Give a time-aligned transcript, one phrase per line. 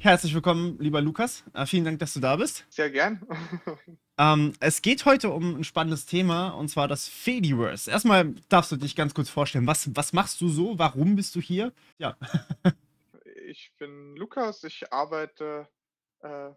[0.00, 1.42] Herzlich willkommen, lieber Lukas.
[1.54, 2.64] Äh, vielen Dank, dass du da bist.
[2.70, 3.26] Sehr gern.
[4.20, 7.88] Ähm, es geht heute um ein spannendes Thema und zwar das Fediverse.
[7.88, 9.68] Erstmal darfst du dich ganz kurz vorstellen.
[9.68, 10.76] Was, was machst du so?
[10.76, 11.72] Warum bist du hier?
[11.98, 12.16] Ja.
[13.46, 14.64] Ich bin Lukas.
[14.64, 15.68] Ich arbeite
[16.18, 16.50] äh,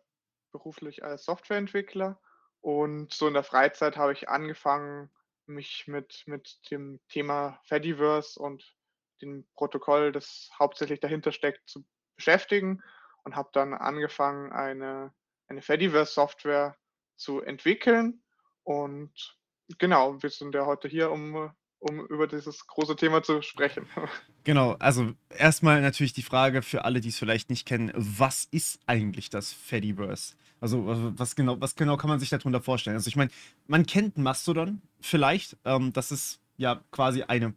[0.51, 2.19] beruflich als Softwareentwickler
[2.61, 5.11] und so in der Freizeit habe ich angefangen,
[5.45, 8.75] mich mit, mit dem Thema Fediverse und
[9.21, 11.85] dem Protokoll, das hauptsächlich dahinter steckt, zu
[12.15, 12.81] beschäftigen
[13.23, 15.13] und habe dann angefangen, eine,
[15.47, 16.75] eine Fediverse-Software
[17.15, 18.21] zu entwickeln.
[18.63, 19.37] Und
[19.77, 23.87] genau, wir sind ja heute hier, um, um über dieses große Thema zu sprechen.
[24.43, 28.79] Genau, also erstmal natürlich die Frage für alle, die es vielleicht nicht kennen, was ist
[28.87, 30.33] eigentlich das Fediverse?
[30.59, 30.83] Also
[31.15, 32.95] was genau, was genau kann man sich darunter vorstellen?
[32.95, 33.29] Also ich meine,
[33.67, 37.53] man kennt Mastodon vielleicht, ähm, das ist ja quasi eine,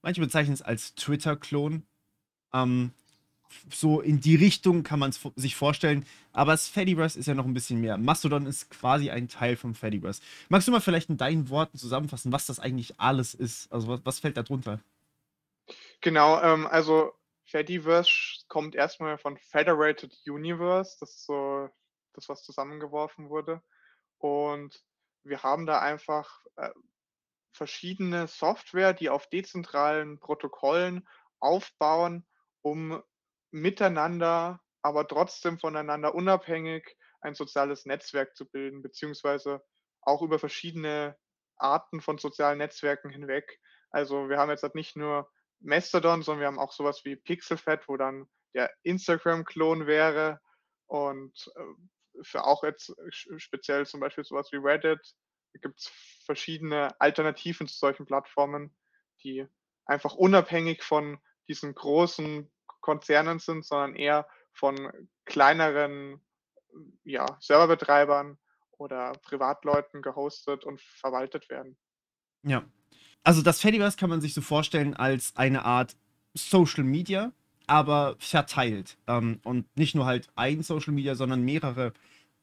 [0.00, 1.82] manche bezeichnen es als Twitter-Klon.
[2.54, 2.92] Ähm,
[3.70, 6.06] so in die Richtung kann man es sich vorstellen.
[6.32, 7.98] Aber das Fediverse ist ja noch ein bisschen mehr.
[7.98, 10.22] Mastodon ist quasi ein Teil vom Fediverse.
[10.48, 13.70] Magst du mal vielleicht in deinen Worten zusammenfassen, was das eigentlich alles ist?
[13.72, 14.80] Also was, was fällt da drunter?
[16.00, 17.12] Genau, ähm, also
[17.44, 20.96] Fediverse kommt erstmal von Federated Universe.
[21.00, 21.68] Das ist so
[22.14, 23.62] das, was zusammengeworfen wurde.
[24.18, 24.82] Und
[25.24, 26.70] wir haben da einfach äh,
[27.52, 31.06] verschiedene Software, die auf dezentralen Protokollen
[31.40, 32.26] aufbauen,
[32.62, 33.02] um
[33.52, 39.62] miteinander, aber trotzdem voneinander unabhängig ein soziales Netzwerk zu bilden, beziehungsweise
[40.00, 41.16] auch über verschiedene
[41.56, 43.60] Arten von sozialen Netzwerken hinweg.
[43.90, 45.30] Also wir haben jetzt halt nicht nur
[45.60, 50.40] Mastodon, sondern wir haben auch sowas wie Pixelfed, wo dann der Instagram-Klon wäre
[50.86, 55.00] und äh, für auch jetzt speziell zum Beispiel sowas wie Reddit
[55.60, 55.90] gibt es
[56.24, 58.74] verschiedene Alternativen zu solchen Plattformen,
[59.22, 59.46] die
[59.84, 62.50] einfach unabhängig von diesen großen
[62.82, 64.92] Konzernen sind, sondern eher von
[65.24, 66.20] kleineren
[67.04, 68.36] ja, Serverbetreibern
[68.72, 71.76] oder Privatleuten gehostet und verwaltet werden.
[72.42, 72.64] Ja.
[73.24, 75.96] Also das Fediverse kann man sich so vorstellen als eine Art
[76.34, 77.32] Social Media,
[77.66, 78.98] aber verteilt.
[79.06, 81.92] Ähm, und nicht nur halt ein Social Media, sondern mehrere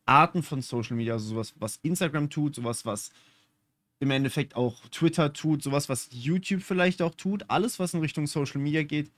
[0.05, 1.13] Arten von Social Media.
[1.13, 3.11] Also sowas, was Instagram tut, sowas, was
[3.99, 7.43] im Endeffekt auch Twitter tut, sowas, was YouTube vielleicht auch tut.
[7.49, 9.11] Alles, was in Richtung Social Media geht,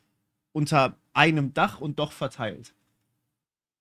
[0.51, 2.73] unter einem Dach und doch verteilt.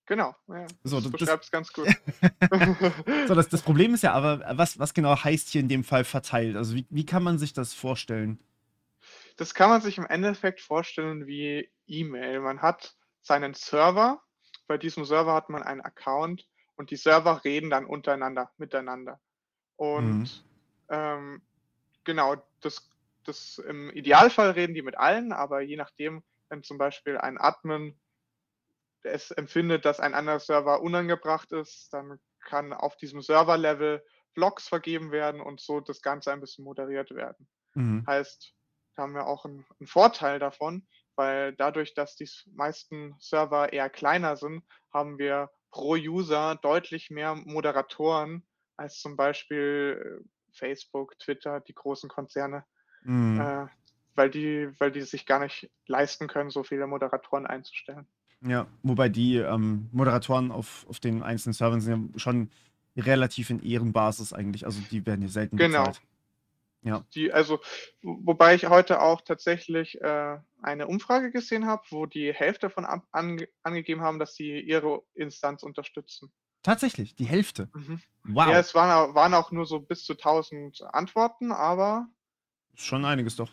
[0.05, 1.87] Genau, ja, so, das beschreibt es ganz gut.
[3.27, 6.03] so, das, das Problem ist ja aber, was, was genau heißt hier in dem Fall
[6.03, 6.57] verteilt?
[6.57, 8.37] Also wie, wie kann man sich das vorstellen?
[9.37, 12.41] Das kann man sich im Endeffekt vorstellen wie E-Mail.
[12.41, 14.21] Man hat seinen Server,
[14.67, 16.45] bei diesem Server hat man einen Account
[16.75, 19.19] und die Server reden dann untereinander, miteinander.
[19.77, 20.29] Und mhm.
[20.89, 21.41] ähm,
[22.03, 22.89] genau, das,
[23.23, 27.99] das im Idealfall reden die mit allen, aber je nachdem wenn zum Beispiel ein Admin
[29.03, 34.03] es empfindet, dass ein anderer Server unangebracht ist, dann kann auf diesem Server-Level
[34.35, 37.47] Blocks vergeben werden und so das Ganze ein bisschen moderiert werden.
[37.73, 38.05] Mhm.
[38.05, 38.53] Heißt,
[38.95, 43.89] da haben wir auch einen, einen, Vorteil davon, weil dadurch, dass die meisten Server eher
[43.89, 44.63] kleiner sind,
[44.93, 48.45] haben wir pro User deutlich mehr Moderatoren
[48.77, 52.65] als zum Beispiel äh, Facebook, Twitter, die großen Konzerne.
[53.03, 53.39] Mhm.
[53.39, 53.67] Äh,
[54.15, 58.07] weil die, weil die sich gar nicht leisten können, so viele Moderatoren einzustellen.
[58.41, 62.49] Ja, wobei die ähm, Moderatoren auf, auf den einzelnen Servern sind ja schon
[62.97, 64.65] relativ in Ehrenbasis eigentlich.
[64.65, 65.85] Also die werden ja selten genau.
[65.85, 66.01] bezahlt.
[66.83, 67.05] Ja.
[67.13, 67.59] Die, also,
[68.01, 73.05] wobei ich heute auch tatsächlich äh, eine Umfrage gesehen habe, wo die Hälfte davon ab,
[73.11, 76.31] ange, angegeben haben, dass sie ihre Instanz unterstützen.
[76.63, 77.69] Tatsächlich, die Hälfte.
[77.73, 78.01] Mhm.
[78.23, 78.47] Wow.
[78.47, 82.07] Ja, es waren, waren auch nur so bis zu 1000 Antworten, aber.
[82.75, 83.51] Schon einiges doch.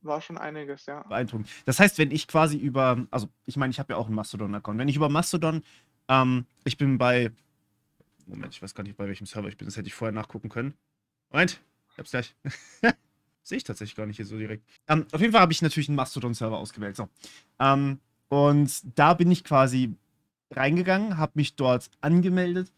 [0.00, 1.02] War schon einiges, ja.
[1.02, 1.48] Beeindruckend.
[1.64, 4.78] Das heißt, wenn ich quasi über, also ich meine, ich habe ja auch einen Mastodon-Account.
[4.78, 5.62] Wenn ich über Mastodon,
[6.08, 7.32] ähm, ich bin bei,
[8.26, 10.48] Moment, ich weiß gar nicht, bei welchem Server ich bin, das hätte ich vorher nachgucken
[10.48, 10.74] können.
[11.30, 11.60] Moment,
[11.92, 12.36] ich hab's gleich.
[13.42, 14.64] Sehe ich tatsächlich gar nicht hier so direkt.
[14.86, 16.96] Ähm, auf jeden Fall habe ich natürlich einen Mastodon-Server ausgewählt.
[16.96, 17.08] So.
[17.58, 17.98] Ähm,
[18.28, 19.94] und da bin ich quasi
[20.50, 22.70] reingegangen, habe mich dort angemeldet.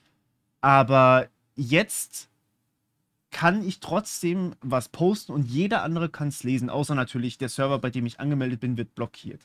[0.62, 2.29] Aber jetzt
[3.30, 7.78] kann ich trotzdem was posten und jeder andere kann es lesen, außer natürlich der Server,
[7.78, 9.40] bei dem ich angemeldet bin, wird blockiert.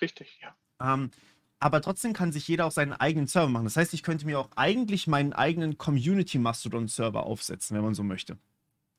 [0.00, 0.54] Richtig, ja.
[0.80, 1.10] Ähm,
[1.58, 3.64] aber trotzdem kann sich jeder auch seinen eigenen Server machen.
[3.64, 7.94] Das heißt, ich könnte mir auch eigentlich meinen eigenen Community Mastodon Server aufsetzen, wenn man
[7.94, 8.36] so möchte.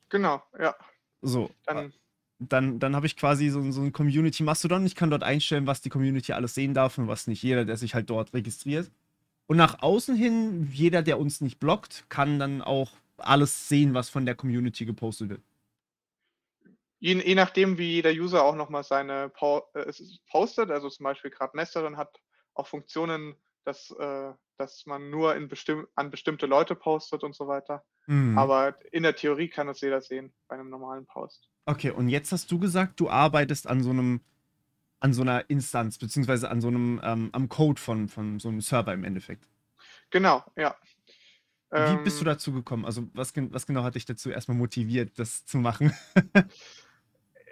[0.08, 0.74] Genau, ja.
[1.22, 1.50] So.
[1.66, 1.92] Dann,
[2.38, 4.86] dann, dann habe ich quasi so, so ein Community Mastodon.
[4.86, 7.42] Ich kann dort einstellen, was die Community alles sehen darf und was nicht.
[7.42, 8.90] Jeder, der sich halt dort registriert.
[9.46, 14.10] Und nach außen hin, jeder, der uns nicht blockt, kann dann auch alles sehen, was
[14.10, 15.42] von der Community gepostet wird.
[17.00, 19.92] Je, je nachdem, wie jeder User auch nochmal seine po äh,
[20.30, 22.20] postet, also zum Beispiel gerade Mastodon hat
[22.54, 27.46] auch Funktionen, dass, äh, dass man nur in bestimm an bestimmte Leute postet und so
[27.46, 27.84] weiter.
[28.06, 28.36] Mhm.
[28.36, 31.48] Aber in der Theorie kann das jeder sehen bei einem normalen Post.
[31.66, 34.22] Okay, und jetzt hast du gesagt, du arbeitest an so einem,
[35.00, 38.60] an so einer Instanz, beziehungsweise an so einem, ähm, am Code von, von so einem
[38.60, 39.46] Server im Endeffekt.
[40.10, 40.74] Genau, ja.
[41.76, 42.84] Wie bist du Ähm, dazu gekommen?
[42.84, 45.92] Also was, was genau hat dich dazu erstmal motiviert, das zu machen?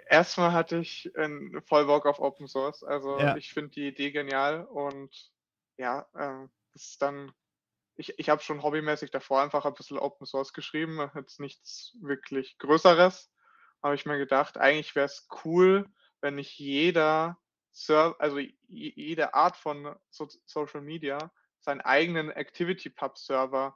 [0.09, 2.83] erst hatte ich, ähm, voll Bock auf Open Source.
[2.83, 5.31] Also, Ja, ich finde die Idee genial und
[5.77, 7.31] ja, ähm, das ist dann
[7.95, 12.57] ich ich habe schon hobbymäßig davor einfach ein bisschen Open Source geschrieben, jetzt nichts wirklich
[12.59, 13.31] Größeres.
[13.83, 15.87] Habe ich mir gedacht, eigentlich wäre es cool,
[16.21, 17.39] wenn nicht jeder
[17.71, 23.75] Serv also je jede Art von So Social Media seinen eigenen ActivityPub-Server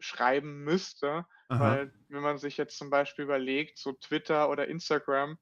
[0.00, 5.38] schreiben müsste, aha, weil wenn man sich jetzt zum Beispiel überlegt, so Twitter oder Instagram,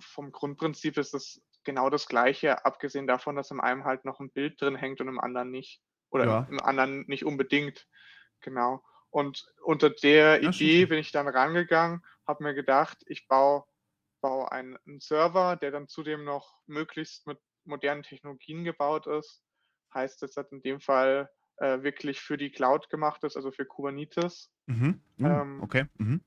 [0.00, 4.32] vom Grundprinzip ist es genau das Gleiche, abgesehen davon, dass in einem halt noch ein
[4.32, 5.82] Bild drin hängt und im anderen nicht.
[6.10, 7.86] Oder im ja, im anderen nicht unbedingt,
[8.40, 8.82] genau.
[9.10, 13.64] Und unter der ja, Idee bin ich dann rangegangen, habe mir gedacht, ich baue
[14.20, 19.42] baue einen 'n Server, der dann zudem noch möglichst mit modernen Technologien gebaut ist.
[19.94, 21.28] Heißt jetzt halt in dem Fall,
[21.62, 24.50] äh, wirklich für die Cloud gemacht ist, also für Kubernetes.
[24.66, 25.00] Mhm.
[25.20, 25.86] Uh, Ähm, okay.
[25.98, 26.20] Mhm.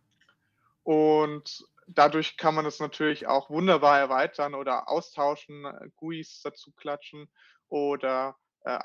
[0.84, 7.30] und dadurch kann man es natürlich auch wunderbar erweitern oder austauschen, äh, GUIs dazu klatschen
[7.70, 8.80] oder, äh,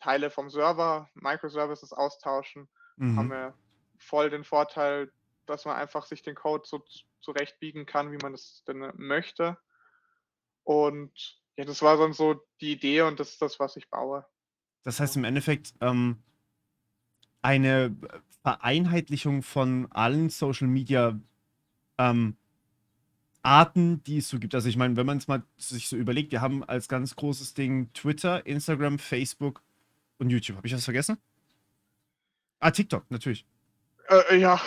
[0.00, 2.68] Teile vom Server, Microservices austauschen.
[3.00, 3.30] Haben Mhm.
[3.30, 3.54] wir
[3.98, 5.10] voll den Vorteil,
[5.46, 6.84] dass man einfach sich den Code so
[7.20, 9.58] zurechtbiegen kann, wie man es denn äh, möchte.
[10.64, 14.26] Und ja, das war dann so die Idee und das ist das, was ich baue.
[14.84, 16.18] Das heißt im Endeffekt ähm,
[17.42, 17.96] eine
[18.42, 21.18] Vereinheitlichung von allen Social Media
[21.98, 22.36] ähm,
[23.42, 24.54] Arten, die es so gibt.
[24.54, 27.54] Also ich meine, wenn man es mal sich so überlegt, wir haben als ganz großes
[27.54, 29.62] Ding Twitter, Instagram, Facebook
[30.18, 30.56] und YouTube.
[30.56, 31.18] Habe ich was vergessen?
[32.60, 33.44] Ah, TikTok, natürlich.
[34.08, 34.60] Äh, ja,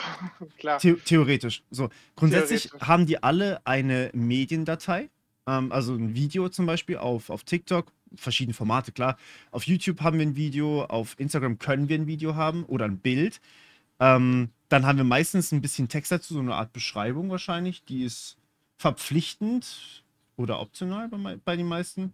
[0.58, 1.64] klar, The theoretisch.
[1.72, 2.88] So, grundsätzlich theoretisch.
[2.88, 5.10] haben die alle eine Mediendatei.
[5.48, 9.18] Ähm, also ein Video zum Beispiel auf, auf TikTok, verschiedene Formate, klar.
[9.51, 13.00] Auf YouTube haben wir ein Video, auf Instagram können wir ein Video haben oder ein
[13.00, 13.42] Bild.
[14.00, 17.83] Ähm, dann haben wir meistens ein bisschen Text dazu, so eine Art Beschreibung wahrscheinlich.
[17.86, 18.38] Die ist
[18.77, 20.04] verpflichtend
[20.36, 22.13] oder optional bei, bei den meisten.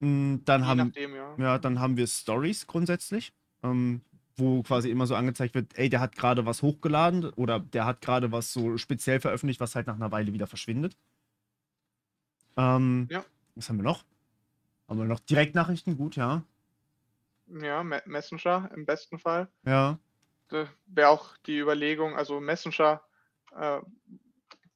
[0.00, 1.34] Mm, Dann Je haben, nachdem, ja.
[1.38, 3.32] ja, dann haben wir Stories grundsätzlich,
[3.62, 4.02] ähm,
[4.36, 8.00] wo quasi immer so angezeigt wird, ey, der hat gerade was hochgeladen oder der hat
[8.00, 10.96] gerade was so speziell veröffentlicht, was halt nach einer Weile wieder verschwindet.
[12.56, 13.24] Ähm, Ja.
[13.54, 14.04] was haben wir noch?
[14.92, 15.96] Haben wir noch Direktnachrichten?
[15.96, 16.42] Gut, ja.
[17.48, 19.48] Ja, Me Messenger im besten Fall.
[19.64, 19.98] Ja.
[20.50, 23.02] Da wäre auch die Überlegung also Messenger,
[23.56, 23.80] äh,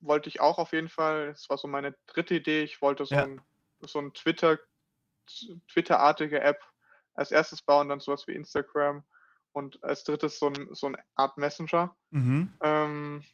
[0.00, 1.28] wollte ich auch auf jeden Fall.
[1.32, 2.62] Das war so meine dritte Idee.
[2.64, 3.26] Ich wollte so Ja.
[3.26, 3.40] 'n
[3.80, 4.58] so 'n Twitter
[5.70, 6.60] Twitter-artige App
[7.14, 9.04] als erstes bauen, dann so was wie Instagram
[9.52, 11.96] und als drittes so 'n so 'ne Art Messenger.
[12.12, 12.56] Mhm.
[12.62, 13.24] Ähm,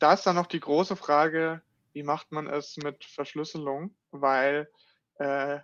[0.00, 1.62] da ist dann noch die große Frage,
[1.94, 3.96] wie macht man es mit Verschlüsselung?
[4.12, 4.70] Weil,
[5.16, 5.60] äh,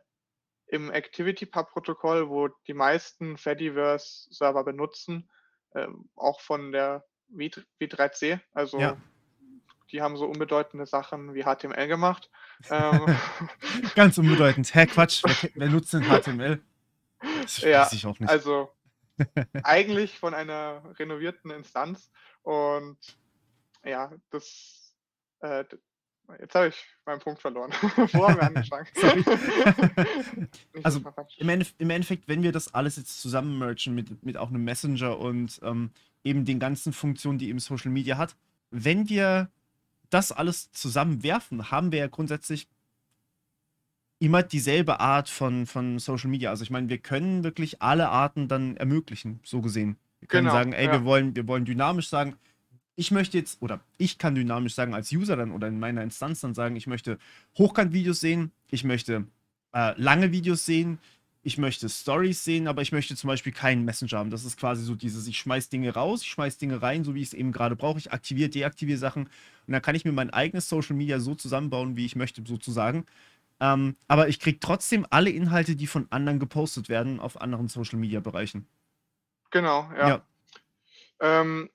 [0.69, 5.29] im ActivityPub-Protokoll, wo die meisten Fediverse-Server benutzen,
[5.75, 8.41] ähm, auch von der W W3C, Ja.
[8.55, 8.97] also
[9.93, 12.31] die haben so unbedeutende Sachen wie HTML gemacht.
[12.71, 13.07] Ähm,
[13.95, 14.75] Ganz unbedeutend.
[14.75, 16.61] Hä, Quatsch, wer, wer nutzt denn HTML?
[17.43, 18.29] Das ja, weiß ich auch nicht.
[18.29, 18.71] also
[19.63, 22.11] eigentlich von einer renovierten Instanz
[22.43, 22.99] und
[23.85, 24.95] ja, das,
[25.41, 25.65] äh,
[26.41, 27.71] jetzt habe ich meinen Punkt verloren.
[28.13, 28.87] Wo haben wir angefangen?
[30.83, 31.01] Also
[31.39, 34.65] im, Endef im Endeffekt, wenn wir das alles jetzt zusammen merchen mit, mit auch einem
[34.65, 35.91] Messenger und ähm,
[36.25, 38.37] eben den ganzen Funktionen, die eben Social Media hat,
[38.71, 39.51] wenn wir
[40.11, 42.69] das alles zusammenwerfen, haben wir ja grundsätzlich
[44.19, 46.51] immer dieselbe Art von, von Social Media.
[46.51, 49.99] Also ich meine, wir können wirklich alle Arten dann ermöglichen, so gesehen.
[50.21, 51.05] Wir können Genau, sagen, ey, wir ja.
[51.05, 52.37] wollen, wir wollen dynamisch sagen,
[52.97, 56.41] ich möchte jetzt, oder ich kann dynamisch sagen als User dann oder in meiner Instanz
[56.41, 57.19] dann sagen, ich möchte
[57.59, 59.27] Hochkant-Videos sehen, ich möchte
[59.73, 60.99] äh, lange Videos sehen,
[61.43, 64.31] ich möchte Stories sehen, aber ich möchte zum Beispiel keinen Messenger haben.
[64.31, 67.21] Das ist quasi so dieses, ich schmeiß Dinge raus, ich schmeiß Dinge rein, so wie
[67.21, 67.99] ich es eben gerade brauche.
[67.99, 69.25] Ich aktiviere, deaktiviere Sachen
[69.67, 73.07] und dann kann ich mir mein eigenes Social Media so zusammenbauen, wie ich möchte, sozusagen.
[73.61, 77.99] Ähm, aber ich kriege trotzdem alle Inhalte, die von anderen gepostet werden, auf anderen Social
[77.99, 78.67] Media Bereichen.
[79.51, 80.09] Genau, ja.
[80.09, 80.23] Ja.
[81.21, 81.71] Ähm,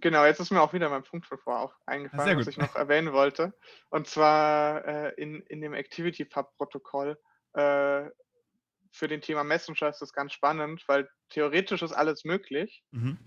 [0.00, 1.74] genau, jetzt ist mir auch wieder mein Punkt von vorher auch
[2.12, 3.54] Ah, eingefallen, was ich noch erwähnen wollte.
[3.90, 7.18] Und zwar äh, in, in dem ActivityPub-Protokoll
[7.54, 8.10] äh,
[8.92, 12.84] für den Thema Messenger ist das ganz spannend, weil theoretisch ist alles möglich.
[12.92, 13.18] Mhm.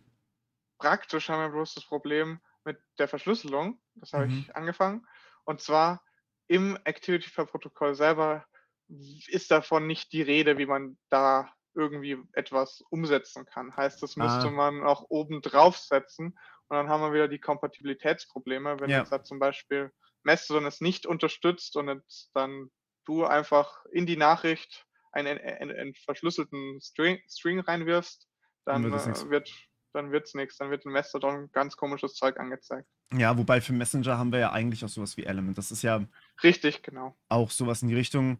[0.80, 3.82] Praktisch haben wir bloß das Problem mit der Verschlüsselung.
[3.96, 4.28] Das habe Mhm.
[4.28, 5.06] ich angefangen.
[5.46, 6.04] Und zwar
[6.48, 8.46] im ActivityPub-Protokoll selber
[8.88, 13.76] ist davon nicht die Rede, wie man da irgendwie etwas umsetzen kann.
[13.76, 14.50] Heißt, das müsste Ah.
[14.50, 16.38] man auch oben drauf setzen
[16.70, 18.80] und dann haben wir wieder die Kompatibilitätsprobleme.
[18.80, 19.00] Wenn Ja.
[19.00, 19.92] jetzt da zum Beispiel
[20.24, 22.70] Mastodon es nicht unterstützt und jetzt dann
[23.06, 28.28] du einfach in die Nachricht einen, einen, einen verschlüsselten String, String reinwirfst,
[28.66, 29.54] Dann dann wird es äh, wird
[29.94, 30.58] dann wird's nichts.
[30.58, 32.88] Dann wird in Mastodon ganz komisches Zeug angezeigt.
[33.14, 35.58] Ja, wobei für Messenger haben wir ja eigentlich auch sowas wie Element.
[35.58, 36.06] Das ist ja
[36.44, 37.16] Richtig, genau.
[37.30, 38.40] auch sowas in die Richtung.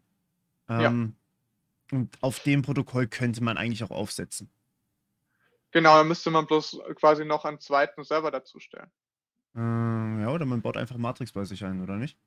[0.70, 0.88] Ja.
[0.90, 1.16] Ähm,
[1.92, 4.50] Und auf dem Protokoll könnte man eigentlich auch aufsetzen.
[5.72, 8.90] Genau, dann müsste man bloß quasi noch einen zweiten Server dazustellen.
[9.56, 12.18] Ähm, ja, oder man baut einfach Matrix bei sich ein, oder nicht?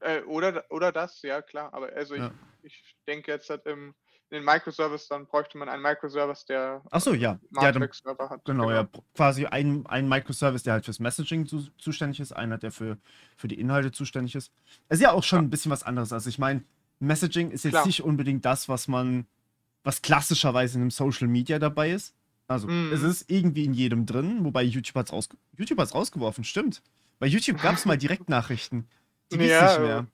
[0.00, 1.72] Äh, oder, oder das, ja klar.
[1.72, 2.30] Aber also ich, Ja.
[2.62, 3.94] ich denke jetzt halt im,
[4.30, 7.38] in den Microservice, dann bräuchte man einen Microservice, der Ach so, ja.
[7.52, 8.44] Ja, Matrix-Server hat.
[8.44, 8.86] genau, ja.
[9.14, 12.98] Quasi ein, ein Microservice, der halt fürs Messaging zu, zuständig ist, einer, der für,
[13.36, 14.52] für die Inhalte zuständig ist.
[14.88, 15.42] Es ist ja auch schon Ja.
[15.44, 16.12] ein bisschen was anderes.
[16.12, 16.64] Also ich meine,
[16.98, 17.86] Messaging ist jetzt Klar.
[17.86, 19.26] nicht unbedingt das, was man,
[19.84, 22.14] was klassischerweise in einem Social Media dabei ist.
[22.46, 22.92] Also Mhm.
[22.92, 26.82] es ist irgendwie in jedem drin, wobei YouTube hat es raus, YouTube hat's rausgeworfen, stimmt.
[27.18, 28.86] Bei YouTube gab es mal Direktnachrichten.
[29.32, 30.06] Die gibt's Ja, nicht mehr.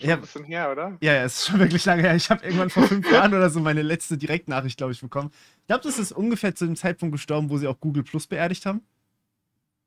[0.00, 0.14] Schon Ja.
[0.16, 0.96] ein bisschen her, oder?
[1.00, 2.14] Ja, ja, es ist schon wirklich lange her.
[2.16, 5.30] Ich habe irgendwann vor fünf Jahren oder so meine letzte Direktnachricht, glaube ich, bekommen.
[5.60, 8.64] Ich glaube, das ist ungefähr zu dem Zeitpunkt gestorben, wo sie auch Google Plus beerdigt
[8.66, 8.82] haben.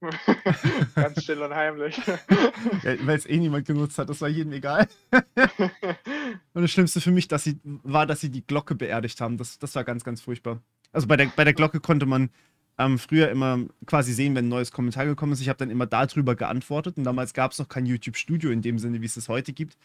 [0.95, 1.99] Ganz still und heimlich.
[2.83, 4.87] Ja, Weil es eh niemand genutzt hat, das war jedem egal.
[6.53, 9.37] Und das Schlimmste für mich dass sie, war, dass sie die Glocke beerdigt haben.
[9.37, 10.59] Das, das war ganz, ganz furchtbar.
[10.91, 12.29] Also bei der, bei der Glocke konnte man
[12.77, 15.41] ähm, früher immer quasi sehen, wenn ein neues Kommentar gekommen ist.
[15.41, 18.79] Ich habe dann immer darüber geantwortet und damals gab es noch kein YouTube-Studio in dem
[18.79, 19.77] Sinne, wie es es heute gibt.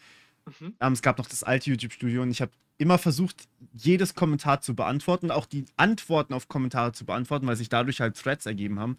[0.59, 0.73] Mhm.
[0.79, 4.75] Ähm, es gab noch das alte YouTube-Studio und ich habe immer versucht, jedes Kommentar zu
[4.75, 8.97] beantworten, auch die Antworten auf Kommentare zu beantworten, weil sich dadurch halt Threads ergeben haben.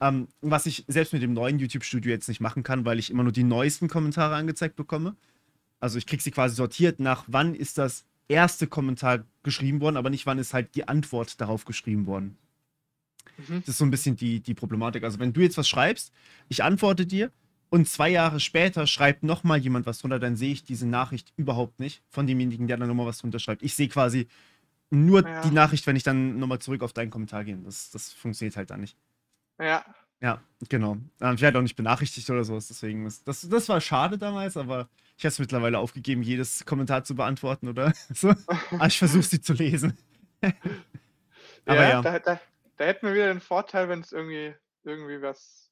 [0.00, 3.22] Ähm, was ich selbst mit dem neuen YouTube-Studio jetzt nicht machen kann, weil ich immer
[3.22, 5.14] nur die neuesten Kommentare angezeigt bekomme.
[5.78, 10.08] Also ich kriege sie quasi sortiert nach, wann ist das erste Kommentar geschrieben worden, aber
[10.10, 12.38] nicht, wann ist halt die Antwort darauf geschrieben worden.
[13.36, 13.60] Mhm.
[13.60, 15.04] Das ist so ein bisschen die, die Problematik.
[15.04, 16.12] Also wenn du jetzt was schreibst,
[16.48, 17.30] ich antworte dir
[17.68, 21.80] und zwei Jahre später schreibt nochmal jemand was drunter, dann sehe ich diese Nachricht überhaupt
[21.80, 23.62] nicht von demjenigen, der dann nochmal was drunter schreibt.
[23.62, 24.28] Ich sehe quasi
[24.90, 25.42] nur Ja.
[25.42, 27.56] die Nachricht, wenn ich dann nochmal zurück auf deinen Kommentar gehe.
[27.58, 28.96] Das, das funktioniert halt dann nicht.
[29.60, 29.84] Ja,
[30.22, 30.96] Ja, genau.
[31.20, 33.06] Ähm, Ich werde auch nicht benachrichtigt oder sowas, deswegen.
[33.06, 37.14] ist- Das, das war schade damals, aber ich habe es mittlerweile aufgegeben, jedes Kommentar zu
[37.14, 38.34] beantworten oder so.
[38.70, 39.96] Aber ich versuche sie zu lesen.
[41.66, 42.02] aber ja, ja.
[42.02, 42.40] Da, da,
[42.76, 45.70] da hätten wir wieder den Vorteil, wenn es irgendwie, irgendwie was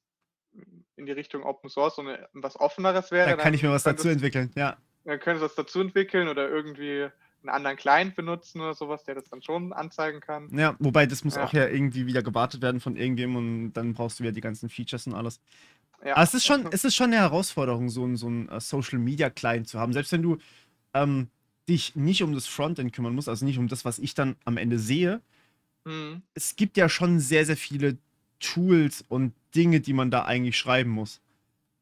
[0.95, 3.29] in die Richtung Open Source und äh, was Offeneres wäre.
[3.29, 4.51] Da kann ich mir was dazu entwickeln.
[4.55, 7.07] Ja, Dann können sie das dazu entwickeln oder irgendwie
[7.41, 10.49] einen anderen Client benutzen oder sowas, der das dann schon anzeigen kann.
[10.57, 11.45] Ja, wobei das muss Ja.
[11.45, 14.69] auch ja irgendwie wieder gewartet werden von irgendwem und dann brauchst du wieder die ganzen
[14.69, 15.39] Features und alles.
[16.03, 16.13] Ja.
[16.15, 18.99] Aber es ist schon, es ist schon eine Herausforderung, so ein, so ein äh, Social
[18.99, 19.93] Media Client zu haben.
[19.93, 20.37] Selbst wenn du
[20.93, 21.27] ähm,
[21.67, 24.57] dich nicht um das Frontend kümmern musst, also nicht um das, was ich dann am
[24.57, 25.21] Ende sehe.
[25.85, 26.21] Mhm.
[26.33, 27.97] Es gibt ja schon sehr, sehr viele
[28.39, 31.21] Tools und Dinge, die man da eigentlich schreiben muss.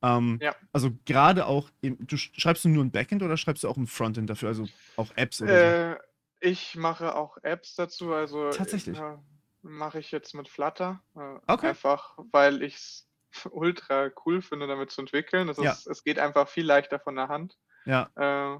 [0.02, 0.56] Ähm, Ja.
[0.74, 3.78] Also gerade auch, im, du sch- schreibst du nur ein Backend oder schreibst du auch
[3.78, 5.66] ein Frontend dafür, also auch Apps oder so?
[5.66, 5.98] Äh,
[6.40, 8.98] ich mache auch Apps dazu, also Tatsächlich?
[8.98, 9.18] äh,
[9.64, 11.02] mache ich jetzt mit Flutter.
[11.16, 11.68] Äh, Okay.
[11.70, 13.10] Einfach, weil ich es
[13.52, 15.48] ultra cool finde, damit zu entwickeln.
[15.48, 15.72] Das Ja.
[15.72, 17.58] ist, es geht einfach viel leichter von der Hand.
[17.86, 18.60] Ja, Äh,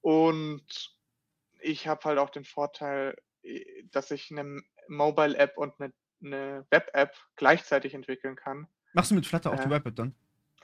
[0.00, 0.66] und
[1.60, 3.16] ich habe halt auch den Vorteil,
[3.92, 8.66] dass ich eine Mobile-App und eine, eine Web-App gleichzeitig entwickeln kann.
[8.92, 10.14] machst du mit Flutter auch die Äh, Web-App dann?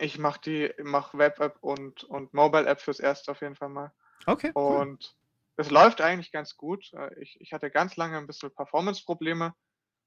[0.01, 3.93] Ich mache die, mache Web-App und, und Mobile-App fürs Erste auf jeden Fall mal.
[4.27, 4.77] Okay, cool.
[4.77, 5.15] Und
[5.57, 6.93] es läuft eigentlich ganz gut.
[6.95, 9.55] Äh, Ich, ich hatte ganz lange ein bisschen Performance-Probleme,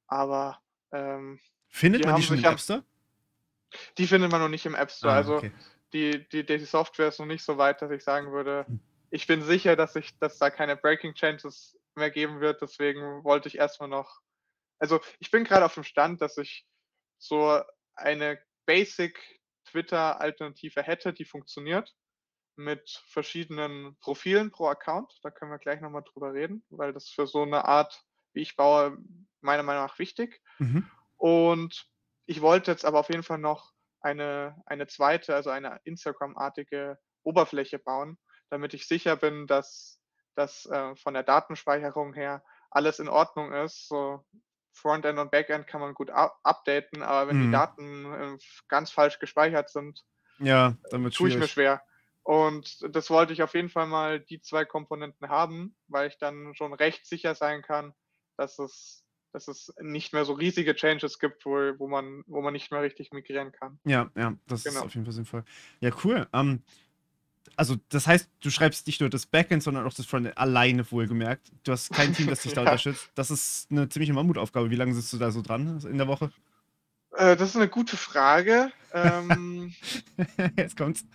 [0.07, 0.59] aber
[0.91, 2.83] ähm, Findet die man die schon im App Store?
[3.97, 5.13] die findet man noch nicht im App Store.
[5.13, 5.51] Ah, also okay.
[5.93, 8.79] die, die, die Software ist noch nicht so weit, dass ich sagen würde, Hm.
[9.09, 12.61] ich bin sicher, dass ich, dass da keine Breaking Changes mehr geben wird.
[12.61, 14.21] Deswegen wollte ich erstmal noch.
[14.79, 16.65] Also ich bin gerade auf dem Stand, dass ich
[17.19, 17.61] so
[17.95, 19.19] eine Basic
[19.73, 21.93] Twitter-Alternative hätte, die funktioniert.
[22.55, 25.11] Mit verschiedenen Profilen pro Account.
[25.23, 28.03] Da können wir gleich nochmal drüber reden, weil das für so eine Art,
[28.33, 28.97] wie ich baue,
[29.41, 30.39] meiner Meinung nach wichtig.
[30.59, 30.89] Mhm.
[31.17, 31.87] Und
[32.27, 37.79] ich wollte jetzt aber auf jeden Fall noch eine, eine zweite, also eine Instagram-artige Oberfläche
[37.79, 39.99] bauen, damit ich sicher bin, dass
[40.35, 43.87] das äh, von der Datenspeicherung her alles in Ordnung ist.
[43.87, 44.23] So
[44.73, 47.43] Frontend und Backend kann man gut up updaten, aber wenn Mhm.
[47.45, 48.37] die Daten äh,
[48.67, 50.03] ganz falsch gespeichert sind,
[50.39, 51.81] Ja, dann tue ich mir schwer.
[52.23, 56.55] Und das wollte ich auf jeden Fall mal die zwei Komponenten haben, weil ich dann
[56.55, 57.93] schon recht sicher sein kann,
[58.37, 62.53] dass es, dass es nicht mehr so riesige Changes gibt, wo, wo, man, wo man
[62.53, 63.79] nicht mehr richtig migrieren kann.
[63.85, 64.85] Ja, ja, das ist Genau.
[64.85, 65.43] auf jeden Fall sinnvoll.
[65.81, 66.27] Ja, cool.
[66.31, 66.63] Ähm,
[67.55, 71.51] also das heißt, du schreibst nicht nur das Backend, sondern auch das Frontend alleine wohlgemerkt.
[71.63, 73.09] Du hast kein Team, das dich da unterstützt.
[73.15, 74.69] Das ist eine ziemliche Mammutaufgabe.
[74.69, 76.31] Wie lange sitzt du da so dran in der Woche?
[77.11, 78.71] Äh, das ist eine gute Frage.
[78.93, 79.73] Ähm,
[80.57, 81.05] Jetzt kommt's.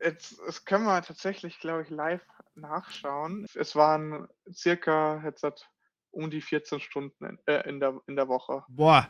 [0.00, 2.22] jetzt, das können wir tatsächlich, glaube ich, live
[2.54, 3.46] nachschauen.
[3.54, 5.68] Es waren circa jetzt hat
[6.10, 8.64] um die 14 Stunden in, äh, in, der, in der Woche.
[8.68, 9.08] Boah,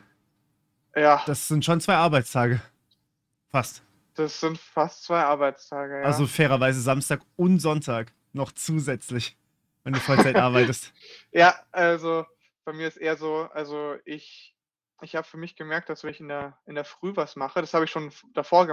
[0.95, 2.61] Ja, das sind schon zwei Arbeitstage.
[3.49, 3.83] Fast.
[4.17, 5.99] Sind fast zwei Arbeitstage.
[6.01, 6.03] Ja.
[6.05, 9.37] Also fairerweise Samstag und Sonntag noch zusätzlich,
[9.83, 10.93] wenn du Vollzeit arbeitest.
[11.31, 12.25] Ja, also
[12.65, 14.55] bei mir ist eher so, also ich,
[15.01, 17.59] ich habe für mich gemerkt, dass wenn ich in der, in der Früh was mache,
[17.61, 18.65] das habe ich schon davor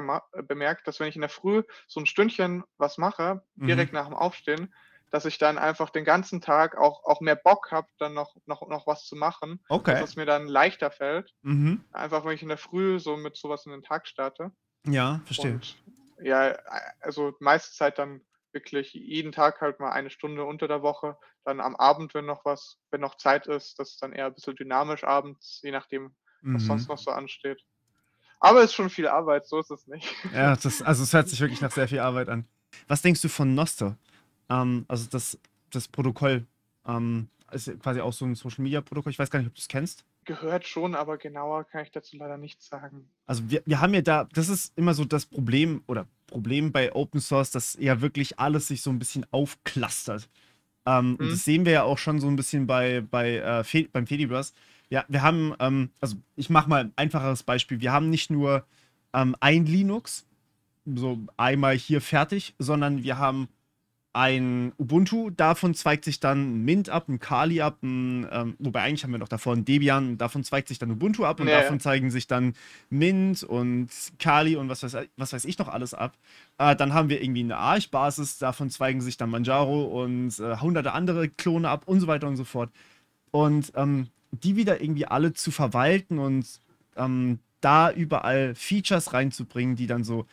[0.46, 3.66] bemerkt, dass wenn ich in der Früh so ein Stündchen was mache, Mhm.
[3.66, 4.72] direkt nach dem Aufstehen,
[5.10, 8.68] dass ich dann einfach den ganzen Tag auch, auch mehr Bock habe, dann noch, noch,
[8.68, 9.98] noch was zu machen, Okay.
[9.98, 11.34] dass es mir dann leichter fällt.
[11.42, 11.84] Mhm.
[11.90, 14.52] Einfach wenn ich in der Früh so mit sowas in den Tag starte.
[14.86, 15.54] Ja, verstehe.
[15.54, 15.76] Und
[16.22, 16.56] ja,
[17.00, 18.20] also meiste Zeit dann
[18.52, 21.16] wirklich jeden Tag halt mal eine Stunde unter der Woche.
[21.44, 24.34] Dann am Abend, wenn noch was, wenn noch Zeit ist, das ist dann eher ein
[24.34, 26.66] bisschen dynamisch abends, je nachdem, was Mhm.
[26.66, 27.62] sonst noch so ansteht.
[28.40, 30.06] Aber es ist schon viel Arbeit, so ist es nicht.
[30.32, 32.46] Ja, das, also es hört sich wirklich nach sehr viel Arbeit an.
[32.88, 33.96] Was denkst du von Noster?
[34.48, 35.38] Ähm, also das,
[35.70, 36.46] das Protokoll
[36.86, 39.12] ähm, ist quasi auch so ein Social Media Protokoll.
[39.12, 40.04] Ich weiß gar nicht, ob du es kennst.
[40.30, 43.10] Gehört schon, aber genauer kann ich dazu leider nichts sagen.
[43.26, 46.94] Also wir, wir haben ja da, das ist immer so das Problem oder Problem bei
[46.94, 50.28] Open Source, dass ja wirklich alles sich so ein bisschen aufklustert.
[50.86, 51.30] Ähm, Und Mhm.
[51.30, 54.52] das sehen wir ja auch schon so ein bisschen bei, bei, äh, Fe beim Fediverse.
[54.88, 57.80] Ja, wir haben, ähm, also ich mache mal ein einfacheres Beispiel.
[57.80, 58.64] Wir haben nicht nur
[59.12, 60.26] ähm, ein Linux,
[60.86, 63.48] so einmal hier fertig, sondern wir haben
[64.12, 68.82] ein Ubuntu, davon zweigt sich dann ein Mint ab, ein Kali ab, ein, ähm, wobei
[68.82, 71.54] eigentlich haben wir noch davor ein Debian, davon zweigt sich dann Ubuntu ab und Ja,
[71.54, 71.60] ja.
[71.60, 72.54] davon zeigen sich dann
[72.88, 73.88] Mint und
[74.18, 76.16] Kali und was weiß, was weiß ich noch alles ab.
[76.58, 80.92] Äh, dann haben wir irgendwie eine Arch-Basis, davon zweigen sich dann Manjaro und äh, hunderte
[80.92, 82.70] andere Klone ab und so weiter und so fort.
[83.30, 86.46] Und ähm, die wieder irgendwie alle zu verwalten und
[86.96, 90.26] ähm, da überall Features reinzubringen, die dann so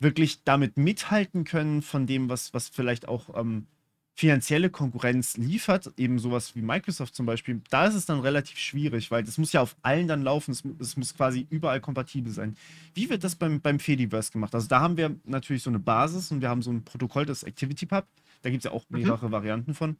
[0.00, 3.66] wirklich damit mithalten können von dem, was, was vielleicht auch ähm,
[4.14, 9.12] finanzielle Konkurrenz liefert, eben sowas wie Microsoft zum Beispiel, da ist es dann relativ schwierig,
[9.12, 12.56] weil das muss ja auf allen dann laufen, es, es muss quasi überall kompatibel sein.
[12.94, 14.54] Wie wird das beim, beim Fediverse gemacht?
[14.56, 17.44] Also da haben wir natürlich so eine Basis und wir haben so ein Protokoll, das
[17.44, 18.04] ActivityPub,
[18.42, 18.98] da gibt es ja auch Mhm.
[18.98, 19.96] mehrere Varianten von.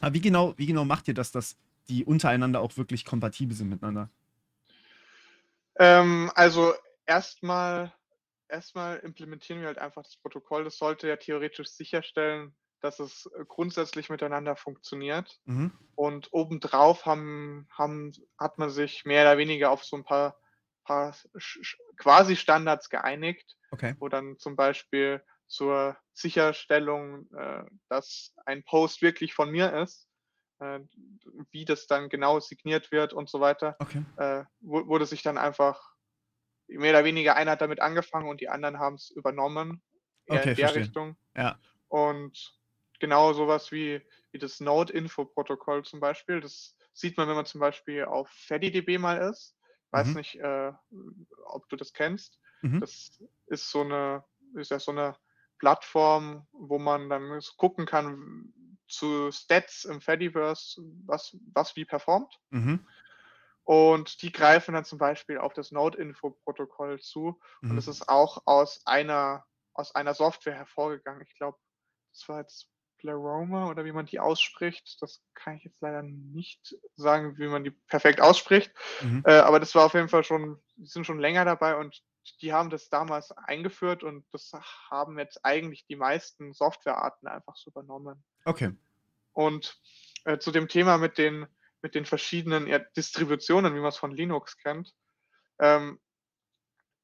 [0.00, 1.56] Aber wie genau, wie genau macht ihr das, dass
[1.88, 4.10] die untereinander auch wirklich kompatibel sind miteinander?
[5.76, 6.74] Ähm, also
[7.06, 7.92] erstmal
[8.48, 10.64] erstmal implementieren wir halt einfach das Protokoll.
[10.64, 15.40] Das sollte ja theoretisch sicherstellen, dass es äh, grundsätzlich miteinander funktioniert.
[15.44, 15.72] Mhm.
[15.94, 20.36] Und obendrauf haben, haben, hat man sich mehr oder weniger auf so ein paar,
[20.84, 21.16] paar
[21.96, 23.94] quasi Standards geeinigt, Okay.
[23.98, 30.06] wo dann zum Beispiel zur Sicherstellung, äh, dass ein Post wirklich von mir ist,
[30.60, 30.80] äh,
[31.50, 34.04] wie das dann genau signiert wird und so weiter, Okay.
[34.18, 35.95] äh, wu- wurde sich dann einfach
[36.68, 39.82] mehr oder weniger einer hat damit angefangen und die anderen haben es übernommen.
[40.28, 40.82] Okay, in der verstehe.
[40.82, 41.16] Richtung.
[41.36, 41.58] Ja.
[41.88, 42.58] Und
[42.98, 44.02] genau sowas wie,
[44.32, 49.18] wie das Node-Info-Protokoll zum Beispiel, das sieht man, wenn man zum Beispiel auf FediDB mal
[49.18, 49.56] ist.
[49.92, 50.14] Weiß Mhm.
[50.14, 50.72] nicht, äh,
[51.44, 52.40] ob du das kennst.
[52.62, 52.80] Mhm.
[52.80, 53.10] Das
[53.46, 54.24] ist so eine,
[54.54, 55.16] ist ja so eine
[55.58, 58.52] Plattform, wo man dann gucken kann
[58.88, 62.34] zu Stats im Fediverse, was, was wie performt.
[62.50, 62.86] Mhm.
[63.66, 67.40] Und die greifen dann zum Beispiel auf das Node-Info-Protokoll zu.
[67.62, 67.78] Und Mhm.
[67.78, 71.22] es ist auch aus einer, aus einer Software hervorgegangen.
[71.22, 71.58] Ich glaube,
[72.12, 75.02] das war jetzt Pleroma oder wie man die ausspricht.
[75.02, 78.72] Das kann ich jetzt leider nicht sagen, wie man die perfekt ausspricht.
[79.02, 79.24] Mhm.
[79.26, 82.02] Äh, aber das war auf jeden Fall schon, die sind schon länger dabei und
[82.40, 84.52] die haben das damals eingeführt und das
[84.90, 88.24] haben jetzt eigentlich die meisten Softwarearten einfach so übernommen.
[88.44, 88.72] Okay.
[89.32, 89.80] Und
[90.24, 91.46] äh, zu dem Thema mit den,
[91.82, 94.94] mit den verschiedenen ja, Distributionen, wie man es von Linux kennt.
[95.58, 96.00] Ähm,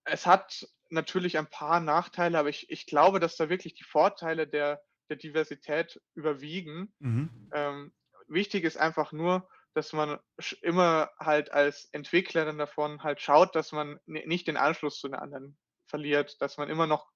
[0.05, 4.47] es hat natürlich ein paar Nachteile, aber ich, ich glaube, dass da wirklich die Vorteile
[4.47, 6.95] der, der Diversität überwiegen.
[6.99, 7.51] Mhm.
[7.53, 7.95] Ähm,
[8.27, 10.19] wichtig ist einfach nur, dass man
[10.61, 15.15] immer halt als Entwicklerin davon halt schaut, dass man ni- nicht den Anschluss zu den
[15.15, 15.57] anderen
[15.87, 17.11] verliert, dass man immer noch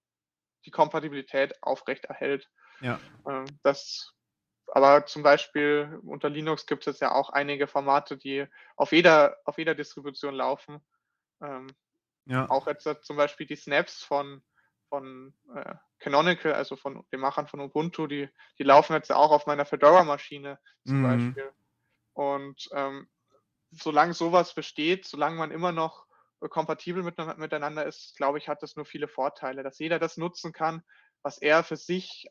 [0.64, 2.48] die Kompatibilität aufrechterhält.
[2.80, 2.98] Ja.
[3.28, 4.14] Ähm, das,
[4.76, 9.56] aber zum Beispiel unter Linux gibt es ja auch einige Formate, die auf jeder, auf
[9.56, 10.84] jeder Distribution laufen.
[11.40, 11.66] Ähm,
[12.26, 12.46] Ja.
[12.50, 14.42] auch jetzt äh, zum Beispiel die Snaps von,
[14.90, 19.46] von äh, Canonical, also von den Machern von Ubuntu, die, die laufen jetzt auch auf
[19.46, 21.02] meiner Fedora-Maschine zum Mhm.
[21.02, 21.52] Beispiel.
[22.12, 23.08] Und ähm,
[23.70, 26.04] solange sowas besteht, solange man immer noch
[26.42, 30.18] äh, kompatibel mit, miteinander ist, glaube ich, hat das nur viele Vorteile, dass jeder das
[30.18, 30.82] nutzen kann,
[31.22, 32.28] was er für sich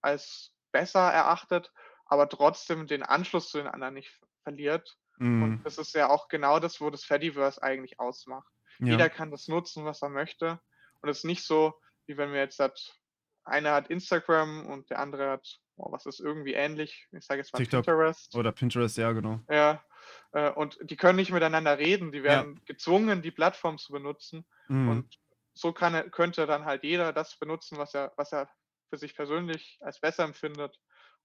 [0.00, 1.72] als besser erachtet,
[2.06, 4.98] aber trotzdem den Anschluss zu den anderen nicht verliert.
[5.18, 5.42] Mhm.
[5.42, 8.52] Und das ist ja auch genau das, wo das Fediverse eigentlich ausmacht.
[8.80, 8.88] Ja.
[8.88, 10.60] Jeder kann das nutzen, was er möchte.
[11.00, 11.74] Und es ist nicht so,
[12.06, 12.98] wie wenn wir jetzt hat,
[13.44, 17.52] einer hat Instagram und der andere hat, oh, was ist irgendwie ähnlich, ich sage jetzt
[17.52, 17.84] mal TikTok.
[17.84, 18.34] Pinterest.
[18.34, 19.40] Oder Pinterest, ja, genau.
[19.48, 19.84] Ja,
[20.32, 22.24] äh, und die können nicht miteinander reden, die Ja.
[22.24, 24.44] werden gezwungen, die Plattform zu benutzen.
[24.68, 24.88] Mhm.
[24.88, 25.18] Und
[25.52, 28.48] so kann könnte dann halt jeder das benutzen, was er, was er
[28.94, 30.78] für sich persönlich als besser empfindet.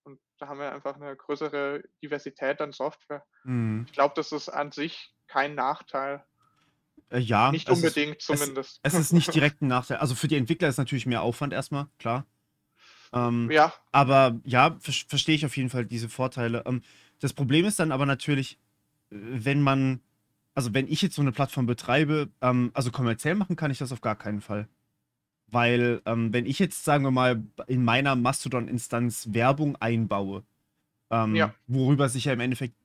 [0.03, 3.23] Und da haben wir einfach eine größere Diversität an Software.
[3.43, 3.83] Mhm.
[3.85, 6.23] Ich glaube, das ist an sich kein Nachteil.
[7.11, 8.79] Äh, ja, Nicht es ist- unbedingt zumindest.
[8.81, 9.97] Es ist nicht direkt ein Nachteil.
[9.97, 12.25] Also für die Entwickler ist natürlich mehr Aufwand erstmal, klar.
[13.13, 16.63] Ähm, ja, Aber ja, ver verstehe ich auf jeden Fall diese Vorteile.
[16.65, 16.81] Ähm,
[17.19, 18.53] das Problem ist dann aber natürlich,
[19.11, 20.01] äh, wenn man,
[20.55, 23.91] also wenn ich jetzt so eine Plattform betreibe, ähm, also kommerziell machen kann ich das
[23.91, 24.67] auf gar keinen Fall.
[25.51, 30.43] Weil, ähm, wenn ich jetzt, sagen wir mal, in meiner Mastodon-Instanz Werbung einbaue,
[31.09, 31.53] ähm, Ja.
[31.67, 32.75] worüber sich ja im Endeffekt,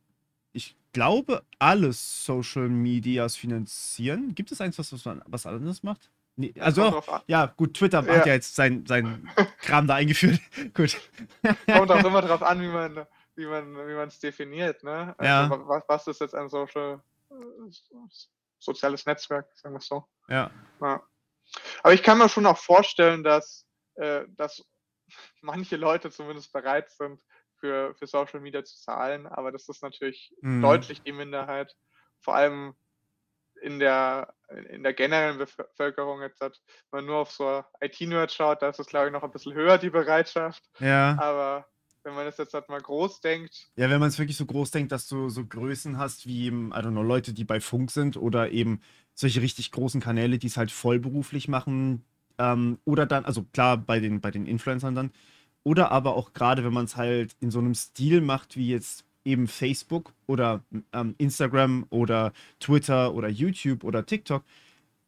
[0.52, 4.34] ich glaube, alle Social Medias finanzieren.
[4.34, 6.10] Gibt es eins, was, was, man- was anderes macht?
[6.36, 8.16] Nee, also drauf ja, gut, Twitter Ja.
[8.18, 9.28] hat ja jetzt sein, sein
[9.60, 10.40] Kram da eingeführt.
[10.74, 10.96] gut.
[11.66, 15.14] kommt auch immer darauf an, wie man wie man wie man es definiert, ne?
[15.18, 15.50] Also Ja.
[15.50, 17.00] wa- was, was ist jetzt ein Social
[17.30, 17.34] äh,
[18.58, 20.04] soziales Netzwerk, sagen wir es so.
[20.28, 20.50] Ja.
[20.80, 21.02] Ja.
[21.82, 24.64] Aber ich kann mir schon auch vorstellen, dass, äh, dass
[25.42, 27.20] manche Leute zumindest bereit sind,
[27.56, 30.60] für, für Social Media zu zahlen, aber das ist natürlich Mhm.
[30.62, 31.74] deutlich die Minderheit.
[32.20, 32.74] Vor allem
[33.62, 34.34] in der,
[34.70, 38.80] in der generellen Bevölkerung jetzt, hat, wenn man nur auf so IT-Nerds schaut, da ist
[38.80, 40.62] es, glaube ich, noch ein bisschen höher, die Bereitschaft.
[40.80, 41.16] Ja.
[41.18, 41.66] Aber
[42.02, 44.70] wenn man das jetzt halt mal groß denkt, Ja, wenn man es wirklich so groß
[44.70, 47.90] denkt, dass du so Größen hast wie, eben, I don't know, Leute, die bei Funk
[47.90, 48.82] sind oder eben
[49.14, 52.04] solche richtig großen Kanäle, die es halt vollberuflich machen.
[52.38, 55.10] Ähm, oder dann, also klar, bei den, bei den Influencern dann.
[55.62, 59.04] Oder aber auch gerade, wenn man es halt in so einem Stil macht, wie jetzt
[59.24, 64.44] eben Facebook oder ähm, Instagram oder Twitter oder YouTube oder TikTok.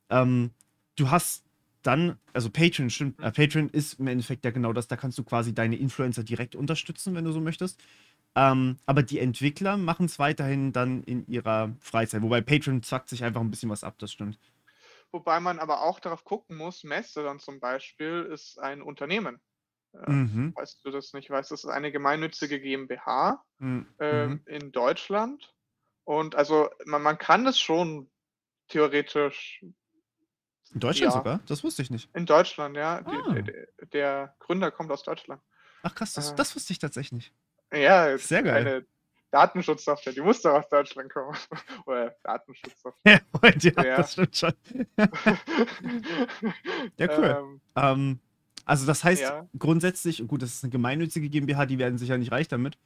[0.09, 0.51] Ähm,
[0.97, 1.45] du hast
[1.83, 5.25] dann, also Patreon, stimmt, äh, Patreon ist im Endeffekt ja genau das, da kannst du
[5.25, 7.81] quasi deine Influencer direkt unterstützen, wenn du so möchtest.
[8.37, 12.21] Ähm, aber die Entwickler machen es weiterhin dann in ihrer Freizeit.
[12.23, 14.39] Wobei Patreon zackt sich einfach ein bisschen was ab, das stimmt.
[15.13, 19.41] wobei man aber auch darauf gucken muss, Mastodon zum Beispiel ist ein Unternehmen.
[19.95, 20.53] Äh, Mhm.
[20.55, 21.31] Weißt du das nicht?
[21.31, 23.87] Weißt du, das ist eine gemeinnützige GmbH Mhm.
[23.99, 24.41] Mhm.
[24.47, 25.55] in Deutschland.
[26.05, 28.11] Und also man, man kann es schon
[28.69, 29.65] theoretisch
[30.75, 31.19] In Deutschland ja.
[31.19, 31.41] sogar?
[31.47, 32.11] Das wusste ich nicht.
[32.15, 33.01] in Deutschland, ja.
[33.01, 33.33] Die, Ah.
[33.33, 35.41] der, der- der Gründer kommt aus Deutschland.
[35.83, 36.35] Ach krass, das, Äh.
[36.35, 37.33] das wusste ich tatsächlich nicht.
[37.73, 38.55] Ja, es Sehr ist geil.
[38.67, 38.87] eine
[39.31, 41.37] Datenschutzsoftware, die muss doch aus Deutschland kommen.
[41.87, 43.21] Oder Datenschutzsoftware.
[43.45, 43.97] Ja, ja, Ja.
[43.97, 44.53] das stimmt schon.
[46.99, 47.37] Ja, cool.
[47.39, 48.21] Ähm, Ähm,
[48.65, 49.49] also das heißt Ja.
[49.59, 52.79] grundsätzlich, gut, das ist eine gemeinnützige GmbH, die werden sicher nicht reich damit.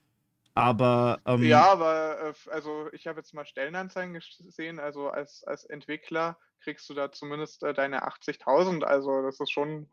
[0.54, 4.80] Aber ähm, Ja, aber äh, also ich habe jetzt mal Stellenanzeigen gesehen.
[4.80, 8.82] Also als, als Entwickler kriegst du da zumindest äh, deine 80.000.
[8.82, 9.88] Also das ist schon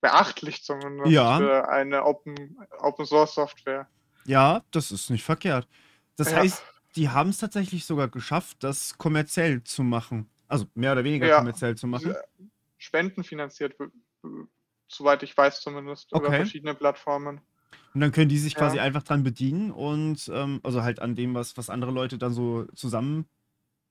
[0.00, 1.38] beachtlich zumindest Ja.
[1.38, 3.88] für eine Open, Open Source Software.
[4.24, 5.66] ja, das ist nicht verkehrt.
[6.16, 6.38] Das Ja.
[6.38, 6.62] heißt,
[6.96, 10.28] die haben es tatsächlich sogar geschafft, das kommerziell zu machen.
[10.48, 11.38] Also mehr oder weniger Ja.
[11.38, 12.14] kommerziell zu machen.
[12.78, 13.88] Spendenfinanziert, w-
[14.22, 14.44] w-
[14.88, 16.36] soweit ich weiß zumindest, über Okay.
[16.36, 17.40] verschiedene Plattformen.
[17.94, 18.82] Und dann können die sich quasi Ja.
[18.84, 22.66] einfach dran bedienen und ähm, also halt an dem, was, was andere Leute dann so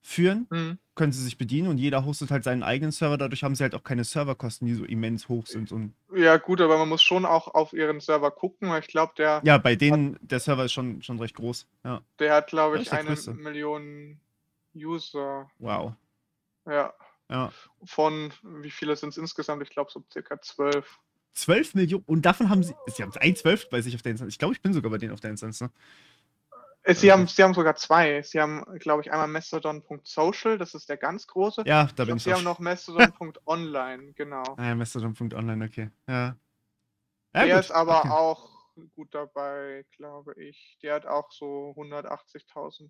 [0.08, 0.78] zusammenführen, Hm.
[0.96, 3.18] können sie sich bedienen und jeder hostet halt seinen eigenen Server.
[3.18, 5.72] Dadurch haben sie halt auch keine Serverkosten, die so immens hoch sind.
[5.72, 9.14] Und Ja, gut, aber man muss schon auch auf ihren Server gucken, weil ich glaube,
[9.18, 11.68] der, ja, bei denen, der Server ist schon, schon recht groß.
[11.84, 13.34] Ja, der hat, glaube ich, ist der eine größte.
[13.34, 14.20] Million
[14.76, 15.50] User.
[15.60, 15.94] wow.
[16.66, 16.94] Ja.
[17.30, 17.52] Ja.
[17.84, 19.62] Von, wie viele sind es insgesamt?
[19.62, 21.00] Ich glaube so circa zwölf.
[21.34, 22.04] 12 Millionen.
[22.08, 22.74] Und davon haben sie.
[22.88, 24.34] Sie haben ein Zwölf bei sich auf der Instanz.
[24.34, 25.60] Ich glaube, ich bin sogar bei denen auf der Instanz.
[25.62, 25.70] Ne?
[26.88, 28.22] Äh, Sie Ja, haben, sie haben sogar zwei.
[28.24, 31.64] Sie haben, glaube ich, einmal Mastodon.social, das ist der ganz große.
[31.66, 32.38] Ja, da ich bin glaube, ich sie auch.
[32.38, 34.44] haben noch Mastodon.online, genau.
[34.56, 35.90] Ah, ja, Mastodon.online, okay.
[36.08, 36.38] Ja.
[37.34, 37.66] der Ja, gut.
[37.66, 38.10] ist aber okay.
[38.10, 38.50] auch
[38.96, 40.78] gut dabei, glaube ich.
[40.82, 42.90] Der hat auch so 180.000.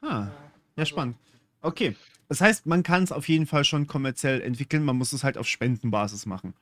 [0.00, 0.30] Ah, äh, ja,
[0.78, 1.16] also- spannend.
[1.60, 1.94] Okay.
[2.28, 4.82] Das heißt, man kann es auf jeden Fall schon kommerziell entwickeln.
[4.84, 6.54] Man muss es halt auf Spendenbasis machen.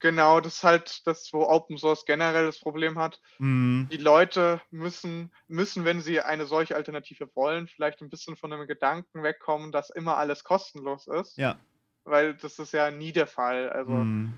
[0.00, 3.20] Genau, das ist halt das, wo Open Source generell das Problem hat.
[3.38, 3.88] Mhm.
[3.92, 8.66] Die Leute müssen, müssen, wenn sie eine solche Alternative wollen, vielleicht ein bisschen von dem
[8.66, 11.36] Gedanken wegkommen, dass immer alles kostenlos ist.
[11.36, 11.58] Ja.
[12.04, 13.68] Weil das ist ja nie der Fall.
[13.70, 14.32] Also, Mhm.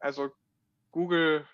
[0.00, 0.32] also
[0.90, 1.46] Google,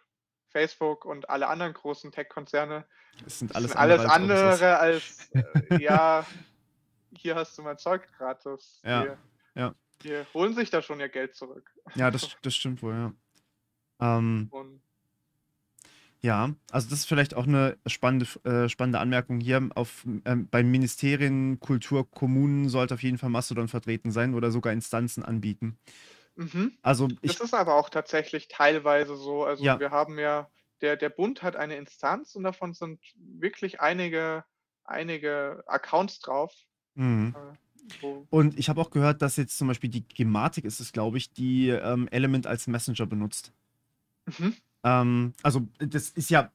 [0.49, 2.85] Facebook und alle anderen großen Tech-Konzerne
[3.27, 5.43] sind alles, alles, sind andere als andere als, äh,
[5.83, 6.27] ja,
[7.17, 8.81] hier hast du mein Zeug gratis.
[8.83, 9.19] Ja, Hier.
[9.55, 9.75] ja.
[10.03, 11.71] Die holen sich da schon ihr Geld zurück.
[11.95, 13.13] Ja, das, das stimmt wohl, ja.
[14.01, 14.51] Ähm,
[16.23, 19.71] ja, also das ist vielleicht auch eine spannende, äh, spannende Anmerkung hier.
[19.75, 24.73] Auf, ähm, bei Ministerien, Kultur, Kommunen sollte auf jeden Fall Mastodon vertreten sein oder sogar
[24.73, 25.79] Instanzen anbieten.
[26.37, 26.77] mhm.
[26.83, 29.45] Also ich, Das ist aber auch tatsächlich teilweise so.
[29.45, 30.51] Also ja, wir haben ja,
[30.83, 34.45] der, der Bund hat eine Instanz und davon sind wirklich einige,
[34.85, 36.55] einige Accounts drauf.
[36.95, 37.35] mhm.
[37.35, 37.57] Äh,
[38.31, 41.33] Und ich habe auch gehört, dass jetzt zum Beispiel die Gematik ist es, glaube ich,
[41.33, 43.53] die ähm, Element als Messenger benutzt.
[44.27, 44.55] mhm.
[44.85, 46.51] Ähm, also das ist ja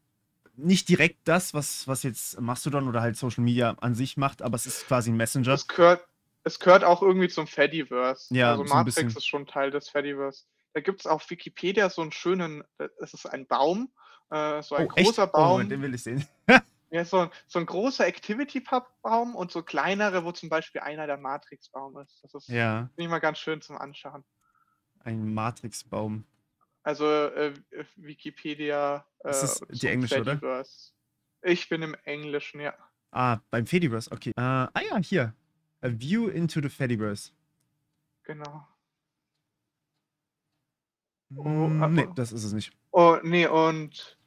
[0.58, 4.56] nicht direkt das, was, was jetzt Mastodon oder halt Social Media an sich macht, aber
[4.56, 5.54] es ist quasi ein Messenger.
[5.54, 6.06] Es gehört,
[6.44, 8.34] es gehört auch irgendwie zum Fediverse.
[8.34, 10.46] Ja, Also so Matrix ist schon Teil des Fediverse.
[10.74, 13.92] Da gibt es auf Wikipedia so einen schönen, äh, es ist ein Baum,
[14.30, 15.08] äh, so ein Oh, echt?
[15.08, 15.70] großer Oh, Moment, Baum.
[15.70, 16.26] den will ich sehen.
[16.92, 21.18] Ja, so, ein- so ein großer Activity-Pub-Baum und so kleinere, wo zum Beispiel einer der
[21.18, 22.24] Matrix-Baum ist.
[22.24, 24.24] Das ist Ja, nicht mal ganz schön zum Anschauen.
[25.00, 26.26] ein Matrixbaum.
[26.84, 30.32] Also äh, äh, Wikipedia Ist äh, das die zum englische, oder?
[30.34, 30.92] Fediverse.
[31.42, 32.74] Ich bin im Englischen, ja.
[33.12, 34.32] Ah, beim Fediverse, okay.
[34.32, 35.36] Äh, ah ja, hier.
[35.82, 37.32] A View into the Fediverse.
[38.24, 38.68] Genau.
[41.30, 42.14] Mm, ah, nee, oh.
[42.14, 42.72] das ist es nicht.
[42.92, 44.18] Oh, nee, und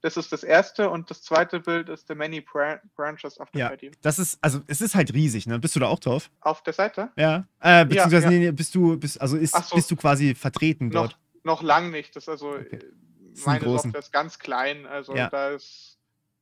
[0.00, 3.58] das ist das erste und das zweite Bild ist The Many Bran Branches of the
[3.60, 3.90] Ja, Fedi.
[4.02, 5.58] das ist, also es ist halt riesig, ne?
[5.58, 6.30] Bist du da auch drauf?
[6.40, 7.10] Auf der Seite?
[7.16, 7.46] Ja.
[7.60, 8.30] Äh, beziehungsweise, ja.
[8.30, 9.74] nee, nee, bist du, bist, also ist, so.
[9.76, 11.18] bist du quasi vertreten Noch, dort?
[11.42, 12.14] noch lang nicht.
[12.14, 12.76] Das ist also Okay.
[12.76, 13.64] äh, Das sind meine.
[13.64, 14.86] Software ist ganz klein.
[14.86, 15.28] Also Ja.
[15.30, 15.98] da ist,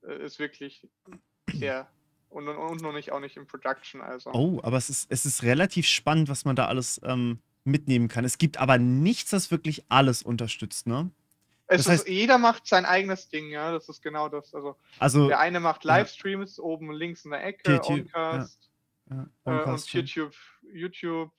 [0.07, 0.87] äh, ist wirklich
[1.53, 1.89] sehr
[2.29, 4.01] und, und, und noch nicht auch nicht im Production.
[4.03, 8.09] Also Oh, aber es ist, es ist relativ spannend, was man da alles ähm, mitnehmen
[8.09, 8.25] kann.
[8.27, 11.11] Es gibt aber nichts, das wirklich alles unterstützt, ne?
[11.69, 13.73] Es das heißt- ist, jeder macht sein eigenes Ding, ja.
[13.73, 14.55] Das ist genau das.
[14.55, 15.97] Also Also, der eine macht ja.
[15.97, 18.31] Livestreams oben links in der Ecke, YouTube, ja.
[18.33, 18.71] Oncast.
[19.11, 20.01] ja, Äh, Oncast und schon.
[20.01, 20.35] YouTube,
[20.73, 21.33] YouTube,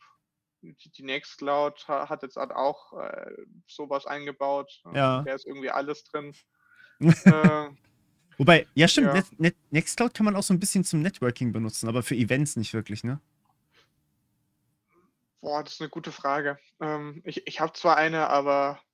[0.62, 3.32] die, Nextcloud ha- hat jetzt halt auch äh,
[3.68, 4.82] sowas eingebaut.
[4.92, 5.22] Äh, Ja.
[5.24, 6.34] Da ist irgendwie alles drin.
[7.00, 7.70] äh,
[8.40, 9.24] Wobei, ja stimmt, Ja.
[9.38, 12.74] Net, Nextcloud kann man auch so ein bisschen zum Networking benutzen, aber für Events nicht
[12.74, 13.20] wirklich, ne?
[15.42, 16.58] boah, das ist eine gute Frage.
[16.82, 18.87] Ähm, ich ich habe zwar eine, aber äh,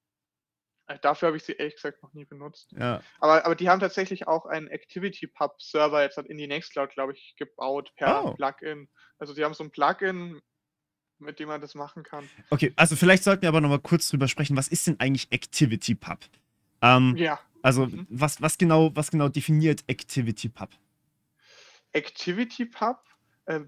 [1.01, 2.71] dafür habe ich sie ehrlich gesagt noch nie benutzt.
[2.77, 3.01] Ja.
[3.19, 7.91] Aber, aber die haben tatsächlich auch einen ActivityPub-Server jetzt in die Nextcloud, glaube ich, gebaut
[7.95, 8.33] per Oh.
[8.33, 8.89] Plugin.
[9.17, 10.41] Also die haben so ein Plugin,
[11.19, 12.29] mit dem man das machen kann.
[12.49, 16.19] Okay, also vielleicht sollten wir aber nochmal kurz drüber sprechen, was ist denn eigentlich ActivityPub?
[16.81, 18.05] Ähm, Ja, also, Mhm.
[18.09, 20.69] was, was, genau, was genau definiert ActivityPub?
[21.95, 22.97] ActivityPub
[23.45, 23.61] äh,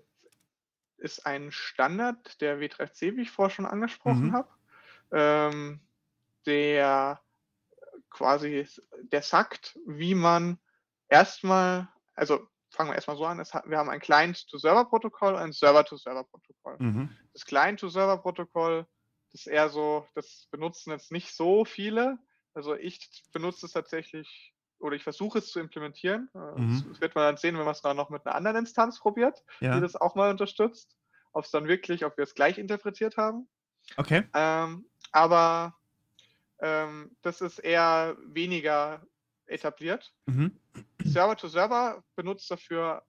[0.97, 4.33] ist ein Standard der W3C, wie ich vorher schon angesprochen Mhm.
[4.33, 4.49] habe,
[5.11, 5.79] ähm,
[6.45, 7.21] der
[8.09, 8.67] quasi,
[9.03, 10.59] der sagt, wie man
[11.09, 16.77] erstmal, also fangen wir erstmal so an, hat, wir haben ein Client-to-Server-Protokoll und ein Server-to-Server-Protokoll.
[16.79, 17.09] Mhm.
[17.33, 18.85] Das Client-to-Server-Protokoll,
[19.31, 22.17] das ist eher so, das benutzen jetzt nicht so viele.
[22.53, 26.29] Also ich benutze es tatsächlich oder ich versuche es zu implementieren.
[26.33, 26.85] Äh, Das, Mhm.
[26.89, 29.43] das wird man dann sehen, wenn man es dann noch mit einer anderen Instanz probiert,
[29.59, 30.95] die Ja, das auch mal unterstützt.
[31.33, 33.49] Ob es dann wirklich, ob wir es gleich interpretiert haben.
[33.97, 34.23] okay.
[34.33, 35.77] Ähm, aber
[36.59, 39.05] ähm, das ist eher weniger
[39.47, 40.13] etabliert.
[40.25, 40.59] Mhm.
[41.03, 43.05] Server to Server benutzt dafür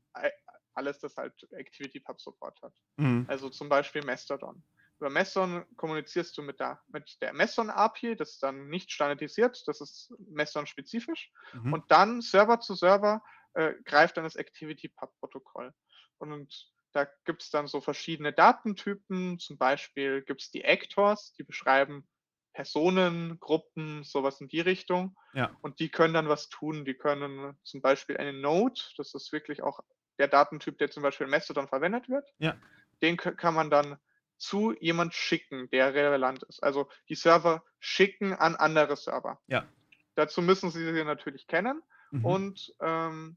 [0.74, 2.74] alles, das halt ActivityPub Support hat.
[2.96, 3.24] Mhm.
[3.28, 4.62] Also zum Beispiel Mastodon.
[4.98, 9.62] Über Mastodon kommunizierst du mit der, mit der Mastodon API, das ist dann nicht standardisiert,
[9.66, 11.30] das ist Mastodon spezifisch.
[11.52, 11.72] Mhm.
[11.72, 13.22] Und dann Server zu Server
[13.54, 15.72] äh, greift dann das ActivityPub-Protokoll.
[16.18, 19.38] Und da gibt es dann so verschiedene Datentypen.
[19.38, 22.08] Zum Beispiel gibt es die Actors, die beschreiben
[22.56, 25.14] Personen, Gruppen, sowas in die Richtung.
[25.34, 25.54] Ja.
[25.60, 26.86] Und die können dann was tun.
[26.86, 29.80] Die können zum Beispiel eine Node, das ist wirklich auch
[30.18, 32.26] der Datentyp, der zum Beispiel in Mastodon verwendet wird.
[32.38, 32.56] Ja.
[33.02, 33.98] Den kann man dann
[34.38, 36.62] zu jemand schicken, der relevant ist.
[36.62, 39.38] Also die Server schicken an andere Server.
[39.48, 39.68] Ja.
[40.14, 42.24] Dazu müssen sie sie natürlich kennen Mhm.
[42.24, 43.36] und ähm,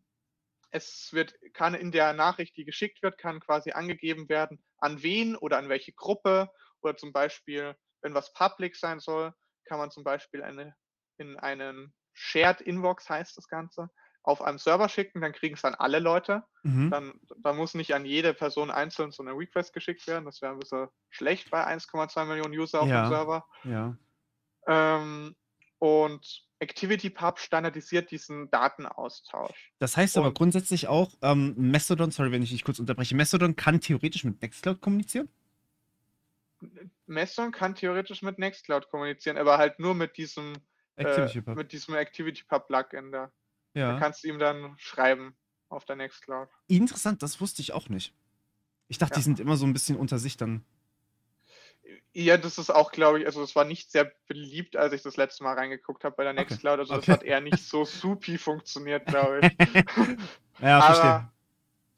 [0.71, 5.35] es wird, kann in der Nachricht, die geschickt wird, kann quasi angegeben werden, an wen
[5.35, 6.49] oder an welche Gruppe
[6.81, 9.33] oder zum Beispiel, wenn was public sein soll,
[9.65, 10.75] kann man zum Beispiel eine,
[11.17, 13.89] in einen Shared Inbox heißt das Ganze,
[14.23, 16.43] auf einem Server schicken, dann kriegen es dann alle Leute.
[16.63, 16.91] Mhm.
[16.91, 20.25] Dann, da muss nicht an jede Person einzeln so eine Request geschickt werden.
[20.25, 23.03] Das wäre ein bisschen schlecht bei 1,2 Millionen User auf Ja.
[23.05, 23.45] dem Server.
[23.63, 23.95] Ja.
[24.67, 25.35] Ähm,
[25.79, 29.71] und ActivityPub standardisiert diesen Datenaustausch.
[29.79, 33.55] Das heißt aber Und- grundsätzlich auch, ähm, Mastodon, sorry, wenn ich dich kurz unterbreche, Mastodon
[33.55, 35.29] kann theoretisch mit Nextcloud kommunizieren?
[37.09, 40.53] Mastodon kann theoretisch mit Nextcloud kommunizieren, aber halt nur mit diesem
[40.95, 41.55] äh, ActivityPub.
[41.55, 43.31] mit diesem ActivityPub Plugin da.
[43.73, 43.99] Da ja.
[43.99, 45.35] kannst du ihm dann schreiben
[45.69, 46.49] auf der Nextcloud.
[46.67, 48.13] Interessant, das wusste ich auch nicht.
[48.87, 49.23] Ich dachte, die Ja.
[49.23, 50.65] sind immer so ein bisschen unter sich dann.
[52.13, 55.17] Ja, das ist auch, glaube ich also, es war nicht sehr beliebt, als ich das
[55.17, 56.33] letzte Mal reingeguckt habe bei der.
[56.33, 56.79] Nextcloud.
[56.79, 57.11] Also, das Okay.
[57.13, 59.57] hat eher nicht so supi funktioniert, glaube ich.
[60.61, 61.09] Ja, verstehe.
[61.11, 61.33] Aber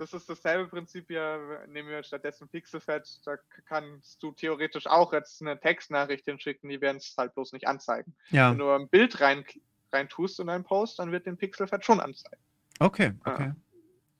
[0.01, 3.37] das ist dasselbe Prinzip ja, w nehmen wir stattdessen Pixelfed, da
[3.67, 8.15] kannst du theoretisch auch jetzt 'ne Textnachricht hinschicken, die werden's halt bloß nicht anzeigen.
[8.29, 8.51] Ja.
[8.51, 9.61] Wenn du ein Bild rein k
[9.93, 12.41] reintust in deinen Post, dann wird den Pixelfed schon anzeigen.
[12.79, 13.33] Okay, Ja.
[13.33, 13.53] okay.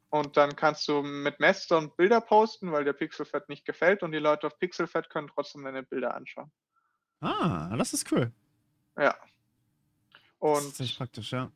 [0.09, 4.19] Und dann kannst du mit Mastodon Bilder posten, weil dir Pixelfed nicht gefällt und die
[4.19, 6.51] Leute auf Pixelfed können trotzdem deine Bilder anschauen.
[7.21, 8.31] Ah, das ist cool.
[8.97, 9.15] Ja.
[10.53, 11.51] Das ist echt Und praktisch, ja.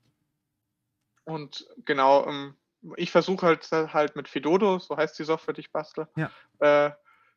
[1.26, 2.56] und genau, ähm,
[2.98, 6.32] ich versuche halt halt mit Fedodo, so heißt die Software, die ich bastle, Ja.
[6.60, 6.92] äh,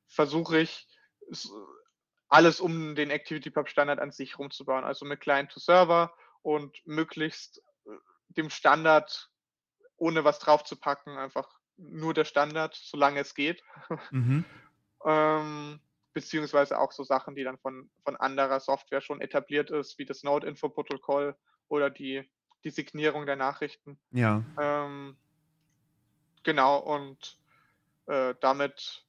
[0.09, 0.87] versuche ich
[2.29, 4.85] alles um den ActivityPub Standard an sich rumzubauen.
[4.85, 7.91] Also, mit Client to Server und möglichst, äh,
[8.29, 9.31] dem Standard
[9.97, 13.63] ohne was draufzupacken, einfach nur der Standard, solange es geht.
[14.11, 14.45] Mhm.
[15.05, 15.81] Ähm,
[16.13, 20.25] beziehungsweise auch so Sachen, die dann von von anderer Software schon etabliert ist, wie das
[20.25, 21.37] Node-Info-Protokoll
[21.69, 22.29] oder die
[22.65, 24.01] die Signierung der Nachrichten.
[24.11, 24.43] Ja.
[24.61, 25.17] Ähm
[26.49, 27.39] genau, und,
[28.07, 29.05] äh, damit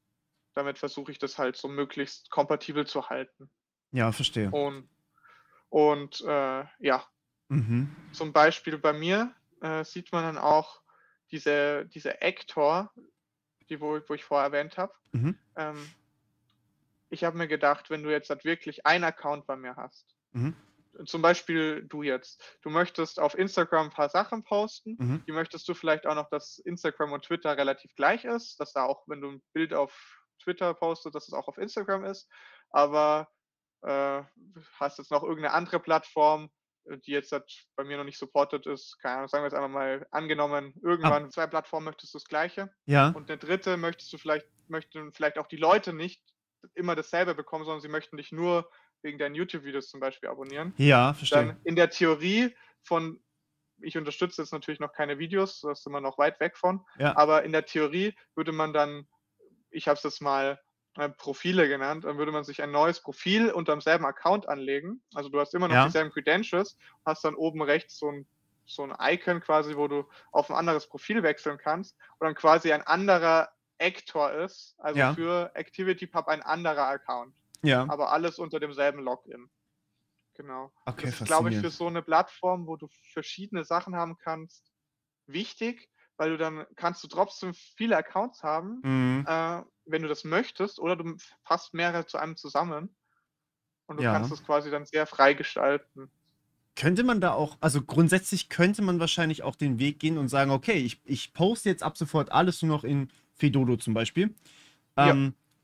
[0.55, 3.49] damit versuche ich das halt so möglichst kompatibel zu halten.
[3.93, 4.51] Ja, verstehe.
[4.51, 4.89] Und
[5.69, 7.07] und, äh, ja.
[7.47, 7.95] Mhm.
[8.11, 10.81] Zum Beispiel bei mir, äh, sieht man dann auch
[11.31, 12.91] diese diese Ektor,
[13.69, 14.93] die wo wo ich vorher erwähnt habe.
[15.13, 15.37] Mhm.
[15.55, 15.89] Ähm,
[17.09, 20.55] ich habe mir gedacht, wenn du jetzt halt wirklich einen Account bei mir hast, Mhm.
[21.05, 25.23] Zum Beispiel du jetzt, du möchtest auf Instagram 'n paar Sachen posten, Mhm.
[25.27, 28.85] die möchtest du vielleicht auch noch, dass Instagram und Twitter relativ gleich ist, dass da
[28.85, 32.29] auch, wenn du 'n Bild auf Twitter postest, dass es auch auf Instagram ist.
[32.71, 33.29] Aber,
[33.83, 34.23] äh,
[34.79, 36.51] hast jetzt noch irgend 'ne andere Plattform,
[36.85, 38.97] die jetzt halt bei mir noch nicht supported ist.
[39.01, 40.73] Keine Ahnung, sagen wir jetzt einfach mal angenommen,
[41.03, 41.11] Ah.
[41.11, 43.13] irgendwann 2 Plattformen möchtest du das Gleiche Ja.
[43.13, 46.23] und 'ne dritte möchtest du vielleicht möchten vielleicht auch die Leute nicht
[46.75, 48.69] immer dasselbe bekommen, sondern sie möchten dich nur
[49.03, 50.77] wegen deinen YouTube-Videos zum Beispiel abonnieren.
[50.77, 51.49] Ja, verstehe.
[51.49, 53.21] Dann in der Theorie von
[53.81, 57.15] ich unterstütze jetzt natürlich noch keine Videos, da sind wir noch weit weg von, Ja.
[57.15, 59.07] aber in der Theorie würde man dann
[59.71, 60.59] ich habe es jetzt mal,
[60.97, 65.03] äh, Profile genannt, dann würde man sich ein neues Profil unterm selben Account anlegen.
[65.15, 65.81] Also, du hast immer noch Ja.
[65.81, 68.27] dieselben Credentials, hast dann oben rechts so 'n
[68.65, 72.71] so 'n Icon quasi, wo du auf 'n anderes Profil wechseln kannst und dann quasi
[72.73, 75.19] ein anderer Ektor ist, also Ja.
[75.19, 77.91] für ActivityPub ein anderer Account, Ja.
[77.91, 79.49] aber alles unter demselben Login.
[80.35, 80.73] Genau.
[80.87, 84.71] Okay, Das ist, glaube ich, für so 'ne Plattform, wo du verschiedene Sachen haben kannst,
[85.27, 89.27] wichtig, weil du dann kannst du trotzdem viele Accounts haben, Mhm.
[89.27, 92.97] äh, wenn du das möchtest, oder du m fasst mehrere zu einem zusammen
[93.87, 94.31] und du kannst Ja.
[94.31, 96.11] das quasi dann sehr frei gestalten.
[96.77, 100.51] Könnte man da auch also, grundsätzlich könnte man wahrscheinlich auch den Weg gehen und sagen:
[100.51, 104.33] „Okay, ich ich poste jetzt ab sofort alles nur noch in Fedodo zum Beispiel,
[104.97, 105.19] Ja.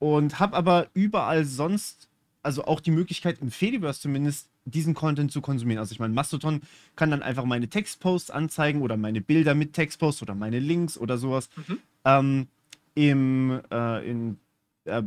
[0.06, 2.10] Und habe aber überall sonst
[2.44, 6.62] also, auch die Möglichkeit im Fediverse zumindest, diesen Content zu konsumieren.“ Also, ich meine, Mastodon
[6.96, 11.18] kann dann einfach meine Textposts anzeigen oder meine Bilder mit Textposts oder meine Links oder
[11.18, 11.50] so was.
[11.56, 11.80] Mhm.
[12.06, 12.48] Ähm,
[12.94, 14.38] im, äh in,
[14.86, 15.02] äh,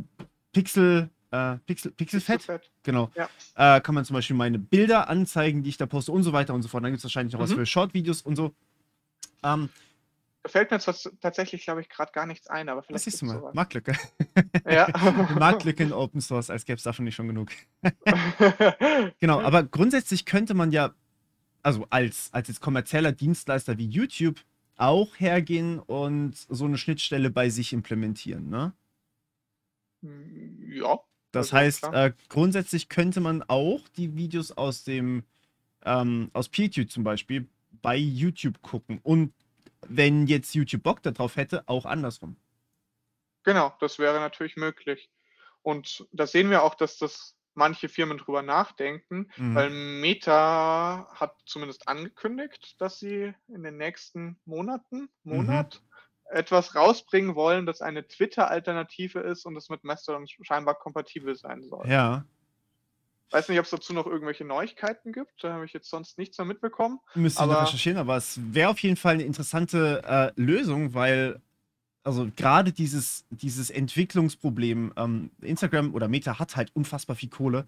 [0.51, 2.39] Pixel äh, Pixel Pixelfed?
[2.39, 2.71] Pixelfed.
[2.83, 3.09] Genau.
[3.15, 3.29] Ja.
[3.55, 6.53] Äh, kann man zum Beispiel meine Bilder anzeigen, die ich da poste und so weiter
[6.53, 6.83] und so fort.
[6.83, 7.55] Dann gibt's wahrscheinlich noch was Mhm.
[7.55, 8.51] für Short-Videos und so.
[9.43, 9.69] Ähm
[10.49, 13.25] fällt mir was tatsächlich, glaube ich, grad gar nichts ein, aber Das vielleicht siehst du
[13.27, 13.37] mal.
[13.39, 13.53] so was.
[13.55, 13.93] Marktlücke.
[14.69, 14.87] Ja.
[15.39, 17.51] Marktlücke in Open Source, als gäbe es davon nicht schon genug.
[19.19, 20.93] Genau, aber grundsätzlich könnte man ja
[21.63, 24.39] also, als als jetzt kommerzieller Dienstleister wie YouTube
[24.77, 28.73] auch hergehen und so 'ne Schnittstelle bei sich implementieren, ne?
[30.03, 30.99] Hm, ja.
[31.33, 35.23] Das Also, heißt, äh, grundsätzlich könnte man auch die Videos aus dem
[35.85, 37.47] ähm, aus PeerTube zum Beispiel
[37.81, 39.33] bei YouTube gucken und
[39.89, 42.37] wenn jetzt YouTube Bock da drauf hätte, auch andersrum.
[43.43, 45.09] Genau, das wäre natürlich möglich.
[45.61, 49.99] Und da sehen wir auch, dass das manche Firmen drüber nachdenken, weil Mhm.
[50.01, 55.35] Meta hat zumindest angekündigt, dass sie in den nächsten Monaten Mhm.
[55.35, 55.81] Monat
[56.31, 61.63] etwas rausbringen wollen, das eine Twitter-Alternative ist und das mit Mastodon sch scheinbar kompatibel sein
[61.63, 61.87] soll.
[61.89, 62.23] Ja.
[63.31, 65.43] Weiß nicht, ob's dazu noch irgendwelche Neuigkeiten gibt.
[65.43, 66.99] Da habe ich jetzt sonst nichts mehr mitbekommen.
[67.15, 70.93] Müsste ich noch Aber recherchieren, aber es wäre auf jeden Fall 'ne interessante, äh, Lösung,
[70.93, 71.41] weil
[72.03, 77.67] also, grade dieses dieses Entwicklungsproblem, ähm, Instagram oder Meta hat halt unfassbar viel Kohle.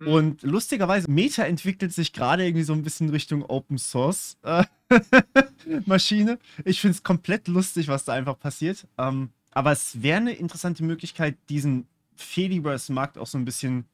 [0.00, 0.08] Mhm.
[0.08, 4.64] Und lustigerweise, Meta entwickelt sich grade irgendwie so 'n bisschen Richtung Open Source, äh,
[5.86, 6.38] Maschine.
[6.64, 8.86] Ich finde es komplett lustig, was da einfach passiert.
[8.98, 11.86] Ähm, aber es wäre 'ne interessante Möglichkeit, diesen
[12.16, 13.86] Fediverse-Markt auch so 'n bisschen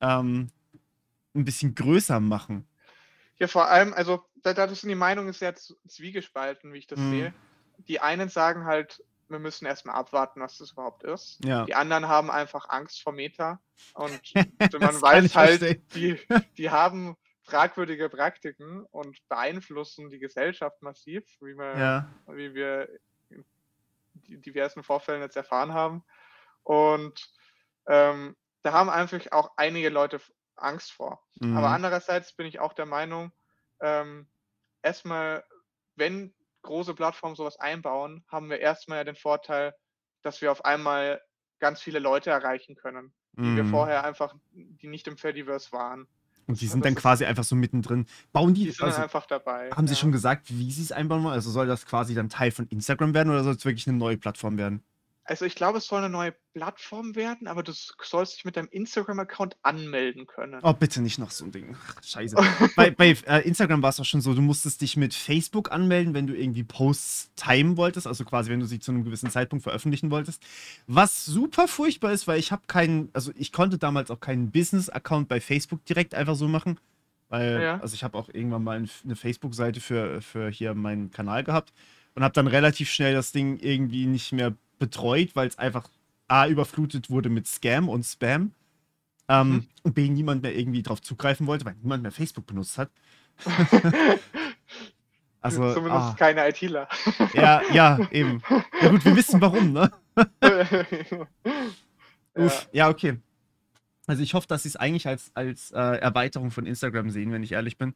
[0.00, 0.50] ähm,
[1.34, 2.66] 'n bisschen größer machen.
[3.36, 7.10] Ja, vor allem, also, da da sind die Meinungen sehr zwiegespalten, wie ich das Mhm.
[7.10, 7.34] sehe.
[7.88, 11.42] Die einen sagen halt, wir müssen erstmal abwarten, was das überhaupt ist.
[11.44, 11.64] Ja.
[11.64, 13.60] Die anderen haben einfach Angst vor Meta
[13.94, 14.20] und
[14.78, 16.20] man weiß halt, die,
[16.58, 22.08] die haben fragwürdige Praktiken und beeinflussen die Gesellschaft massiv, wie wir, Ja.
[22.26, 22.88] wie wir
[23.30, 23.44] in
[24.14, 26.04] di- diversen Vorfällen jetzt erfahren haben.
[26.62, 27.32] Und
[27.86, 30.20] ähm, da haben einfach auch einige Leute
[30.56, 31.22] Angst vor.
[31.50, 31.72] Aber Mhm.
[31.72, 33.32] andererseits bin ich auch der Meinung,
[33.80, 34.30] ähm,
[34.82, 35.44] erstmal,
[35.96, 39.74] wenn große Plattformen sowas einbauen, haben wir erstmal ja den Vorteil,
[40.22, 41.22] dass wir auf einmal
[41.58, 43.66] ganz viele Leute erreichen können, die wir Mhm.
[43.66, 46.08] vorher einfach, die nicht im Fediverse waren.
[46.46, 48.06] Und die sind dann quasi einfach so mittendrin.
[48.32, 49.76] Bauen die, Die sind also einfach dabei.
[49.76, 49.96] haben sie ja.
[49.96, 51.34] schon gesagt, wie sie es einbauen wollen?
[51.34, 54.18] Also soll das quasi dann Teil von Instagram werden oder soll es wirklich eine neue
[54.18, 54.84] Plattform werden?
[55.30, 57.72] Also ich glaube, es soll eine neue Plattform werden, aber du
[58.02, 60.58] sollst dich mit deinem Instagram-Account anmelden können.
[60.64, 61.76] Oh, bitte nicht noch so ein Ding.
[61.86, 62.34] Ach, scheiße.
[62.76, 66.14] bei bei äh, Instagram war es auch schon so, du musstest dich mit Facebook anmelden,
[66.14, 69.62] wenn du irgendwie Posts timen wolltest, also quasi, wenn du sie zu einem gewissen Zeitpunkt
[69.62, 70.42] veröffentlichen wolltest.
[70.88, 75.28] Was super furchtbar ist, weil ich habe keinen, also ich konnte damals auch keinen Business-Account
[75.28, 76.80] bei Facebook direkt einfach so machen.
[77.28, 77.78] Weil, Ja.
[77.80, 81.72] also ich habe auch irgendwann mal ein- eine Facebook-Seite für, für hier meinen Kanal gehabt
[82.16, 85.88] und habe dann relativ schnell das Ding irgendwie nicht mehr betreut, weil es einfach
[86.26, 88.52] A überflutet wurde mit Scam und Spam.
[89.28, 89.66] Ähm, Mhm.
[89.84, 92.90] Und B, niemand mehr irgendwie drauf zugreifen wollte, weil niemand mehr Facebook benutzt hat.
[95.42, 96.86] Also, Zumindest ah, keine ITler.
[97.32, 98.42] ja, ja, eben.
[98.82, 99.90] Ja gut, wir wissen warum, ne?
[102.36, 102.50] ja.
[102.72, 103.18] Ja, okay.
[104.06, 107.42] Also ich hoffe, dass sie es eigentlich als, als äh, Erweiterung von Instagram sehen, wenn
[107.42, 107.94] ich ehrlich bin.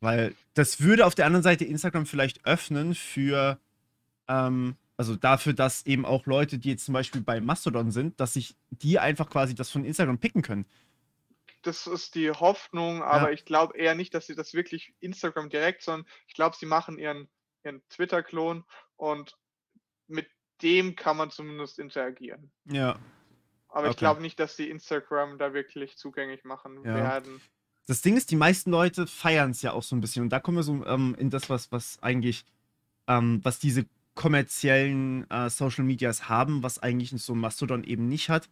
[0.00, 3.60] Weil das würde auf der anderen Seite Instagram vielleicht öffnen für,
[4.26, 8.32] ähm, also dafür, dass eben auch Leute, die jetzt zum Beispiel bei Mastodon sind, dass
[8.34, 10.66] sich die einfach quasi das von Instagram picken können.
[11.62, 15.82] Das ist die Hoffnung, aber ich glaube eher nicht, dass sie das wirklich Instagram direkt,
[15.82, 17.28] sondern ich glaube, sie machen ihren,
[17.64, 18.64] ihren Twitter-Klon
[18.96, 19.36] und
[20.06, 20.28] mit
[20.62, 22.50] dem kann man zumindest interagieren.
[22.66, 22.98] Ja.
[23.68, 23.98] Aber ich Okay.
[23.98, 26.94] glaube nicht, dass sie Instagram da wirklich zugänglich machen Ja.
[26.94, 27.40] werden.
[27.88, 30.22] Das Ding ist, die meisten Leute feiern es ja auch so ein bisschen.
[30.22, 32.44] Und da kommen wir so ähm, in das, was, was eigentlich,
[33.06, 33.86] ähm, was diese
[34.16, 38.48] kommerziellen äh, Social Medias haben, was eigentlich so ein Mastodon eben nicht hat.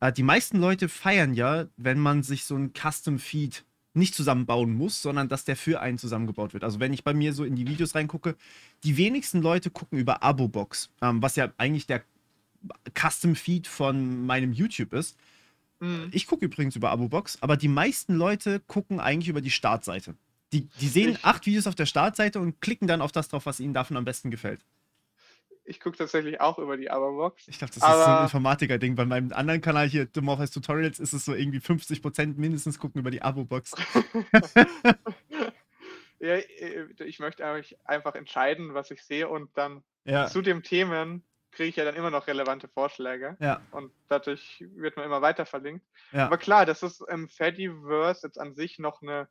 [0.00, 4.74] Äh, die meisten Leute feiern ja, wenn man sich so ein Custom Feed nicht zusammenbauen
[4.74, 6.64] muss, sondern dass der für einen zusammengebaut wird.
[6.64, 8.36] Also wenn ich bei mir so in die Videos reingucke,
[8.84, 12.02] die wenigsten Leute gucken über Abo-Box, ähm, was ja eigentlich der
[12.94, 15.16] Custom Feed von meinem YouTube ist.
[15.80, 16.08] Mhm.
[16.10, 20.14] Ich gucke übrigens über Abo-Box, aber die meisten Leute gucken eigentlich über die Startseite.
[20.52, 23.60] Die, die sehen acht Videos auf der Startseite und klicken dann auf das drauf, was
[23.60, 24.60] ihnen davon am besten gefällt.
[25.68, 27.48] Ich gucke tatsächlich auch über die Aberbox.
[27.48, 28.94] Ich glaube, das ist so ein Aber- Informatiker-Ding.
[28.94, 33.00] Bei meinem anderen Kanal hier, The Morpheus Tutorials, ist es so irgendwie 50% mindestens gucken
[33.00, 33.72] über die Abo-Box.
[36.18, 40.62] ja, äh, ich möchte eigentlich einfach entscheiden, was ich sehe und dann Ja, zu den
[40.62, 45.22] Themen kriege ich ja dann immer noch relevante Vorschläge ja, und dadurch wird man immer
[45.22, 45.84] weiter verlinkt.
[46.12, 46.26] ja.
[46.26, 49.26] Aber klar, das ist im Fediverse jetzt an sich noch eine,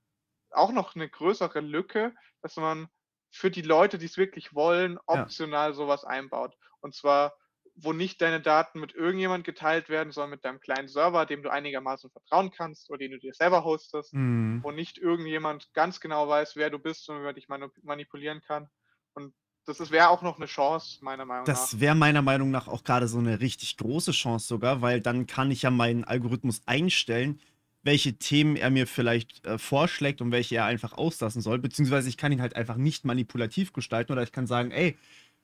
[0.50, 2.88] auch noch eine größere Lücke, dass man
[3.36, 5.00] für die Leute, die es wirklich wollen, Ja.
[5.22, 6.56] optional sowas einbaut.
[6.80, 7.34] Und zwar,
[7.76, 11.50] wo nicht deine Daten mit irgendjemand geteilt werden, sondern mit deinem kleinen Server, dem du
[11.52, 14.62] einigermaßen vertrauen kannst oder den du dir selber hostest, Hm.
[14.64, 18.70] wo nicht irgendjemand ganz genau weiß, wer du bist und wer dich manu- manipulieren kann.
[19.14, 19.34] Und
[19.66, 21.54] das wäre auch noch eine Chance, meiner Meinung nach.
[21.54, 25.28] Das wäre meiner Meinung nach auch gerade so eine richtig große Chance sogar, weil dann
[25.28, 27.42] kann ich ja meinen Algorithmus einstellen,
[27.86, 31.60] welche Themen er mir vielleicht äh, vorschlägt und welche er einfach auslassen soll.
[31.60, 34.98] Beziehungsweise ich kann ihn halt einfach nicht manipulativ gestalten oder ich kann sagen, ey,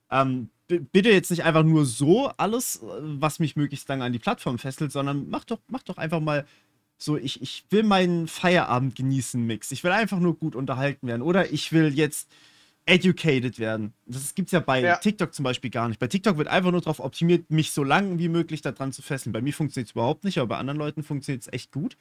[0.10, 4.20] ähm, bitte jetzt nicht einfach nur so alles, äh, was mich möglichst lange an die
[4.20, 6.46] Plattform fesselt, sondern mach doch, mach doch einfach mal
[6.98, 9.72] so, ich, ich will meinen Feierabend genießen, Mix.
[9.72, 11.22] Ich will einfach nur gut unterhalten werden.
[11.24, 12.30] Oder ich will jetzt
[12.86, 13.94] educated werden.
[14.06, 14.96] Das gibt's ja bei Ja.
[14.98, 16.00] TikTok zum Beispiel gar nicht.
[16.00, 19.34] Bei TikTok wird einfach nur darauf optimiert, mich so lange wie möglich daran zu fesseln.
[19.34, 21.96] Bei mir funktioniert es überhaupt nicht, aber bei anderen Leuten funktioniert es echt gut.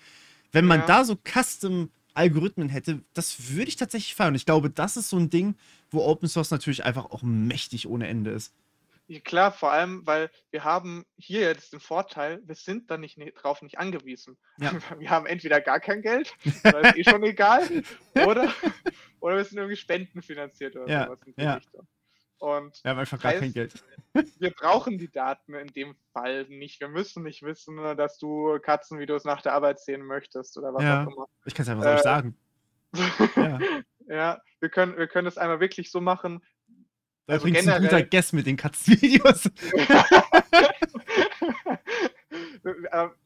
[0.52, 0.86] Wenn man Ja.
[0.86, 4.30] da so Custom-Algorithmen hätte, das würde ich tatsächlich feiern.
[4.30, 5.54] Und ich glaube, das ist so ein Ding,
[5.90, 8.52] wo Open Source natürlich einfach auch mächtig ohne Ende ist.
[9.06, 13.18] Ja, klar, vor allem, weil wir haben hier jetzt den Vorteil, wir sind da nicht
[13.42, 14.36] drauf nicht angewiesen.
[14.60, 14.70] Ja.
[15.00, 16.32] Wir haben entweder gar kein Geld,
[16.62, 17.68] weil ist eh schon egal,
[18.14, 18.54] oder,
[19.18, 21.54] oder wir sind irgendwie spendenfinanziert oder Ja, sowas in die ja.
[21.54, 21.88] Richtung.
[22.40, 23.74] Und Wir haben einfach gar kein Heißt- Geld.
[24.38, 26.80] wir brauchen die Daten in dem Fall nicht.
[26.80, 31.04] Wir müssen nicht wissen, dass du Katzenvideos nach der Arbeit sehen möchtest oder was Ja.
[31.04, 31.26] auch immer.
[31.44, 32.36] Ich kann es einfach so nicht Äh, sagen.
[33.36, 33.58] Ja.
[34.08, 36.42] ja, wir können, wir können es einmal wirklich so machen.
[37.26, 39.48] Da also übrigens ein guter generell- Guess mit den Katzenvideos.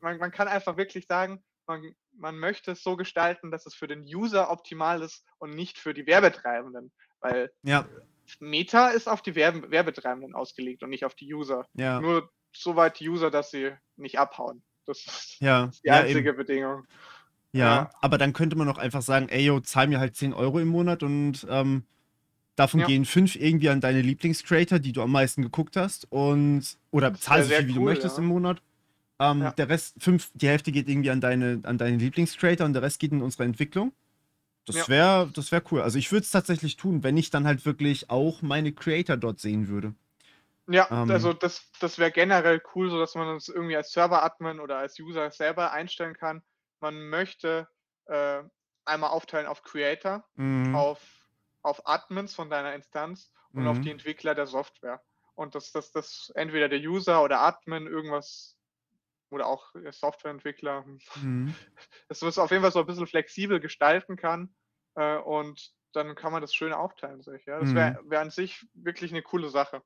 [0.00, 3.86] Man, man kann einfach wirklich sagen, man, man möchte es so gestalten, dass es für
[3.88, 6.92] den User optimal ist und nicht für die Werbetreibenden.
[7.20, 7.86] Weil ja,
[8.40, 11.66] Meta ist auf die Werbe Werbetreibenden ausgelegt und nicht auf die User.
[11.74, 12.00] Ja.
[12.00, 14.62] Nur soweit die User, dass sie nicht abhauen.
[14.86, 16.38] Das ist Ja, die ja, einzige eben.
[16.38, 16.84] Bedingung.
[17.52, 17.90] Ja, Ja.
[18.00, 20.68] aber dann könnte man auch einfach sagen, ey, yo, zahl mir halt 10 Euro im
[20.68, 21.84] Monat und ähm,
[22.56, 22.86] davon Ja.
[22.86, 27.42] gehen 5 irgendwie an deine Lieblingscreator, die du am meisten geguckt hast und oder zahl
[27.44, 28.22] so viel, wie du möchtest ja.
[28.22, 28.62] im Monat.
[29.20, 29.50] Ähm, Ja.
[29.52, 32.98] Der Rest, fünf, die Hälfte geht irgendwie an deine, an deine Lieblingscreator und der Rest
[32.98, 33.92] geht in unsere Entwicklung.
[34.66, 35.82] Das wäre das wär cool.
[35.82, 39.38] Also ich würde es tatsächlich tun, wenn ich dann halt wirklich auch meine Creator dort
[39.40, 39.94] sehen würde.
[40.66, 41.10] Ja, Ähm.
[41.10, 44.98] also das, das wäre generell cool, so dass man es irgendwie als Server-Admin oder als
[44.98, 46.42] User selber einstellen kann.
[46.80, 47.68] Man möchte
[48.06, 48.42] äh,
[48.86, 50.74] einmal aufteilen auf Creator, Mhm.
[50.74, 51.00] auf,
[51.62, 53.82] auf Admins von deiner Instanz und auf Mhm.
[53.82, 55.02] die Entwickler der Software.
[55.34, 58.56] Und dass das, das entweder der User oder Admin irgendwas
[59.34, 60.84] oder auch der Softwareentwickler,
[61.20, 61.54] Mhm.
[62.08, 64.54] dass man es auf jeden Fall so ein bisschen flexibel gestalten kann
[64.94, 67.44] äh, und dann kann man das schön aufteilen, sich.
[67.46, 67.60] Ja?
[67.60, 69.82] Das wäre wär an sich wirklich eine coole Sache.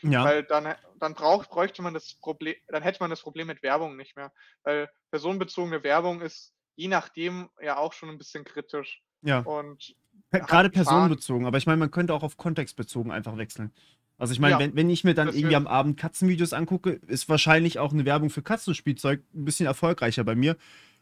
[0.00, 0.24] Ja.
[0.24, 3.96] Weil dann, dann braucht, bräuchte man das Problem, dann hätte man das Problem mit Werbung
[3.96, 4.32] nicht mehr.
[4.64, 9.02] Weil personenbezogene Werbung ist je nachdem ja auch schon ein bisschen kritisch.
[9.22, 9.40] ja.
[9.40, 9.94] Und
[10.30, 13.72] Gerade personenbezogen, aber ich meine, man könnte auch auf kontextbezogen einfach wechseln.
[14.18, 17.28] Also ich meine, Ja, wenn, wenn ich mir dann irgendwie am Abend Katzenvideos angucke, ist
[17.28, 20.56] wahrscheinlich auch eine Werbung für Katzenspielzeug ein bisschen erfolgreicher bei mir.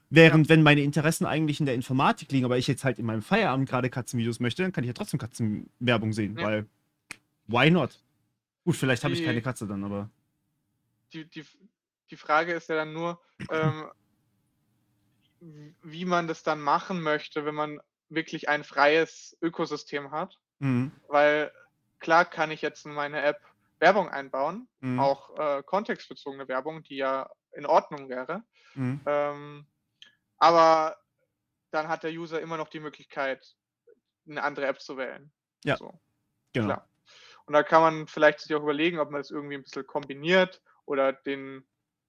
[0.09, 3.23] Während, wenn meine Interessen eigentlich in der Informatik liegen, aber ich jetzt halt in meinem
[3.23, 6.45] Feierabend gerade Katzenvideos möchte, dann kann ich ja trotzdem Katzenwerbung sehen, Ja.
[6.47, 6.67] weil
[7.47, 8.01] why not?
[8.65, 10.11] Gut, vielleicht habe ich keine Katze dann, aber.
[11.13, 11.45] die, die,
[12.11, 13.85] die Frage ist ja dann nur, ähm,
[15.83, 20.39] wie man das dann machen möchte, wenn man wirklich ein freies Ökosystem hat.
[20.59, 20.91] Mhm.
[21.09, 21.53] Weil
[22.01, 23.41] klar kann ich jetzt in meine App
[23.79, 24.99] Werbung einbauen, Mhm.
[25.01, 28.43] auch äh, kontextbezogene Werbung, die ja in Ordnung wäre.
[28.75, 29.01] Mhm.
[29.07, 29.67] Ähm,
[30.37, 30.99] aber
[31.71, 33.55] dann hat der User immer noch die Möglichkeit,
[34.29, 35.33] eine andere App zu wählen.
[35.65, 35.99] Ja, So,
[36.53, 36.67] Genau.
[36.67, 36.89] klar.
[37.47, 40.63] Und da kann man vielleicht sich auch überlegen, ob man das irgendwie ein bisschen kombiniert
[40.85, 41.67] oder den,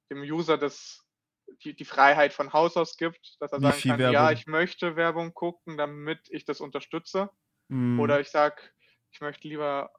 [0.10, 1.06] dem User das,
[1.64, 4.34] die, die Freiheit von Haus aus gibt, dass er Wie sagen kann, ja, Werbung?
[4.34, 7.30] ich möchte Werbung gucken, damit ich das unterstütze.
[7.70, 8.00] Mhm.
[8.00, 8.62] Oder ich sage,
[9.12, 9.92] ich möchte lieber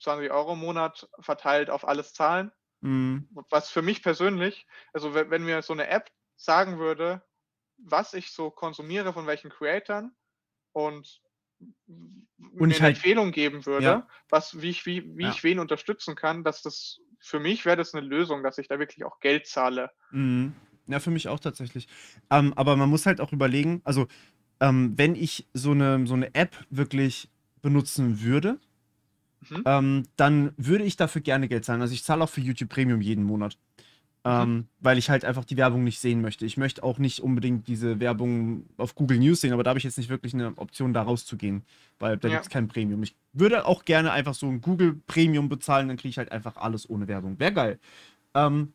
[0.00, 2.52] 20 Euro im Monat verteilt auf alles zahlen.
[2.80, 3.28] Mhm.
[3.50, 7.22] Was für mich persönlich, also wenn, wenn mir so eine App sagen würde,
[7.76, 10.14] was ich so konsumiere von welchen Creatoren
[10.72, 11.20] und
[12.38, 14.08] mir ich eine halt- Empfehlung geben würde, Ja.
[14.30, 15.30] was, wie ich, wie, wie Ja.
[15.30, 18.78] ich wen unterstützen kann, dass das für mich wäre das eine Lösung, dass ich da
[18.78, 19.90] wirklich auch Geld zahle.
[20.10, 20.54] Mhm.
[20.86, 21.86] Ja, für mich auch tatsächlich.
[22.30, 24.08] Ähm, aber man muss halt auch überlegen, also
[24.60, 27.28] ähm, wenn ich so eine, so eine App wirklich
[27.62, 28.58] benutzen würde,
[29.48, 29.62] Mhm.
[29.64, 31.80] ähm, dann würde ich dafür gerne Geld zahlen.
[31.80, 33.56] Also ich zahle auch für YouTube Premium jeden Monat.
[34.22, 34.30] Mhm.
[34.30, 36.44] Ähm, weil ich halt einfach die Werbung nicht sehen möchte.
[36.44, 39.84] Ich möchte auch nicht unbedingt diese Werbung auf Google News sehen, aber da habe ich
[39.84, 41.62] jetzt nicht wirklich eine Option, da rauszugehen,
[41.98, 42.34] weil da Ja.
[42.34, 43.02] gibt es kein Premium.
[43.02, 46.58] Ich würde auch gerne einfach so ein Google Premium bezahlen, dann kriege ich halt einfach
[46.58, 47.38] alles ohne Werbung.
[47.40, 47.78] Wäre geil.
[48.34, 48.74] Ähm,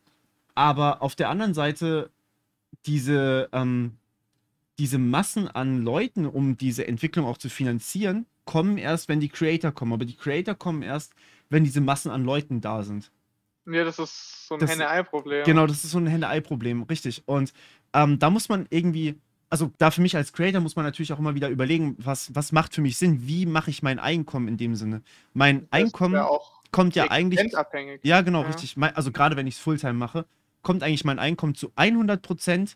[0.55, 2.09] aber auf der anderen Seite,
[2.87, 3.97] diese, ähm,
[4.79, 9.71] diese Massen an Leuten, um diese Entwicklung auch zu finanzieren, kommen erst, wenn die Creator
[9.71, 9.93] kommen.
[9.93, 11.13] Aber die Creator kommen erst,
[11.49, 13.11] wenn diese Massen an Leuten da sind.
[13.65, 15.43] Ja, das ist so ein Henne-Ei-Problem.
[15.43, 17.23] Genau, das ist so ein Henne-Ei-Problem, richtig.
[17.25, 17.51] Und
[17.93, 19.19] ähm, da muss man irgendwie,
[19.49, 22.51] also da für mich als Creator muss man natürlich auch immer wieder überlegen, was, was
[22.51, 23.27] macht für mich Sinn?
[23.27, 25.01] Wie mache ich mein Einkommen in dem Sinne?
[25.33, 26.23] Mein Das Einkommen
[26.71, 27.51] kommt ja eigentlich.
[28.03, 28.47] Ja, genau, Ja.
[28.47, 28.75] richtig.
[28.77, 30.25] Also gerade wenn ich es Fulltime mache,
[30.61, 32.75] kommt eigentlich mein Einkommen zu 100%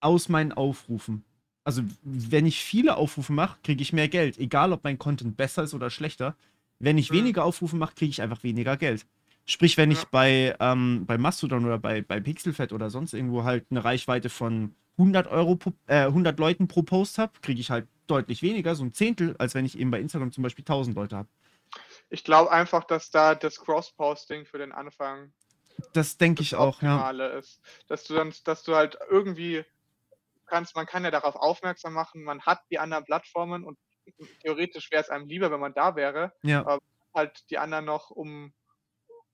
[0.00, 1.24] aus meinen Aufrufen.
[1.68, 4.38] Also wenn ich viele Aufrufe mache, kriege ich mehr Geld.
[4.38, 6.34] Egal, ob mein Content besser ist oder schlechter.
[6.78, 7.16] Wenn ich Mhm.
[7.16, 9.04] weniger Aufrufe mache, kriege ich einfach weniger Geld.
[9.44, 10.04] Sprich, wenn ich Ja.
[10.10, 14.74] bei, ähm, bei Mastodon oder bei, bei Pixelfed oder sonst irgendwo halt eine Reichweite von
[14.96, 18.84] 100 Euro, pro, äh, 100 Leuten pro Post habe, kriege ich halt deutlich weniger, so
[18.84, 21.28] ein Zehntel, als wenn ich eben bei Instagram zum Beispiel 1000 Leute habe.
[22.08, 25.34] Ich glaube einfach, dass da das Cross-Posting für den Anfang
[25.92, 27.10] Das denke ich auch, ja.
[27.10, 27.60] Ist.
[27.88, 29.66] Dass du dann, dass du halt irgendwie
[30.48, 33.78] kannst, man kann ja darauf aufmerksam machen, man hat die anderen Plattformen und
[34.42, 36.78] theoretisch wäre es einem lieber, wenn man da wäre, Ja,
[37.14, 38.52] halt die anderen noch, um,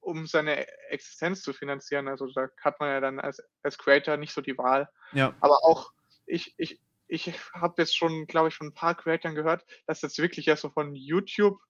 [0.01, 2.09] um seine Existenz zu finanzieren.
[2.09, 4.89] Also da hat man ja dann als, als Creator nicht so die Wahl.
[5.13, 5.35] ja.
[5.41, 5.93] Aber auch,
[6.27, 10.19] ich, ich, ich habe jetzt schon, glaube ich, von ein paar Creatoren gehört, dass jetzt
[10.19, 11.61] wirklich ja so von YouTube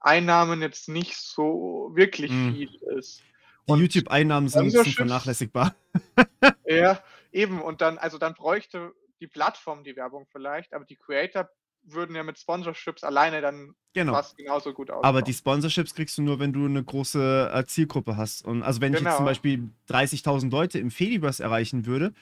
[0.00, 2.52] Einnahmen jetzt nicht so wirklich Mhm.
[2.54, 3.22] viel ist.
[3.66, 5.74] Die YouTube-Einnahmen sind, sind vernachlässigbar.
[6.66, 7.02] Ja,
[7.34, 7.60] eben.
[7.62, 11.48] Und dann, also dann bräuchte die Plattform die Werbung vielleicht, aber die Creator
[11.82, 14.12] würden ja mit Sponsorships alleine dann Genau.
[14.14, 15.04] fast genauso gut auskommen.
[15.04, 18.44] Aber die Sponsorships kriegst du nur, wenn du eine große äh, Zielgruppe hast.
[18.44, 19.30] Und also wenn ich jetzt zum Genau.
[19.30, 22.12] Beispiel 30.000 Leute im Fediverse erreichen würde,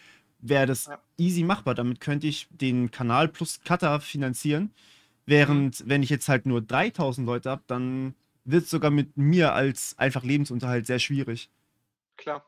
[0.41, 1.01] wäre das Ja.
[1.17, 1.75] easy machbar.
[1.75, 4.75] Damit könnte ich den Kanal plus Cutter finanzieren.
[5.27, 9.55] Während, wenn ich jetzt halt nur 3000 Leute habe, dann wird es sogar mit mir
[9.55, 11.49] als einfach Lebensunterhalt sehr schwierig.
[12.17, 12.43] Klar.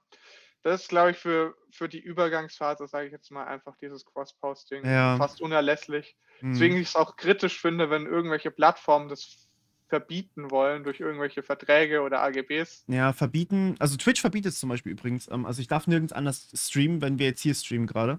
[0.64, 4.84] Das ist, glaube ich, für, für die Übergangsphase, sage ich jetzt mal, einfach dieses Cross-Posting
[4.84, 5.16] Ja.
[5.18, 6.16] fast unerlässlich.
[6.40, 6.52] Hm.
[6.52, 9.46] Deswegen ich es auch kritisch finde, wenn irgendwelche Plattformen das
[9.88, 12.86] verbieten wollen durch irgendwelche Verträge oder AGBs.
[12.88, 13.76] Ja, verbieten.
[13.78, 15.30] Also Twitch verbietet es zum Beispiel übrigens.
[15.30, 18.18] Ähm, also ich darf nirgends anders streamen, wenn wir jetzt hier streamen gerade.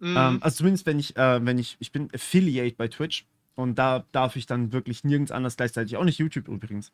[0.00, 0.16] Mhm.
[0.16, 4.06] Ähm, also zumindest wenn ich, äh, wenn ich, ich bin Affiliate bei Twitch und da
[4.12, 5.98] darf ich dann wirklich nirgends anders gleichzeitig.
[5.98, 6.90] Auch nicht YouTube übrigens.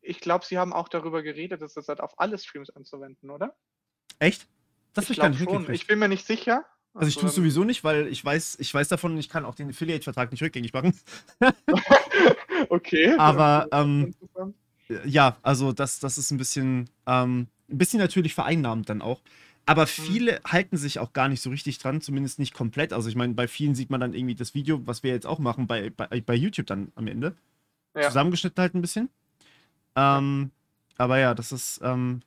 [0.00, 3.54] ich glaube, sie haben auch darüber geredet, dass das halt auf alle Streams anzuwenden, oder?
[4.18, 4.46] Echt?
[4.94, 5.72] Das hab ich ich gar nicht schon.
[5.72, 6.64] Ich bin mir nicht sicher.
[6.94, 9.54] Also ich tue es sowieso nicht, weil ich weiß, ich weiß davon, ich kann auch
[9.54, 10.98] den Affiliate-Vertrag nicht rückgängig machen.
[12.68, 13.14] okay.
[13.16, 14.14] Aber, ähm.
[15.04, 19.20] Ja, also das, das ist ein bisschen, ähm, ein bisschen natürlich vereinnahmend dann auch.
[19.66, 22.94] Aber viele halten sich auch gar nicht so richtig dran, zumindest nicht komplett.
[22.94, 25.38] Also ich meine, bei vielen sieht man dann irgendwie das Video, was wir jetzt auch
[25.38, 27.36] machen, bei, bei, bei YouTube dann am Ende.
[27.94, 28.08] Ja.
[28.08, 29.10] Zusammengeschnitten halt ein bisschen.
[29.94, 30.52] Ähm,
[30.96, 32.22] aber ja, das ist, ähm,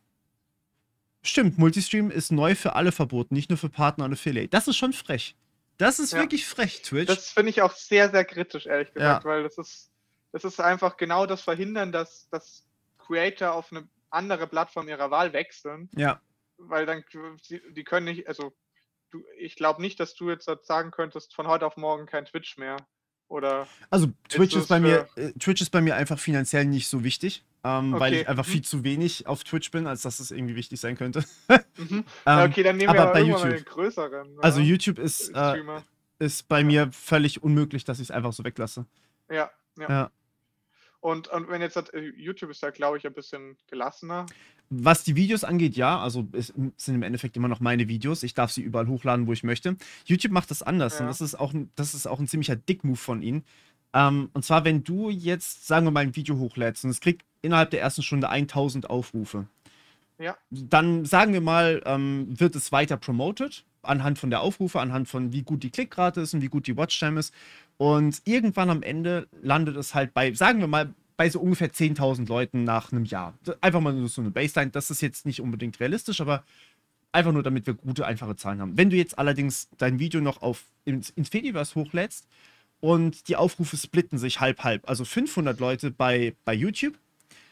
[1.22, 4.50] stimmt, Multistream ist neu für alle verboten, nicht nur für Partner und Affiliate.
[4.50, 5.36] Das ist schon frech.
[5.78, 6.20] Das ist Ja.
[6.20, 7.08] wirklich frech, Twitch.
[7.08, 9.92] Das finde ich auch sehr, sehr kritisch, ehrlich gesagt, weil das ist,
[10.32, 12.66] das ist einfach genau das Verhindern, dass, dass
[13.00, 16.22] Creator auf eine andere Plattform ihrer Wahl wechseln, ja.
[16.58, 17.04] weil dann
[17.50, 18.54] die können nicht, also
[19.10, 22.58] du, ich glaube nicht, dass du jetzt sagen könntest, von heute auf morgen kein Twitch
[22.58, 22.78] mehr.
[23.32, 27.06] Oder Also Twitch ist bei mir, äh, Twitch ist bei mir einfach finanziell nicht so
[27.06, 28.52] wichtig, ähm, weil Okay, ich einfach mhm.
[28.52, 31.24] viel zu wenig auf Twitch bin, als dass es irgendwie wichtig sein könnte.
[31.78, 32.04] mhm.
[32.26, 33.50] Ja, Ähm, okay, dann nehmen aber wir aber bei YouTube.
[33.50, 34.38] den größeren.
[34.42, 35.84] Also ja, YouTube ist, äh, Streamer.
[36.20, 38.86] ist bei mir völlig unmöglich, dass ich es einfach so weglasse.
[39.30, 39.90] Ja, ja.
[39.90, 40.12] Ja.
[41.02, 44.26] Und, und wenn jetzt äh, YouTube ist da, glaube ich, ein bisschen gelassener.
[44.70, 46.48] Was die Videos angeht, ja, also es
[46.78, 48.24] sind im Endeffekt immer noch meine Videos.
[48.24, 49.76] Ich darf sie überall hochladen, wo ich möchte.
[50.06, 51.08] YouTube macht das anders und Ja.
[51.08, 53.44] das ist auch, ein- das ist auch ein ziemlicher Dickmove von ihnen.
[53.94, 57.26] Ähm, und zwar, wenn du jetzt, sagen wir mal, ein Video hochlädst und es kriegt
[57.42, 59.48] innerhalb der ersten Stunde 1000 Aufrufe,
[60.20, 60.38] Ja.
[60.52, 65.34] dann sagen wir mal, ähm, wird es weiter promoted anhand von der Aufrufe, anhand von
[65.34, 67.34] wie gut die Klickrate ist und wie gut die Watchtime ist.
[67.78, 72.28] Und irgendwann am Ende landet es halt bei, sagen wir mal, bei so ungefähr 10.000
[72.28, 73.34] Leuten nach einem Jahr.
[73.62, 74.72] Einfach mal nur so eine Baseline.
[74.72, 76.44] Das ist jetzt nicht unbedingt realistisch, aber
[77.12, 78.78] einfach nur, damit wir gute, einfache Zahlen haben.
[78.78, 82.28] Wenn du jetzt allerdings dein Video noch auf ins, ins Fediverse hochlädst
[82.80, 86.96] und die Aufrufe splitten sich halb-halb, also 500 Leute bei, bei YouTube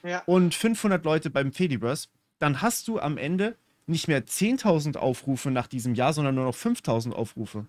[0.03, 0.23] Ja.
[0.25, 2.07] und 500 Leute beim Fediverse,
[2.39, 3.55] dann hast du am Ende
[3.89, 7.65] nicht mehr 10.000 Aufrufe nach diesem Jahr, sondern nur noch 5.000 Aufrufe.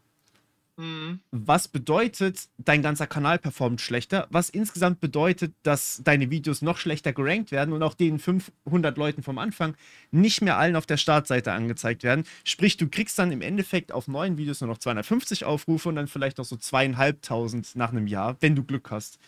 [0.76, 1.20] Mhm.
[1.30, 7.12] Was bedeutet, dein ganzer Kanal performt schlechter, was insgesamt bedeutet, dass deine Videos noch schlechter
[7.12, 9.74] gerankt werden und auch den 500 Leuten vom Anfang
[10.10, 12.24] nicht mehr allen auf der Startseite angezeigt werden.
[12.44, 16.06] Sprich, du kriegst dann im Endeffekt auf neuen Videos nur noch 250 Aufrufe und dann
[16.08, 19.18] vielleicht noch so zweieinhalbtausend nach einem Jahr, wenn du Glück hast.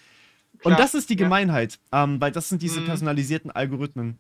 [0.62, 1.24] Und Klar, das ist die ja.
[1.24, 2.86] Gemeinheit, ähm, weil das sind diese Mhm.
[2.86, 4.18] personalisierten Algorithmen.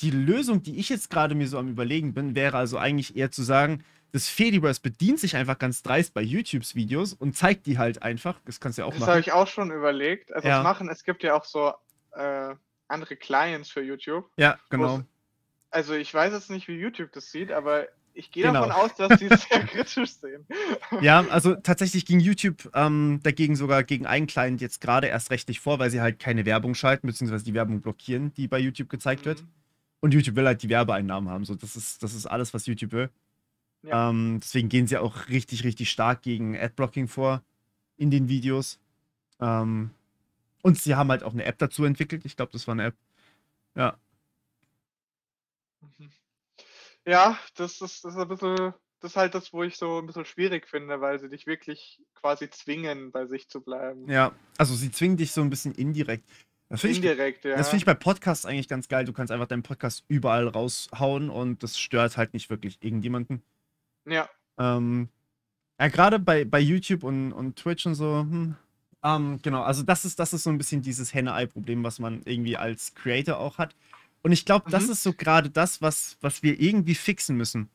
[0.00, 3.30] Die Lösung, die ich jetzt gerade mir so am Überlegen bin, wäre also eigentlich eher
[3.30, 7.78] zu sagen, das Fediverse bedient sich einfach ganz dreist bei YouTubes Videos und zeigt die
[7.78, 8.38] halt einfach.
[8.44, 9.20] Das kannst du ja auch Das habe machen.
[9.20, 10.32] ich auch schon überlegt.
[10.34, 10.58] Also Ja.
[10.58, 11.72] es machen, es gibt ja auch so
[12.14, 12.54] äh,
[12.88, 14.28] andere Clients für YouTube.
[14.36, 15.02] Ja, genau.
[15.70, 18.66] Also ich weiß jetzt nicht, wie YouTube das sieht, aber ich gehe Genau.
[18.66, 20.46] davon aus, dass sie es sehr kritisch sehen.
[21.00, 25.60] Ja, also tatsächlich ging YouTube ähm, dagegen sogar gegen einen Client jetzt gerade erst rechtlich
[25.60, 29.24] vor, weil sie halt keine Werbung schalten, beziehungsweise die Werbung blockieren, die bei YouTube gezeigt
[29.24, 29.42] wird.
[30.02, 31.44] Und YouTube will halt die Werbeeinnahmen haben.
[31.44, 33.08] So, das ist, das ist alles, was YouTube will.
[33.82, 34.10] Ja.
[34.10, 37.40] Ähm, deswegen gehen sie auch richtig, richtig stark gegen Adblocking vor
[37.96, 38.80] in den Videos.
[39.40, 39.90] Ähm,
[40.62, 42.24] und sie haben halt auch eine App dazu entwickelt.
[42.24, 42.96] Ich glaube, das war eine App.
[43.76, 43.96] Ja.
[47.04, 50.06] Ja, das ist, das ist ein bisschen, das ist halt das, wo ich so ein
[50.06, 54.08] bisschen schwierig finde, weil sie dich wirklich quasi zwingen, bei sich zu bleiben.
[54.08, 54.32] Ja.
[54.56, 56.30] Also sie zwingen dich so ein bisschen indirekt.
[56.72, 57.56] Das finde ich, Indirekt, ja.
[57.56, 59.04] das find ich bei Podcasts eigentlich ganz geil.
[59.04, 63.42] Du kannst einfach deinen Podcast überall raushauen und das stört halt nicht wirklich irgendjemanden.
[64.06, 65.08] ja, Ähm,
[65.78, 68.56] ja, gerade bei, bei YouTube und, und Twitch und so, hm,
[69.04, 72.56] ähm, genau, also das ist, das ist so ein bisschen dieses Henne-Ei-Problem, was man irgendwie
[72.56, 73.74] als Creator auch hat.
[74.22, 74.92] Und ich glaube, das Mhm.
[74.92, 77.68] ist so gerade das, was, was wir irgendwie fixen müssen.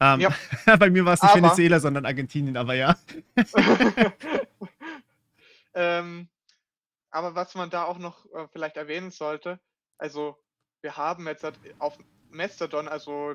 [0.00, 0.34] Ähm, Ja.
[0.78, 2.96] bei mir war es nicht Aber- Venezuela, sondern Argentinien, aber ja.
[5.74, 6.28] ähm,
[7.12, 9.60] aber was man da auch noch äh, vielleicht erwähnen sollte,
[9.98, 10.36] also
[10.80, 11.96] wir haben jetzt halt auf
[12.30, 13.34] Mastodon, also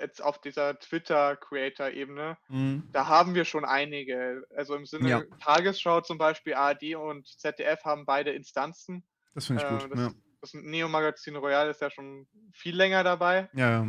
[0.00, 2.88] jetzt auf dieser Twitter-Creator-Ebene, Mhm.
[2.92, 4.44] da haben wir schon einige.
[4.54, 5.22] Also im Sinne Ja.
[5.40, 9.06] Tagesschau zum Beispiel, ARD und ZDF haben beide Instanzen.
[9.34, 9.92] Das finde ich Äh, gut.
[9.92, 10.12] das, Ja.
[10.42, 13.48] das Neo-Magazin Royal ist ja schon viel länger dabei.
[13.54, 13.86] Ja, ja.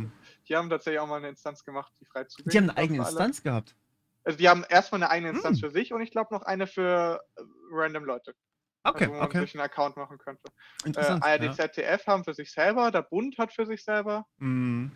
[0.48, 2.98] Die haben tatsächlich auch mal eine Instanz gemacht, die frei zugänglich Die haben eine eigene.
[3.00, 3.76] Instanz gehabt.
[4.24, 5.68] Also die haben erstmal eine eigene Instanz Hm.
[5.68, 7.42] für sich und ich glaube noch eine für äh,
[7.72, 8.34] random Leute.
[8.82, 9.40] Okay, also wo man okay.
[9.40, 10.42] sich einen Account machen könnte.
[10.84, 11.22] Äh, Interessant.
[11.22, 11.52] ARD, ja.
[11.52, 14.26] ZDF haben für sich selber, der Bund hat für sich selber.
[14.38, 14.90] Mhm.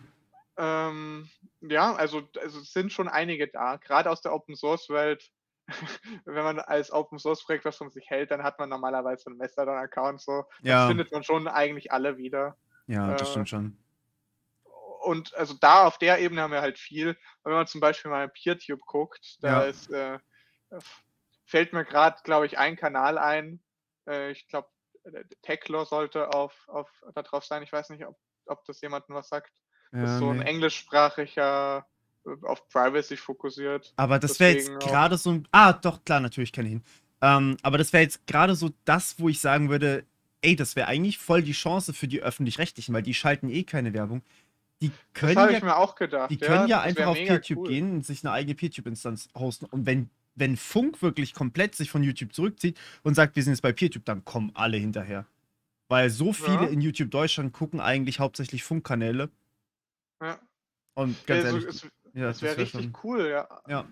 [0.56, 1.28] Ähm,
[1.60, 5.28] ja, also, also es sind schon einige da, gerade aus der Open Source Welt.
[6.24, 9.38] Wenn man als Open Source Projekt was von sich hält, dann hat man normalerweise einen
[9.38, 10.20] Mastodon-Account.
[10.20, 10.44] So.
[10.58, 12.56] Das Ja, findet man schon eigentlich alle wieder.
[12.86, 13.76] ja, das Äh, stimmt schon.
[15.02, 17.16] Und also da auf der Ebene haben wir halt viel.
[17.42, 19.68] Wenn man zum Beispiel mal PeerTube guckt, da Ja.
[19.68, 20.18] ist, äh,
[21.46, 23.60] fällt mir gerade, glaube ich, ein Kanal ein.
[24.08, 24.68] Äh, ich glaube,
[25.42, 27.62] Techlaw sollte auf, auf da drauf sein.
[27.62, 29.52] Ich weiß nicht, ob, ob das jemandem was sagt.
[29.92, 30.44] Das Ja, ist so ein nee.
[30.44, 31.86] englischsprachiger,
[32.26, 33.92] äh, auf Privacy fokussiert.
[33.96, 35.48] Aber das wäre jetzt gerade so ein.
[35.52, 36.84] Ah, doch, klar, natürlich kenne ich ihn.
[37.20, 40.04] Ähm, aber das wäre jetzt gerade so das, wo ich sagen würde,
[40.42, 43.92] ey, das wäre eigentlich voll die Chance für die Öffentlich-Rechtlichen, weil die schalten eh keine
[43.94, 44.22] Werbung.
[44.82, 46.30] Die Das können habe ja, ich mir auch gedacht.
[46.30, 47.68] die können ja, das einfach auf PeerTube cool.
[47.68, 49.66] gehen und sich eine eigene PeerTube-Instanz hosten.
[49.66, 53.60] Und wenn, wenn Funk wirklich komplett sich von YouTube zurückzieht und sagt, wir sind jetzt
[53.62, 55.26] bei PeerTube, dann kommen alle hinterher.
[55.88, 56.66] Weil so viele Ja.
[56.66, 59.30] in YouTube Deutschland gucken eigentlich hauptsächlich Funkkanäle.
[60.22, 60.40] Ja.
[60.94, 63.48] Und ganz Also, ehrlich, es, ja, es wäre wär richtig schon- cool, ja.
[63.68, 63.88] Ja.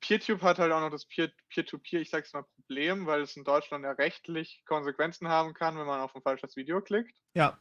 [0.00, 3.44] PeerTube hat halt auch noch das Peer- Peer-to-Peer, ich sag's mal, Problem, weil es in
[3.44, 7.14] Deutschland ja rechtlich Konsequenzen haben kann, wenn man auf ein falsches Video klickt.
[7.34, 7.58] Ja,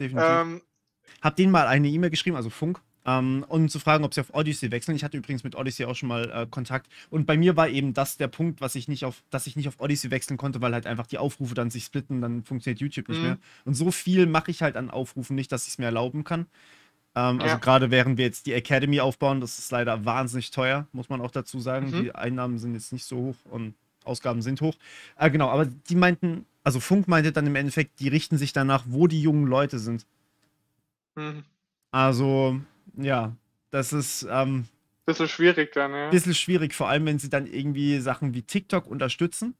[0.00, 0.28] definitiv.
[0.30, 0.62] Ähm,
[1.20, 4.34] Hab denen mal eine E-Mail geschrieben, also Funk, ähm, um zu fragen, ob sie auf
[4.34, 4.94] Odyssey wechseln.
[4.94, 6.88] Ich hatte übrigens mit Odyssey auch schon mal äh, Kontakt.
[7.10, 9.68] Und bei mir war eben das der Punkt, was ich nicht auf, dass ich nicht
[9.68, 13.08] auf Odyssey wechseln konnte, weil halt einfach die Aufrufe dann sich splitten, dann funktioniert YouTube
[13.08, 13.28] nicht Mhm.
[13.28, 13.38] mehr.
[13.64, 16.46] Und so viel mache ich halt an Aufrufen nicht, dass ich es mir erlauben kann.
[17.14, 17.58] Ähm, also Ja.
[17.58, 21.30] gerade während wir jetzt die Academy aufbauen, das ist leider wahnsinnig teuer, muss man auch
[21.30, 21.86] dazu sagen.
[21.88, 22.02] Mhm.
[22.02, 23.74] Die Einnahmen sind jetzt nicht so hoch und
[24.04, 24.74] Ausgaben sind hoch.
[25.16, 28.84] Äh, genau, aber die meinten, also Funk meinte dann im Endeffekt, die richten sich danach,
[28.88, 30.06] wo die jungen Leute sind.
[31.16, 31.44] hm,
[31.90, 32.60] Also,
[32.96, 33.36] ja,
[33.70, 34.66] das ist ähm,
[35.06, 36.10] bisschen schwierig dann, ja.
[36.10, 39.54] bisschen schwierig, vor allem wenn sie dann irgendwie Sachen wie TikTok unterstützen,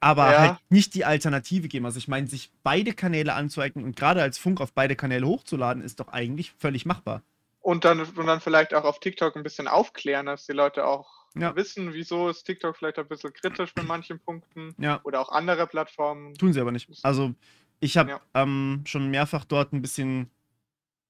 [0.00, 0.38] aber Ja.
[0.38, 1.86] halt nicht die Alternative geben.
[1.86, 5.82] Also ich meine, sich beide Kanäle anzueignen und gerade als Funk auf beide Kanäle hochzuladen,
[5.82, 7.22] ist doch eigentlich völlig machbar.
[7.60, 11.24] Und dann, und dann vielleicht auch auf TikTok ein bisschen aufklären, dass die Leute auch
[11.34, 11.56] Ja.
[11.56, 15.66] wissen, wieso ist TikTok vielleicht ein bisschen kritisch bei manchen Punkten Ja, oder auch andere
[15.66, 16.34] Plattformen.
[16.34, 16.88] tun sie aber nicht.
[17.02, 17.34] Also
[17.80, 20.30] ich habe ähm, schon mehrfach dort ein bisschen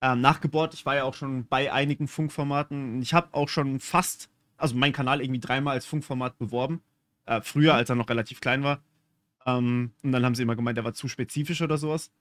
[0.05, 0.75] ähm, nachgebohrt.
[0.75, 3.01] Ich war ja auch schon bei einigen Funkformaten.
[3.01, 4.29] Ich habe auch schon fast,
[4.59, 6.83] also meinen Kanal irgendwie dreimal als Funkformat beworben.
[7.25, 7.79] Äh, früher, Mhm.
[7.79, 8.83] als er noch relativ klein war.
[9.47, 12.13] Ähm, und dann haben sie immer gemeint, er war zu spezifisch oder sowas.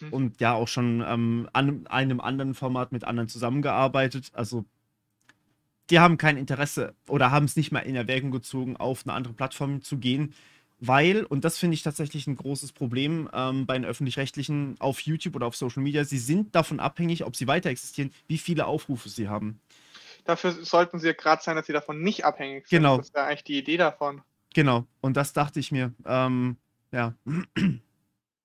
[0.00, 0.12] Mhm.
[0.12, 4.30] Und ja, auch schon ähm, an einem anderen Format mit anderen zusammengearbeitet.
[4.32, 4.64] Also,
[5.90, 9.34] die haben kein Interesse oder haben es nicht mal in Erwägung gezogen, auf eine andere
[9.34, 10.34] Plattform zu gehen,
[10.78, 15.34] weil, und das finde ich tatsächlich ein großes Problem ähm, bei den Öffentlich-Rechtlichen auf YouTube
[15.36, 19.08] oder auf Social Media, sie sind davon abhängig, ob sie weiter existieren, wie viele Aufrufe
[19.08, 19.60] sie haben.
[20.24, 22.78] Dafür sollten sie gerade sein, dass sie davon nicht abhängig sind.
[22.78, 22.96] Genau.
[22.98, 24.22] Das ist ja eigentlich die Idee davon.
[24.54, 25.92] Genau, und das dachte ich mir.
[26.04, 26.56] Ähm,
[26.92, 27.14] ja,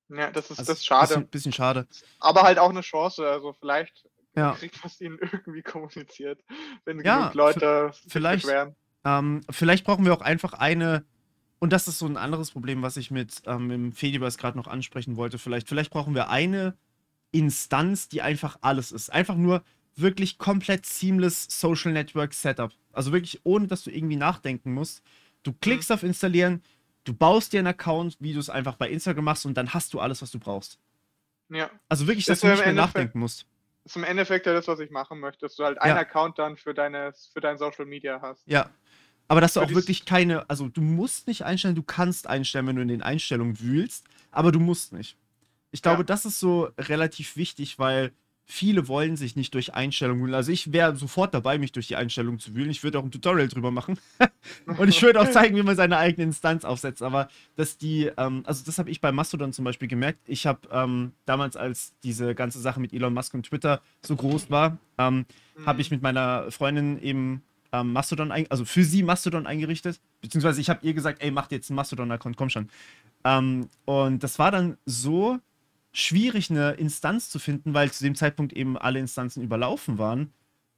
[0.09, 1.07] Ja, das ist, also das ist schade.
[1.07, 1.87] Bisschen, bisschen schade.
[2.19, 3.25] Aber halt auch eine Chance.
[3.27, 4.05] Also vielleicht
[4.35, 4.53] Ja.
[4.53, 6.43] kriegt man es ihnen irgendwie kommuniziert,
[6.85, 8.43] wenn Ja, genug Leute sich vielleicht.
[8.45, 8.75] beschweren.
[9.05, 11.05] Ähm, vielleicht brauchen wir auch einfach eine,
[11.61, 14.67] und das ist so ein anderes Problem, was ich mit ähm, im Fediverse gerade noch
[14.67, 15.37] ansprechen wollte.
[15.37, 16.75] Vielleicht, vielleicht brauchen wir eine
[17.31, 19.11] Instanz, die einfach alles ist.
[19.11, 19.63] Einfach nur
[19.95, 22.71] wirklich komplett seamless Social Network Setup.
[22.91, 25.03] Also wirklich, ohne dass du irgendwie nachdenken musst.
[25.43, 26.61] Du klickst auf Installieren,
[27.03, 29.93] du baust dir einen Account, wie du es einfach bei Instagram machst, und dann hast
[29.93, 30.79] du alles, was du brauchst.
[31.49, 31.69] Ja.
[31.89, 33.45] Also wirklich, dass Ist du nicht mehr Endeffekt- nachdenken musst.
[33.83, 36.01] Das ist im Endeffekt ja das, was ich machen möchte, dass du halt einen Ja.
[36.01, 38.43] Account dann für deine für dein Social Media hast.
[38.47, 38.69] Ja.
[39.27, 42.75] Aber dass du auch wirklich keine, also du musst nicht einstellen, du kannst einstellen, wenn
[42.75, 45.15] du in den Einstellungen wühlst, aber du musst nicht.
[45.71, 46.03] Ich glaube, Ja.
[46.05, 48.11] das ist so relativ wichtig, weil
[48.43, 50.35] viele wollen sich nicht durch Einstellungen wühlen.
[50.35, 52.69] Also ich wäre sofort dabei, mich durch die Einstellungen zu wühlen.
[52.69, 53.97] Ich würde auch ein Tutorial drüber machen.
[54.77, 57.01] Und ich würde auch zeigen, wie man seine eigene Instanz aufsetzt.
[57.01, 60.19] Aber dass die, ähm, also das habe ich bei Mastodon zum Beispiel gemerkt.
[60.27, 64.49] Ich habe ähm, damals, als diese ganze Sache mit Elon Musk und Twitter so groß
[64.49, 65.25] war, ähm,
[65.65, 69.99] habe ich mit meiner Freundin eben ähm, Mastodon, ein, also für sie Mastodon eingerichtet.
[70.21, 72.69] Beziehungsweise ich habe ihr gesagt, ey, mach dir jetzt einen Mastodon-Account, komm schon.
[73.23, 75.39] Ähm, und das war dann so
[75.93, 80.33] schwierig, eine Instanz zu finden, weil zu dem Zeitpunkt eben alle Instanzen überlaufen waren,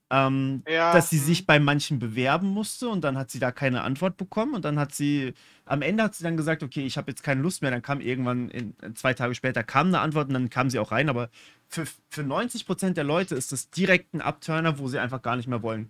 [0.10, 1.24] ähm, Ja, dass sie mhm.
[1.24, 4.80] sich bei manchen bewerben musste und dann hat sie da keine Antwort bekommen und dann
[4.80, 5.34] hat sie,
[5.66, 8.02] am Ende hat sie dann gesagt, okay, ich habe jetzt keine Lust mehr, dann kam
[8.02, 11.30] irgendwann, in, zwei Tage später kam eine Antwort und dann kam sie auch rein, aber
[11.68, 15.48] für, für 90% der Leute ist das direkt ein Abturner, wo sie einfach gar nicht
[15.48, 15.90] mehr wollen.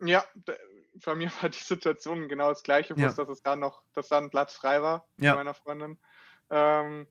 [0.00, 0.24] Ja,
[1.04, 3.24] bei mir war die Situation genau das gleiche, bloß Ja.
[3.24, 5.32] dass es da noch, dass da ein Platz frei war Ja.
[5.32, 6.00] bei meiner Freundin.
[6.50, 7.08] Ähm,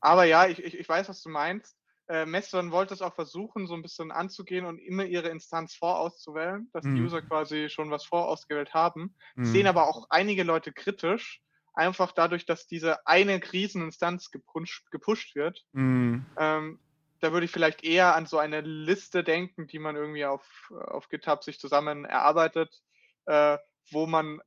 [0.00, 1.76] aber ja, ich, ich, ich weiß, was du meinst.
[2.08, 6.68] äh, Mastodon wollte es auch versuchen, so ein bisschen anzugehen und immer ihre Instanz vorauszuwählen,
[6.72, 7.02] dass die Mhm.
[7.02, 9.16] User quasi schon was vorausgewählt haben.
[9.36, 9.44] Mhm.
[9.44, 11.42] Sehen aber auch einige Leute kritisch,
[11.74, 15.64] einfach dadurch, dass diese eine Rieseninstanz gepusht gepusht wird.
[15.72, 16.24] Mhm.
[16.38, 16.80] Ähm,
[17.20, 21.08] da würde ich vielleicht eher an so eine Liste denken, die man irgendwie auf auf
[21.08, 22.82] GitHub sich zusammen erarbeitet,
[23.26, 23.58] äh,
[23.90, 24.40] wo man,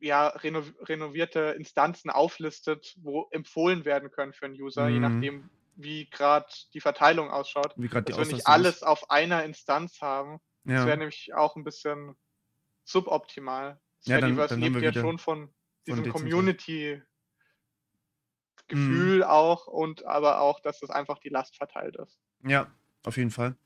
[0.00, 5.00] ja, reno renovierte Instanzen auflistet, wo empfohlen werden können für 'n User, je Mhm.
[5.00, 7.76] nachdem, wie grad die Verteilung ausschaut.
[7.76, 8.48] Wie grad die Dass wir nicht ist.
[8.48, 10.40] alles auf einer Instanz haben.
[10.74, 10.86] Das Ja.
[10.86, 12.16] wäre nämlich auch 'n bisschen
[12.84, 13.80] suboptimal.
[14.06, 15.54] Ja, dann Fediverse dann lebt wir ja schon von
[15.86, 16.54] diesem dezentral.
[18.72, 19.14] Mhm.
[19.14, 22.14] Gefühl auch und aber auch, dass es einfach die Last verteilt ist.
[22.42, 22.72] Ja,
[23.04, 23.56] auf jeden Fall.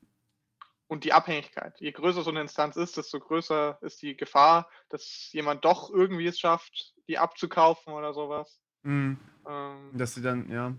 [0.91, 1.79] Und die Abhängigkeit.
[1.79, 6.25] Je größer so 'ne Instanz ist, desto größer ist die Gefahr, dass jemand doch irgendwie
[6.25, 8.59] es schafft, die abzukaufen oder so was.
[8.83, 9.17] Mhm.
[9.47, 10.75] Ähm Dass sie dann ja.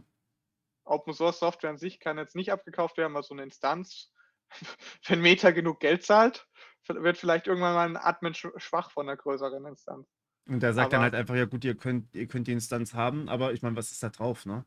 [0.87, 4.12] Open Source Software an sich kann jetzt nicht abgekauft werden, aber so 'ne Instanz,
[5.07, 6.47] wenn Meta genug Geld zahlt,
[6.89, 10.07] wird vielleicht irgendwann mal 'n Admin sch schwach von 'ner größeren Instanz.
[10.51, 12.92] Und der sagt dann Aber halt einfach: „Ja gut, ihr könnt ihr könnt die Instanz
[12.94, 14.64] haben“, aber ich meine, was ist da drauf, ne?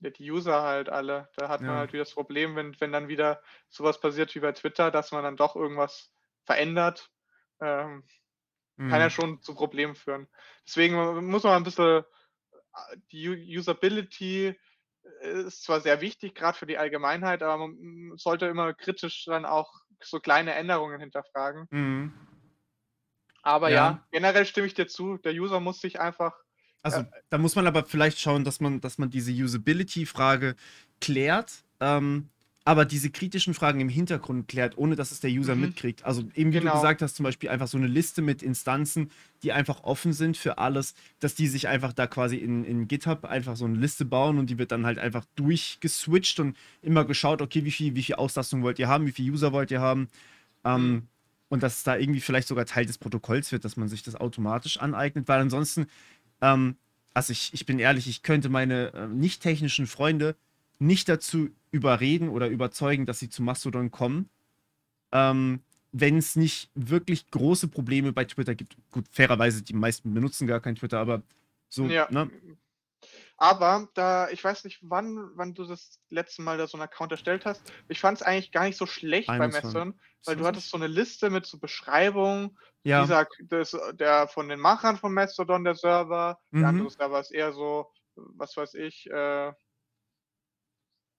[0.00, 1.28] Ja, die User halt alle.
[1.36, 1.76] Da hat man Ja.
[1.76, 5.12] halt wieder das Problem, wenn wenn dann wieder so was passiert wie bei Twitter, dass
[5.12, 6.12] man dann doch irgendwas
[6.44, 7.10] verändert,
[7.60, 8.04] ähm,
[8.86, 9.12] kann ja Mhm.
[9.12, 10.28] schon zu Problemen führen.
[10.66, 10.96] Deswegen
[11.30, 12.04] muss man 'n bisschen
[13.12, 14.58] die Usability
[15.22, 19.72] ist zwar sehr wichtig, grad für die Allgemeinheit, aber man sollte immer kritisch dann auch
[20.02, 21.68] so kleine Änderungen hinterfragen.
[21.72, 22.12] Mhm.
[23.44, 23.72] Aber Ja.
[23.72, 25.18] ja, generell stimme ich dir zu.
[25.18, 26.32] Der User muss sich einfach
[26.84, 30.56] Also, äh da muss man aber vielleicht schauen, dass man dass man diese Usability-Frage
[31.00, 32.30] klärt, ähm,
[32.64, 35.56] aber diese kritischen Fragen im Hintergrund klärt, ohne dass es der User Mhm.
[35.56, 36.04] mitkriegt.
[36.04, 36.70] Also, eben wie du Genau.
[36.70, 39.10] gesagt hast, zum Beispiel einfach so 'ne Liste mit Instanzen,
[39.42, 43.24] die einfach offen sind für alles, dass die sich einfach da quasi in in GitHub
[43.24, 47.42] einfach so 'ne Liste bauen und die wird dann halt einfach durchgeswitcht und immer geschaut:
[47.42, 49.06] „Okay, wie viel wie viel Auslastung wollt ihr haben?
[49.06, 50.08] Wie viele User wollt ihr haben?“
[50.74, 50.92] Mhm.
[50.92, 51.08] Ähm,
[51.52, 54.14] und dass es da irgendwie vielleicht sogar Teil des Protokolls wird, dass man sich das
[54.14, 55.86] automatisch aneignet, weil ansonsten
[56.40, 56.76] ähm,
[57.12, 60.34] also ich ich bin ehrlich, ich könnte meine, äh, nicht technischen Freunde
[60.78, 64.30] nicht dazu überreden oder überzeugen, dass sie zu Mastodon kommen,
[65.12, 65.60] ähm,
[65.92, 68.78] wenn's nicht wirklich große Probleme bei Twitter gibt.
[68.90, 71.22] Gut, fairerweise, die meisten benutzen gar kein Twitter, aber
[71.68, 72.08] so, Ja.
[72.10, 72.30] ne?
[73.42, 77.10] Aber da ich weiß nicht, wann wann du das letzte Mal da so 'n Account
[77.10, 77.72] erstellt hast.
[77.88, 79.48] Ich fand's eigentlich gar nicht so schlecht bei 21.
[79.48, 80.46] Mastodon, weil du 20?
[80.46, 83.08] hattest so 'ne Liste mit so Beschreibung, Ja.
[83.08, 86.38] dieser des der von den Machern von Mastodon, der Server.
[86.60, 86.68] Der Mhm.
[86.68, 89.52] andere Server ist eher so, was weiß ich, äh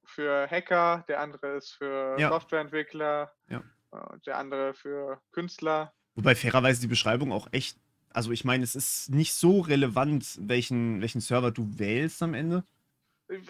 [0.06, 2.34] für Hacker, der andere ist für Ja.
[2.34, 3.64] Softwareentwickler, Ja.
[3.92, 5.94] äh, der andere für Künstler.
[6.18, 7.78] Wobei fairerweise die Beschreibung auch echt
[8.14, 12.64] also ich meine, es ist nicht so relevant, welchen welchen Server du wählst am Ende.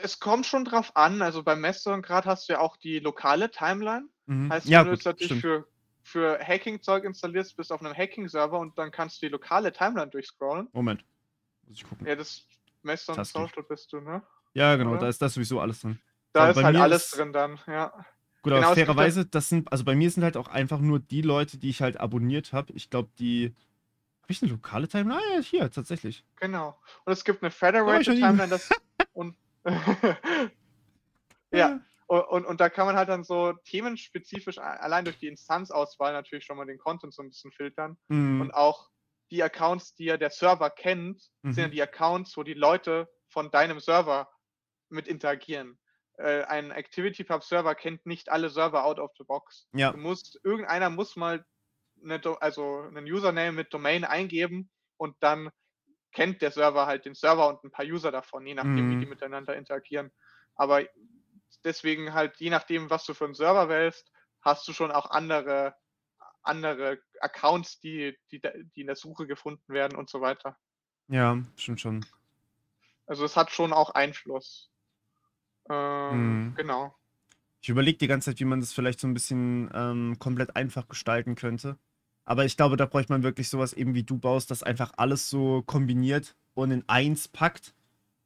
[0.01, 1.21] Es kommt schon drauf an.
[1.21, 4.07] Also, bei Mastodon grad hast du ja auch die lokale Timeline.
[4.27, 4.49] Mhm.
[4.49, 5.67] Heißt, Ja wenn du jetzt natürlich für
[6.05, 10.09] für Hacking-Zeug installierst, bist du auf 'nem Hacking-Server und dann kannst du die lokale Timeline
[10.09, 10.67] durchscrollen.
[10.73, 11.05] Moment.
[11.67, 12.07] Muss ich gucken.
[12.07, 12.45] Ja, das
[13.15, 13.39] Tasten.
[13.39, 14.21] Social bist du, ne?
[14.53, 15.09] Ja, genau, da Oder?
[15.09, 15.97] ist das sowieso alles drin.
[16.33, 18.05] Da Aber ist bei halt mir alles ist drin dann, ja.
[18.43, 21.21] Gut, Genau, aber fairerweise, das sind also bei mir sind halt auch einfach nur die
[21.21, 22.73] Leute, die ich halt abonniert habe.
[22.73, 23.53] Ich glaube, die
[24.23, 25.21] habe ich 'ne lokale Timeline?
[25.21, 26.23] Ah ja, hier, tatsächlich.
[26.39, 26.79] Genau.
[27.05, 27.51] Und es gibt 'ne
[28.01, 28.75] ich Federated Timeline, das
[29.13, 29.37] und
[31.51, 31.83] ja, Ja.
[32.09, 36.45] u und und da kann man halt dann so themenspezifisch allein durch die Instanzauswahl natürlich
[36.45, 37.97] schon mal den Content so 'n bisschen filtern.
[38.37, 38.53] Und Mhm.
[38.53, 38.89] auch
[39.31, 41.71] die Accounts, die ja der Server kennt, sind ja Mhm.
[41.71, 44.29] die Accounts, wo die Leute von deinem Server
[44.89, 45.79] mit interagieren.
[46.17, 49.69] Äh, ein ActivityPub-Server kennt nicht alle Server out of the box.
[49.73, 49.93] Ja.
[49.93, 51.45] Du musst irgendeiner muss mal
[52.03, 55.51] 'ne Do also 'nen Username mit Domain eingeben und dann
[56.13, 59.05] kennt der Server halt den Server und 'n paar User davon, je nachdem, wie die
[59.05, 59.07] Mhm.
[59.07, 60.11] miteinander interagieren.
[60.55, 60.83] Aber
[61.65, 65.75] deswegen halt, je nachdem, was du für 'n Server wählst, hast du schon auch andere
[66.43, 68.41] andere Accounts, die die
[68.75, 70.57] die in der Suche gefunden werden und so weiter.
[71.09, 72.05] Ja, stimmt schon.
[73.07, 74.69] Also, es hat schon auch Einfluss.
[75.69, 76.55] Ähm, Mhm.
[76.55, 76.95] genau.
[77.61, 80.89] Ich überlege die ganze Zeit, wie man das vielleicht so 'n bisschen, ähm, komplett einfach
[80.89, 81.77] gestalten könnte.
[82.27, 84.91] Aber ich glaube, da bräuchte man wirklich so was eben wie du baust, das einfach
[84.97, 87.73] alles so kombiniert und in eins packt.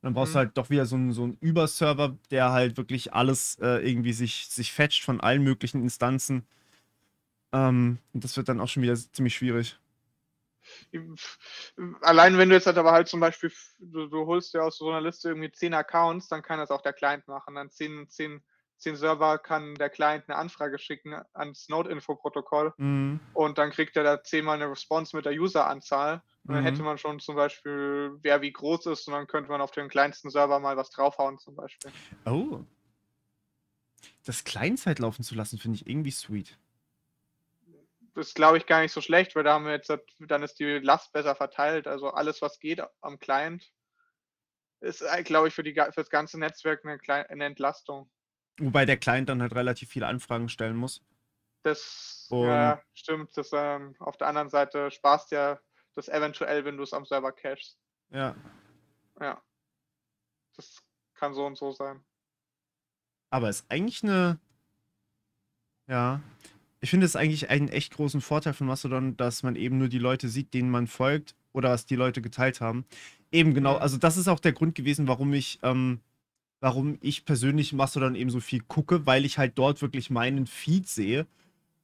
[0.02, 0.40] Dann brauchst du Mhm.
[0.40, 4.48] halt doch wieder so 'n so 'n Überserver, der halt wirklich alles, äh, irgendwie sich
[4.50, 6.48] sich fetcht von allen möglichen Instanzen.
[7.54, 9.78] Ähm, und das wird dann auch schon wieder ziemlich schwierig.
[12.02, 14.90] Allein wenn du jetzt halt aber halt zum Beispiel du du holst dir aus so
[14.90, 17.56] 'ner Liste irgendwie 10 Accounts, dann kann das auch der Client machen.
[17.56, 18.44] Dann 10 10
[18.78, 23.20] 10 Server kann der Client 'ne Anfrage schicken ans Node-Info-Protokoll Mhm.
[23.34, 26.24] und dann kriegt er da zehnmal 'ne Response mit der Useranzahl.
[26.48, 26.84] Und dann hätte Mhm.
[26.84, 30.30] man schon zum Beispiel, wer wie groß ist und dann könnte man auf den kleinsten
[30.32, 31.94] Server mal was draufhauen zum Beispiel.
[32.26, 32.66] Oh.
[34.26, 36.60] das Kleinzeit laufen zu lassen, finde ich irgendwie sweet.
[38.16, 40.60] Das ist, glaube ich, gar nicht so schlecht, weil da haben wir jetzt, dann ist
[40.60, 41.88] die Last besser verteilt.
[41.88, 43.72] Also alles, was geht am Client,
[44.80, 48.10] ist, äh, glaube ich, für, die, für das ganze Netzwerk eine, eine Entlastung.
[48.60, 51.02] Wobei der Client dann halt relativ viele Anfragen stellen muss.
[51.64, 53.36] Das ja, stimmt.
[53.36, 55.60] Das, ähm, auf der anderen Seite sparst ja
[55.96, 57.78] das eventuell, wenn du es am Server cachest.
[58.10, 58.36] Ja.
[59.20, 59.42] Ja.
[60.56, 60.84] Das
[61.14, 62.04] kann so und so sein.
[63.30, 64.40] Aber ist eigentlich eine.
[65.88, 66.22] Ja.
[66.80, 70.00] Ich finde es eigentlich einen echt großen Vorteil von Mastodon, dass man eben nur die
[70.00, 72.86] Leute sieht, denen man folgt oder was die Leute geteilt haben.
[73.32, 73.82] Eben genau, mhm.
[73.82, 76.02] also das ist auch der Grund gewesen, warum ich, ähm,
[76.60, 80.88] warum ich persönlich Mastodon eben so viel gucke, weil ich halt dort wirklich meinen Feed
[80.88, 81.28] sehe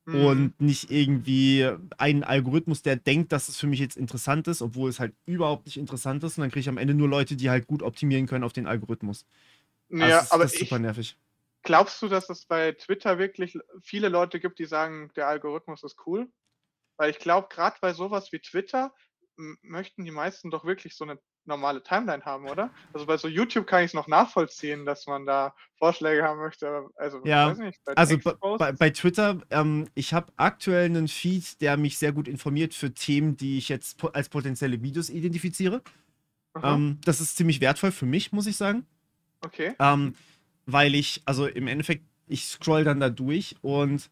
[0.05, 0.25] mhm.
[0.25, 4.89] und nicht irgendwie einen Algorithmus, der denkt, dass es für mich jetzt interessant ist, obwohl
[4.89, 6.37] es halt überhaupt nicht interessant ist.
[6.37, 8.67] Und dann kriege ich am Ende nur Leute, die halt gut optimieren können auf den
[8.67, 9.25] Algorithmus.
[9.91, 11.17] Also ja, das ist, aber das ist super nervig.
[11.61, 15.97] Glaubst du, dass es bei Twitter wirklich viele Leute gibt, die sagen, der Algorithmus ist
[16.05, 16.29] cool?
[16.97, 18.93] Weil ich glaube, gerade bei sowas wie Twitter
[19.61, 22.69] möchten die meisten doch wirklich so eine normale Timeline haben, oder?
[22.93, 26.87] Also bei so YouTube kann ich es noch nachvollziehen, dass man da Vorschläge haben möchte.
[26.95, 28.17] Also, ja, nicht, bei also
[28.57, 32.93] bei, bei, Twitter, ähm, ich habe aktuell einen Feed, der mich sehr gut informiert für
[32.93, 35.81] Themen, die ich jetzt als potenzielle Videos identifiziere.
[36.61, 38.85] Ähm, das ist ziemlich wertvoll für mich, muss ich sagen.
[39.41, 39.73] Okay.
[39.79, 40.15] Ähm,
[40.65, 44.09] weil ich, also im Endeffekt, ich scroll dann da durch und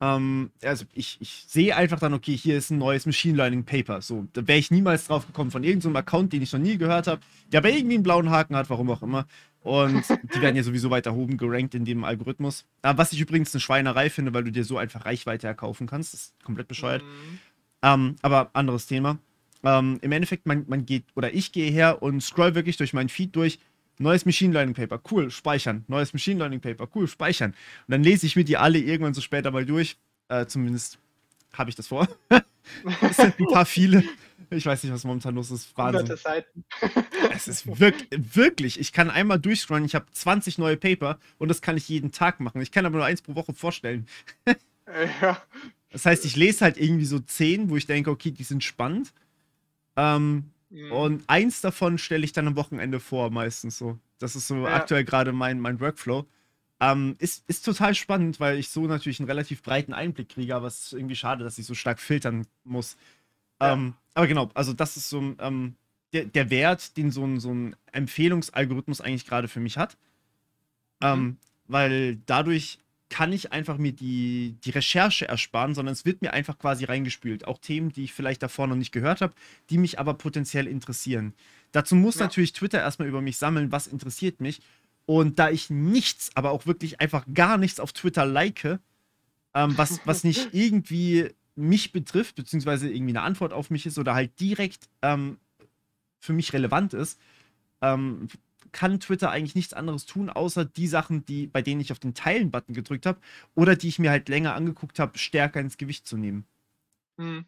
[0.00, 4.00] ähm, also ich, ich sehe einfach dann, okay, hier ist ein neues Machine Learning Paper.
[4.00, 6.78] So, da wäre ich niemals drauf gekommen von irgendeinem so Account, den ich noch nie
[6.78, 7.20] gehört habe,
[7.52, 9.26] der aber irgendwie einen blauen Haken hat, warum auch immer.
[9.62, 12.64] Und die werden ja sowieso weiter oben gerankt in dem Algorithmus.
[12.80, 16.14] Aber was ich übrigens eine Schweinerei finde, weil du dir so einfach Reichweite erkaufen kannst.
[16.14, 17.02] Das ist komplett bescheuert.
[17.02, 17.38] Mhm.
[17.82, 19.18] Ähm, aber anderes Thema.
[19.62, 23.10] Ähm, Im Endeffekt, man, man geht, oder ich gehe her und scroll wirklich durch meinen
[23.10, 23.58] Feed durch
[24.00, 25.84] Neues Machine Learning Paper, cool, speichern.
[25.86, 27.50] Neues Machine Learning Paper, cool, speichern.
[27.50, 29.98] Und dann lese ich mir die alle irgendwann so später mal durch.
[30.28, 30.98] Äh, zumindest
[31.52, 32.08] habe ich das vor.
[32.30, 34.02] es sind ein paar viele.
[34.48, 35.76] Ich weiß nicht, was momentan los ist.
[35.76, 36.16] Wahnsinn.
[36.16, 36.64] Seiten.
[37.34, 38.80] es ist wirklich, wirklich.
[38.80, 39.84] Ich kann einmal durchscrollen.
[39.84, 42.62] Ich habe 20 neue Paper und das kann ich jeden Tag machen.
[42.62, 44.06] Ich kann aber nur eins pro Woche vorstellen.
[45.20, 45.42] ja.
[45.90, 49.12] Das heißt, ich lese halt irgendwie so 10, wo ich denke, okay, die sind spannend.
[49.96, 50.92] Ähm, Mhm.
[50.92, 53.98] Und eins davon stelle ich dann am Wochenende vor, meistens so.
[54.18, 54.74] Das ist so ja.
[54.74, 56.26] aktuell gerade mein, mein Workflow.
[56.80, 60.66] Ähm, ist, ist total spannend, weil ich so natürlich einen relativ breiten Einblick kriege, aber
[60.66, 62.96] es ist irgendwie schade, dass ich so stark filtern muss.
[63.60, 63.74] Ja.
[63.74, 65.76] Ähm, aber genau, also das ist so ähm,
[66.14, 69.98] der, der Wert, den so ein, so ein Empfehlungsalgorithmus eigentlich gerade für mich hat.
[71.00, 71.06] Mhm.
[71.06, 72.78] Ähm, weil dadurch
[73.10, 77.46] kann ich einfach mir die, die Recherche ersparen, sondern es wird mir einfach quasi reingespült.
[77.46, 79.34] Auch Themen, die ich vielleicht davor noch nicht gehört habe,
[79.68, 81.34] die mich aber potenziell interessieren.
[81.72, 82.22] Dazu muss ja.
[82.22, 84.60] natürlich Twitter erstmal über mich sammeln, was interessiert mich.
[85.06, 88.64] Und da ich nichts, aber auch wirklich einfach gar nichts auf Twitter like,
[89.54, 94.14] ähm, was, was nicht irgendwie mich betrifft, beziehungsweise irgendwie eine Antwort auf mich ist oder
[94.14, 95.36] halt direkt ähm,
[96.20, 97.18] für mich relevant ist,
[97.82, 98.28] ähm,
[98.72, 102.14] kann Twitter eigentlich nichts anderes tun, außer die Sachen, die, bei denen ich auf den
[102.14, 103.20] Teilen-Button gedrückt habe
[103.54, 106.44] oder die ich mir halt länger angeguckt habe, stärker ins Gewicht zu nehmen.
[107.16, 107.44] Mhm.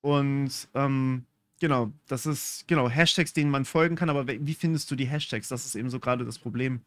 [0.00, 1.24] Und ähm,
[1.60, 5.48] genau, das ist genau Hashtags, denen man folgen kann, aber wie findest du die Hashtags?
[5.48, 6.82] Das ist eben so gerade das Problem.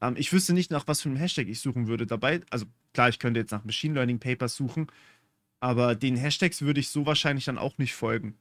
[0.00, 2.40] Ähm, ich wüsste nicht, nach was für einem Hashtag ich suchen würde dabei.
[2.50, 4.88] Also klar, ich könnte jetzt nach Machine Learning Papers suchen,
[5.60, 8.34] aber den Hashtags würde ich so wahrscheinlich dann auch nicht folgen.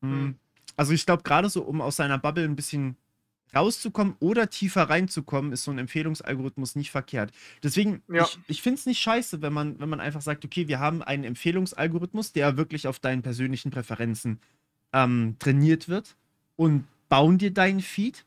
[0.00, 0.36] Mhm.
[0.76, 2.96] Also ich glaube, gerade so, um aus seiner Bubble ein bisschen
[3.54, 7.32] rauszukommen oder tiefer reinzukommen, ist so ein Empfehlungsalgorithmus nicht verkehrt.
[7.62, 8.24] Deswegen, ja.
[8.24, 11.02] ich, ich finde es nicht scheiße, wenn man, wenn man einfach sagt, okay, wir haben
[11.02, 14.40] einen Empfehlungsalgorithmus, der wirklich auf deinen persönlichen Präferenzen
[14.92, 16.16] ähm, trainiert wird
[16.56, 18.24] und bauen dir deinen Feed.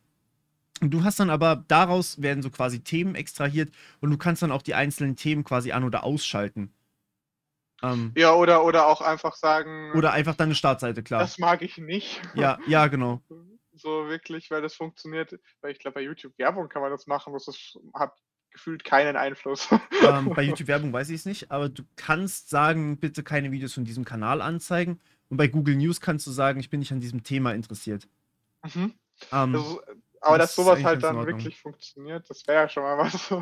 [0.79, 4.51] Und du hast dann aber, daraus werden so quasi Themen extrahiert und du kannst dann
[4.51, 6.71] auch die einzelnen Themen quasi an- oder ausschalten.
[7.83, 9.91] Ähm, ja, oder, oder auch einfach sagen.
[9.93, 11.21] Oder einfach deine Startseite, klar.
[11.21, 12.21] Das mag ich nicht.
[12.33, 13.21] Ja, ja, genau.
[13.77, 15.37] so wirklich, weil das funktioniert.
[15.61, 18.13] Weil ich glaube, bei YouTube Werbung kann man das machen, das ist, hat
[18.51, 19.69] gefühlt keinen Einfluss.
[20.03, 23.73] Ähm, bei YouTube Werbung weiß ich es nicht, aber du kannst sagen, bitte keine Videos
[23.73, 24.99] von diesem Kanal anzeigen.
[25.29, 28.07] Und bei Google News kannst du sagen, ich bin nicht an diesem Thema interessiert.
[28.63, 28.93] Mhm.
[29.31, 29.81] Ähm, also,
[30.21, 33.33] aber das dass sowas halt dann wirklich funktioniert, das wäre ja schon mal was.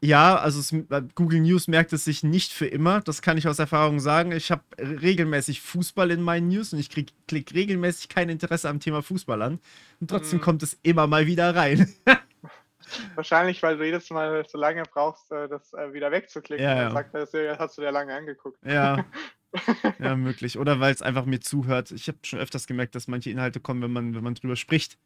[0.00, 3.00] Ja, also es, äh, Google News merkt es sich nicht für immer.
[3.00, 4.32] Das kann ich aus Erfahrung sagen.
[4.32, 9.02] Ich habe regelmäßig Fußball in meinen News und ich klicke regelmäßig kein Interesse am Thema
[9.02, 9.60] Fußball an.
[10.00, 10.42] Und trotzdem mhm.
[10.42, 11.92] kommt es immer mal wieder rein.
[13.14, 16.64] Wahrscheinlich, weil du jedes Mal so lange brauchst, äh, das äh, wieder wegzuklicken.
[16.64, 16.90] Ja, ja.
[16.90, 18.58] Sagt das hast du dir lange angeguckt.
[18.64, 19.04] Ja.
[19.98, 20.58] ja, möglich.
[20.58, 21.90] Oder weil es einfach mir zuhört.
[21.90, 24.98] Ich habe schon öfters gemerkt, dass manche Inhalte kommen, wenn man, wenn man drüber spricht.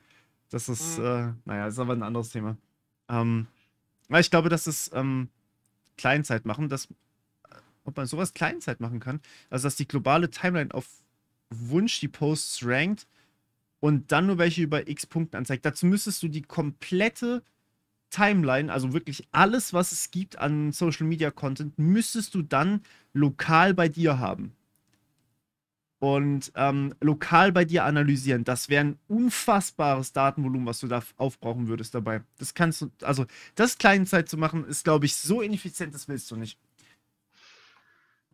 [0.55, 1.05] Das ist, mhm.
[1.05, 2.57] äh, naja, ist aber ein anderes Thema.
[3.09, 3.49] Ähm,
[4.09, 5.29] weil ich glaube, dass es, ähm,
[5.97, 6.87] Kleinzeit machen, dass
[7.83, 10.87] ob man sowas Kleinzeit machen kann, also dass die globale Timeline auf
[11.51, 13.09] Wunsch die Posts rankt
[13.81, 15.67] und dann nur welche über x Punkten anzeigt.
[15.67, 17.43] Dazu müsstest du die komplette
[18.11, 22.81] Timeline, also wirklich alles, was es gibt an Social Media Content, müsstest du dann
[23.13, 24.55] lokal bei dir haben.
[26.05, 28.45] Und ähm, lokal bei dir analysieren.
[28.45, 32.21] Das wäre ein unfassbares Datenvolumen, was du da aufbrauchen würdest dabei.
[32.39, 33.25] Das kannst du, also
[33.55, 36.59] das Kleinzeit zu machen, ist, glaube ich, so ineffizient, das willst du nicht.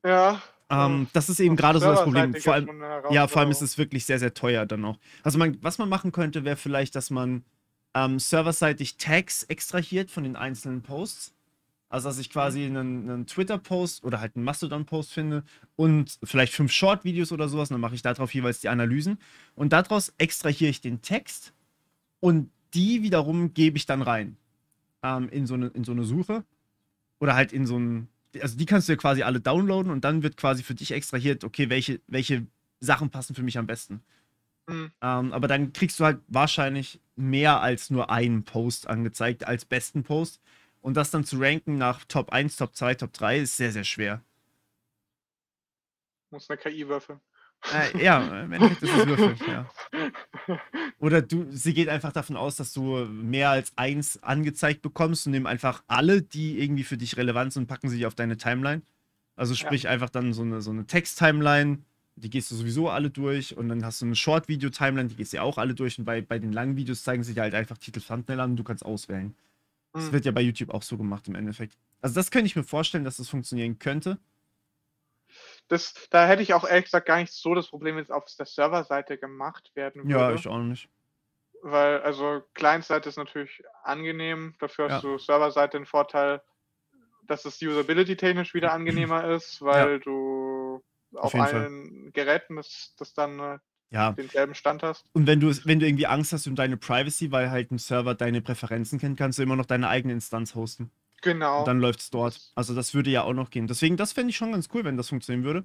[0.05, 0.43] Ja.
[0.68, 2.35] Ähm, das ist eben gerade so das Problem.
[2.35, 4.99] Vor allem, ja, vor allem ist es wirklich sehr, sehr teuer dann auch.
[5.23, 7.45] Also man, was man machen könnte, wäre vielleicht, dass man
[7.95, 11.35] ähm, serverseitig Tags extrahiert von den einzelnen Posts.
[11.91, 12.76] Also, dass ich quasi mhm.
[12.76, 15.43] einen, einen Twitter-Post oder halt einen Mastodon-Post finde
[15.74, 17.68] und vielleicht fünf Short-Videos oder sowas.
[17.70, 19.18] Und dann mache ich darauf jeweils die Analysen.
[19.57, 21.53] Und daraus extrahiere ich den Text
[22.20, 24.36] und die wiederum gebe ich dann rein
[25.03, 26.45] ähm, in, so eine, in so eine Suche.
[27.18, 28.09] Oder halt in so ein.
[28.41, 31.43] Also, die kannst du ja quasi alle downloaden und dann wird quasi für dich extrahiert,
[31.43, 32.47] okay, welche, welche
[32.78, 34.01] Sachen passen für mich am besten.
[34.68, 34.93] Mhm.
[35.03, 40.05] Ähm, aber dann kriegst du halt wahrscheinlich mehr als nur einen Post angezeigt als besten
[40.05, 40.41] Post.
[40.81, 43.85] Und das dann zu ranken nach Top 1, Top 2, Top 3 ist sehr, sehr
[43.85, 44.22] schwer.
[46.31, 47.20] Muss eine KI würfeln.
[47.72, 49.70] Äh, ja, im Endeffekt ist es Würfel, ja.
[50.99, 55.33] Oder du, sie geht einfach davon aus, dass du mehr als eins angezeigt bekommst und
[55.33, 58.83] nimm einfach alle, die irgendwie für dich relevant sind, packen sie auf deine Timeline.
[59.37, 59.91] Also sprich ja.
[59.91, 61.78] einfach dann so eine, so eine Text-Timeline,
[62.16, 65.39] die gehst du sowieso alle durch und dann hast du eine Short-Video-Timeline, die gehst du
[65.39, 67.78] ja auch alle durch und bei, bei den langen Videos zeigen sie dir halt einfach
[67.78, 69.35] Titel Thumbnail an und du kannst auswählen.
[69.93, 70.12] Das mhm.
[70.12, 71.76] wird ja bei YouTube auch so gemacht im Endeffekt.
[72.01, 74.18] Also das könnte ich mir vorstellen, dass das funktionieren könnte.
[75.68, 78.24] Das, da hätte ich auch ehrlich gesagt gar nicht so das Problem, wenn es auf
[78.36, 80.12] der Serverseite gemacht werden würde.
[80.12, 80.88] Ja, ich auch nicht.
[81.62, 85.11] Weil, also Client-Seite ist natürlich angenehm, dafür hast ja.
[85.11, 86.43] du Serverseite den Vorteil,
[87.26, 89.99] dass es usability-technisch wieder angenehmer ist, weil ja.
[89.99, 90.82] du
[91.14, 92.12] auf, auf allen Fall.
[92.12, 93.59] Geräten das, das dann äh,
[93.91, 94.12] ja.
[94.12, 95.05] denselben Stand hast.
[95.12, 98.14] Und wenn du, wenn du irgendwie Angst hast um deine Privacy, weil halt ein Server
[98.14, 100.91] deine Präferenzen kennt, kannst du immer noch deine eigene Instanz hosten.
[101.22, 101.61] Genau.
[101.61, 102.53] Und dann läuft es dort.
[102.55, 103.66] Also das würde ja auch noch gehen.
[103.66, 105.64] Deswegen, das fände ich schon ganz cool, wenn das funktionieren würde.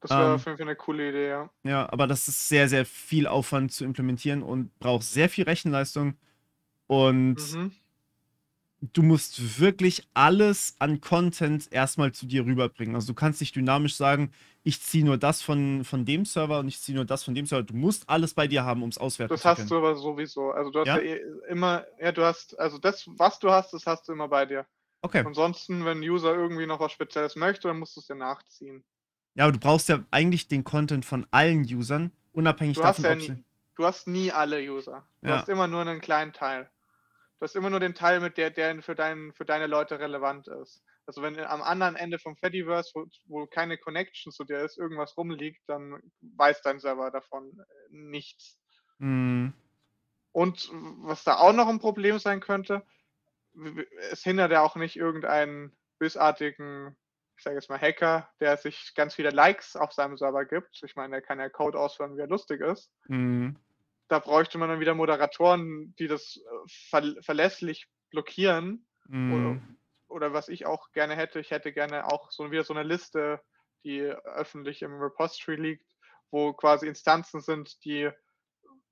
[0.00, 1.50] Das wäre ähm, auf jeden Fall eine coole Idee, ja.
[1.64, 6.14] Ja, aber das ist sehr, sehr viel Aufwand zu implementieren und braucht sehr viel Rechenleistung.
[6.86, 7.72] Und mhm
[8.80, 12.94] du musst wirklich alles an Content erstmal zu dir rüberbringen.
[12.94, 16.68] Also du kannst nicht dynamisch sagen, ich ziehe nur das von, von dem Server und
[16.68, 17.64] ich ziehe nur das von dem Server.
[17.64, 19.56] Du musst alles bei dir haben, um es auswerten das zu können.
[19.56, 20.50] Das hast du aber sowieso.
[20.50, 20.98] Also du hast ja?
[20.98, 24.28] ja eh immer, ja, du hast, also das, was du hast, das hast du immer
[24.28, 24.66] bei dir.
[25.02, 25.22] Okay.
[25.24, 28.84] Ansonsten, wenn ein User irgendwie noch was Spezielles möchte, dann musst du es dir nachziehen.
[29.34, 33.12] Ja, aber du brauchst ja eigentlich den Content von allen Usern, unabhängig du davon, ja
[33.12, 33.44] ob nie.
[33.76, 35.06] Du hast nie alle User.
[35.22, 35.38] Du ja.
[35.38, 36.68] hast immer nur einen kleinen Teil.
[37.38, 40.48] Du hast immer nur den Teil, mit der, der für, dein, für deine Leute relevant
[40.48, 40.82] ist.
[41.06, 45.16] Also wenn am anderen Ende vom Fediverse, wo, wo keine Connection zu dir ist, irgendwas
[45.16, 48.58] rumliegt, dann weiß dein Server davon äh, nichts.
[48.98, 49.54] Mhm.
[50.32, 50.68] Und
[51.02, 52.84] was da auch noch ein Problem sein könnte,
[54.10, 56.96] es hindert ja auch nicht irgendeinen bösartigen,
[57.36, 60.80] ich sage jetzt mal Hacker, der sich ganz viele Likes auf seinem Server gibt.
[60.82, 62.92] Ich meine, der kann ja Code ausführen, wie er lustig ist.
[63.06, 63.56] Mhm
[64.08, 68.86] da bräuchte man dann wieder Moderatoren, die das äh, ver verlässlich blockieren.
[69.06, 69.32] Mm.
[69.32, 69.62] Oder,
[70.08, 73.40] oder, was ich auch gerne hätte, ich hätte gerne auch so wieder so eine Liste,
[73.84, 75.94] die öffentlich im Repository liegt,
[76.30, 78.10] wo quasi Instanzen sind, die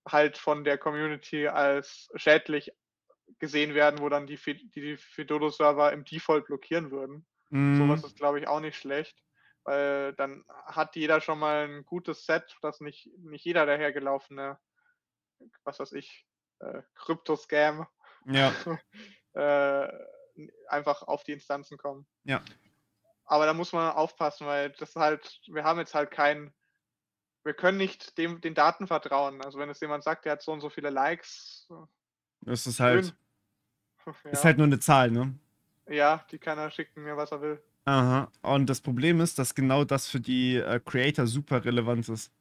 [0.06, 2.70] halt von der Community als schädlich
[3.38, 7.26] gesehen werden, wo dann die, die, die Fidodo-Server im Default blockieren würden.
[7.50, 7.76] Mm.
[7.76, 9.18] Sowas ist, glaube ich, auch nicht schlecht,
[9.64, 14.58] weil dann hat jeder schon mal ein gutes Set, dass nicht, nicht jeder dahergelaufene
[15.64, 16.26] was weiß ich,
[16.60, 17.86] äh, Krypto-Scam
[18.26, 18.52] ja.
[19.34, 19.88] äh,
[20.68, 22.06] einfach auf die Instanzen kommen.
[22.24, 22.42] Ja.
[23.24, 26.52] Aber da muss man aufpassen, weil das halt, wir haben jetzt halt keinen,
[27.44, 29.42] wir können nicht dem, den Daten vertrauen.
[29.42, 31.68] Also wenn es jemand sagt, der hat so und so viele Likes.
[32.40, 33.16] Das ist halt,
[34.06, 34.30] ja.
[34.30, 35.38] ist halt nur eine Zahl, ne?
[35.88, 37.62] Ja, die kann er schicken mir, was er will.
[37.84, 38.30] Aha.
[38.42, 42.32] Und das Problem ist, dass genau das für die äh, Creator super relevant ist.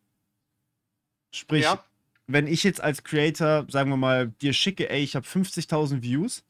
[1.32, 1.84] Sprich, ja
[2.28, 6.44] wenn ich jetzt als Creator, sagen wir mal, dir schicke, ey, ich habe 50.000 Views.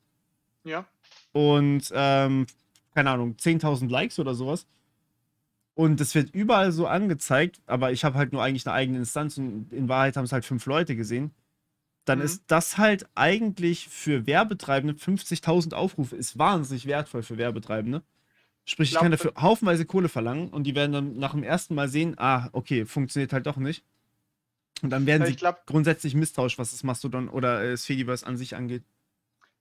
[0.63, 0.85] Ja.
[1.31, 2.47] Und, ähm,
[2.93, 4.67] keine Ahnung, 10.000 Likes oder sowas.
[5.73, 9.37] Und es wird überall so angezeigt, aber ich habe halt nur eigentlich eine eigene Instanz
[9.37, 11.31] und in Wahrheit haben es halt fünf Leute gesehen.
[12.05, 12.25] Dann mhm.
[12.25, 18.03] ist das halt eigentlich für Werbetreibende 50.000 Aufrufe ist wahnsinnig wertvoll für Werbetreibende.
[18.63, 21.75] Sprich, ich, ich kann dafür haufenweise Kohle verlangen und die werden dann nach dem ersten
[21.75, 23.83] Mal sehen, ah, okay, funktioniert halt doch nicht.
[24.85, 28.37] Und dann werden sie glaub, grundsätzlich misstrauisch, was das Mastodon oder äh, das Fediverse an
[28.37, 28.83] sich angeht.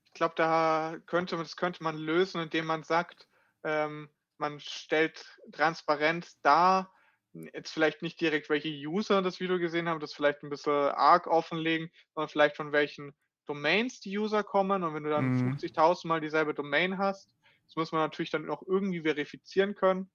[0.05, 3.27] Ich glaube, da könnte, das könnte man lösen, indem man sagt,
[3.63, 6.93] ähm, man stellt transparent dar,
[7.33, 11.27] jetzt vielleicht nicht direkt, welche User das Video gesehen haben, das vielleicht ein bisschen arg
[11.27, 13.13] offenlegen, sondern vielleicht von welchen
[13.45, 14.83] Domains die User kommen.
[14.83, 15.33] Und wenn du dann Mhm.
[15.33, 17.29] 50.000 Mal dieselbe Domain hast,
[17.65, 20.09] das muss man natürlich dann auch irgendwie verifizieren können.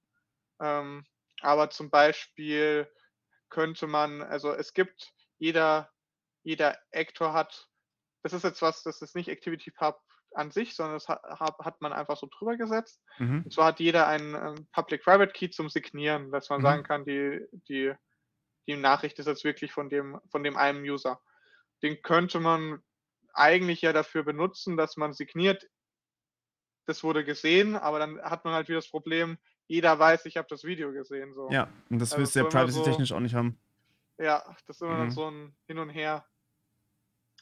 [0.61, 1.05] Ähm,
[1.41, 2.89] aber zum Beispiel
[3.51, 5.91] könnte man, also es gibt jeder,
[6.43, 7.69] jeder Actor hat,
[8.23, 10.01] das ist jetzt was, das ist nicht ActivityPub
[10.35, 11.23] an sich, sondern das hat,
[11.59, 13.03] hat man einfach so drüber gesetzt.
[13.19, 13.43] Mhm.
[13.45, 16.65] Und zwar hat jeder einen ähm, Public-Private Key zum Signieren, dass man Mhm.
[16.65, 17.93] sagen kann, die, die,
[18.69, 21.21] die Nachricht ist jetzt wirklich von dem, von dem einen User.
[21.83, 22.83] Den könnte man
[23.33, 25.69] eigentlich ja dafür benutzen, dass man signiert,
[26.87, 29.39] das wurde gesehen, aber dann hat man halt wieder das Problem,
[29.71, 31.33] jeder weiß, ich habe das Video gesehen.
[31.33, 31.49] So.
[31.51, 33.57] Ja, und das Also willst du ja immer so- privacy-technisch auch nicht haben.
[34.19, 35.11] Ja, das ist immer Mhm.
[35.13, 36.27] so ein Hin und Her.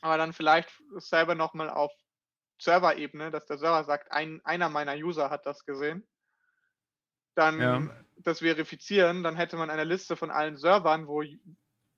[0.02, 1.90] Aber dann vielleicht selber nochmal auf
[2.60, 6.06] Server-Ebene, dass der Server sagt, ein, einer meiner User hat das gesehen.
[7.34, 8.04] Dann Ja.
[8.18, 11.22] das verifizieren, dann hätte man eine Liste von allen Servern, wo,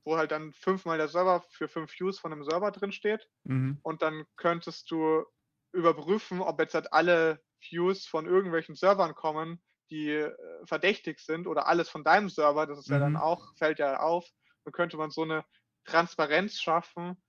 [0.05, 3.29] wo halt dann fünfmal der Server für fünf Views von einem Server drin steht.
[3.45, 3.79] Mhm.
[3.83, 5.25] Und dann könntest du
[5.73, 9.61] überprüfen, ob jetzt halt alle Views von irgendwelchen Servern kommen,
[9.91, 10.35] die äh,
[10.67, 13.17] verdächtig sind oder alles von deinem Server, das ist ja dann Mhm.
[13.17, 14.29] auch, fällt ja auf.
[14.65, 15.45] Dann könnte man so eine
[15.85, 17.23] Transparenz schaffen,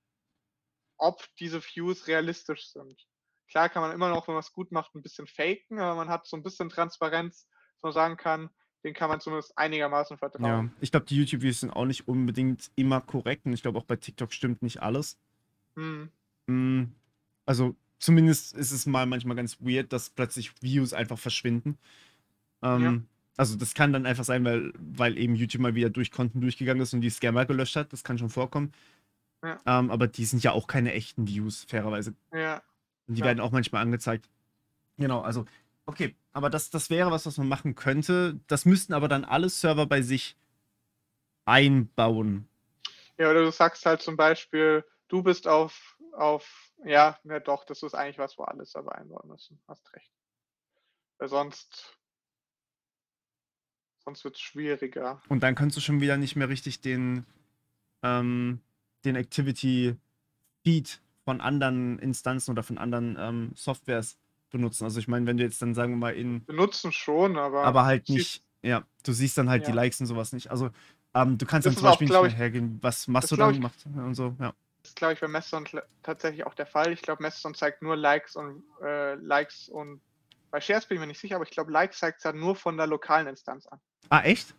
[0.97, 3.07] ob diese Views realistisch sind.
[3.49, 6.09] Klar kann man immer noch, wenn man es gut macht, ein bisschen faken, aber man
[6.09, 8.49] hat so ein bisschen Transparenz, dass man sagen kann,
[8.83, 10.73] den kann man zumindest einigermaßen Ja, vertrauen.
[10.81, 13.95] ich glaube, die YouTube-Videos sind auch nicht unbedingt immer korrekt und ich glaube auch bei
[13.95, 15.17] TikTok stimmt nicht alles.
[15.75, 16.03] Hm.
[16.47, 16.93] Mm,
[17.45, 21.77] Also zumindest ist es mal manchmal ganz weird, dass plötzlich Views einfach verschwinden.
[22.61, 23.07] Ähm,
[23.37, 26.81] Also das kann dann einfach sein, weil, weil eben YouTube mal wieder durch Konten durchgegangen
[26.83, 27.91] ist und die Scammer gelöscht hat.
[27.93, 28.73] Das kann schon vorkommen.
[29.43, 29.59] Ja.
[29.65, 32.13] Ähm, aber die sind ja auch keine echten Views, fairerweise.
[32.31, 32.61] Ja,
[33.07, 33.27] Und die Ja.
[33.27, 34.29] werden auch manchmal angezeigt.
[34.97, 35.45] Genau, also,
[35.87, 36.15] okay.
[36.33, 38.39] Aber das, das wäre was, was man machen könnte.
[38.47, 40.35] Das müssten aber dann alle Server bei sich
[41.45, 42.47] einbauen.
[43.17, 47.83] Ja, oder du sagst halt zum Beispiel, du bist auf, auf, ja, ne, doch, das
[47.83, 49.59] ist eigentlich was, wo alle Server einbauen müssen.
[49.67, 50.11] Hast recht.
[51.17, 51.97] Weil sonst,
[54.03, 55.21] sonst wird es schwieriger.
[55.29, 57.25] Und dann kannst du schon wieder nicht mehr richtig den,
[58.03, 58.59] ähm,
[59.05, 64.17] den Activity-Feed von anderen Instanzen oder von anderen ähm, Softwares
[64.49, 64.83] benutzen.
[64.83, 67.85] Also ich meine, wenn du jetzt dann, sagen wir mal, in Benutzen schon, aber, aber
[67.85, 69.75] halt nicht, ja, du siehst dann halt die Ja.
[69.75, 70.51] Likes und sowas nicht.
[70.51, 70.71] Also
[71.13, 73.13] ähm, du kannst Das dann zum auch, Beispiel glaub nicht ich- mehr hergehen, was glaub
[73.13, 74.53] Mastodon ich- macht und so, ja.
[74.83, 76.91] Das ist, glaube ich, bei Mastodon tatsächlich auch der Fall.
[76.91, 80.01] Ich glaube, Mastodon zeigt nur Likes und äh, Likes und
[80.51, 82.55] bei Shares bin ich mir nicht sicher, aber ich glaube, Likes zeigt es ja nur
[82.55, 83.79] von der lokalen Instanz an.
[84.09, 84.53] Ah, echt?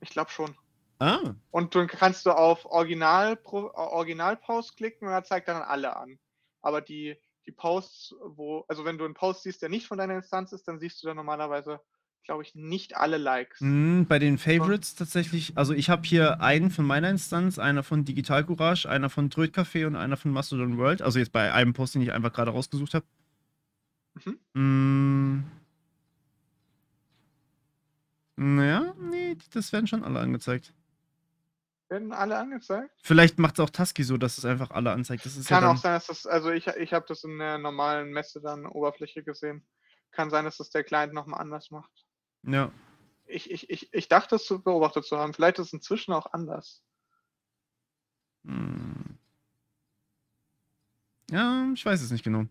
[0.00, 0.56] Ich glaube schon.
[0.98, 5.94] Ah, Und dann kannst du auf Original, äh, Original-Post klicken und er zeigt dann alle
[5.94, 6.18] an.
[6.62, 10.16] Aber die, die Posts, wo, also wenn du einen Post siehst, der nicht von deiner
[10.16, 11.80] Instanz ist, dann siehst du dann normalerweise,
[12.24, 13.60] glaube ich, nicht alle Likes.
[13.60, 18.06] Mm, bei den Favorites tatsächlich, also ich habe hier einen von meiner Instanz, einer von
[18.06, 21.02] Digital Courage, einer von Tröd Café und einer von Mastodon World.
[21.02, 23.04] Also jetzt bei einem Post, den ich einfach gerade rausgesucht habe.
[24.24, 24.38] Mhm.
[24.54, 25.44] Mm.
[28.36, 30.74] Naja, nee, das werden schon alle angezeigt.
[31.88, 32.90] Werden alle angezeigt?
[33.02, 35.24] Vielleicht macht es auch Tusky so, dass es einfach alle anzeigt.
[35.24, 37.58] Das ist Kann ja auch sein, dass das, also ich, ich habe das in der
[37.58, 39.64] normalen Messe dann Oberfläche gesehen.
[40.10, 42.06] Kann sein, dass das der Client nochmal anders macht.
[42.42, 42.72] Ja.
[43.26, 45.32] Ich, ich, ich, ich dachte, es zu beobachtet zu haben.
[45.32, 46.82] Vielleicht ist es inzwischen auch anders.
[48.42, 49.14] Mm.
[51.30, 52.46] Ja, ich weiß es nicht genau.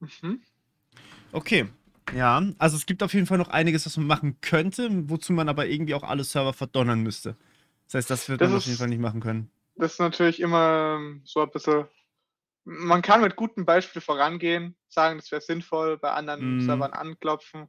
[0.00, 0.42] Mhm.
[1.34, 1.68] Okay.
[2.14, 5.48] Ja, also es gibt auf jeden Fall noch einiges, was man machen könnte, wozu man
[5.48, 7.36] aber irgendwie auch alle Server verdonnern müsste.
[7.86, 9.50] Das heißt, das wird Das man auf jeden ist- Fall nicht machen können.
[9.76, 11.86] Das ist natürlich immer ähm, so ein bisschen.
[12.64, 16.60] Man kann mit gutem Beispiel vorangehen, sagen, das wäre sinnvoll, bei anderen Mhm.
[16.60, 17.66] Servern anklopfen,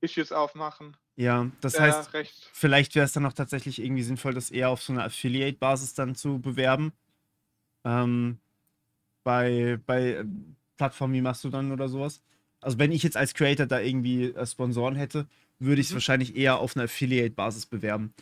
[0.00, 0.96] Issues aufmachen.
[1.16, 2.48] Ja, das heißt, recht.
[2.52, 6.14] vielleicht wäre es dann auch tatsächlich irgendwie sinnvoll, das eher auf so einer Affiliate-Basis dann
[6.14, 6.92] zu bewerben.
[7.84, 8.38] Ähm,
[9.24, 10.24] bei, bei äh,
[10.76, 12.22] Plattformen wie Mastodon oder sowas.
[12.66, 15.28] Also wenn ich jetzt als Creator da irgendwie äh, Sponsoren hätte,
[15.60, 15.96] würde ich es Mhm.
[15.96, 18.12] wahrscheinlich eher auf einer Affiliate-Basis bewerben.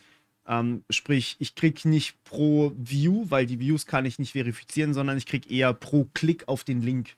[0.47, 5.16] Ähm, sprich, ich krieg nicht pro View, weil die Views kann ich nicht verifizieren, sondern
[5.16, 7.16] ich krieg eher pro Klick auf den Link.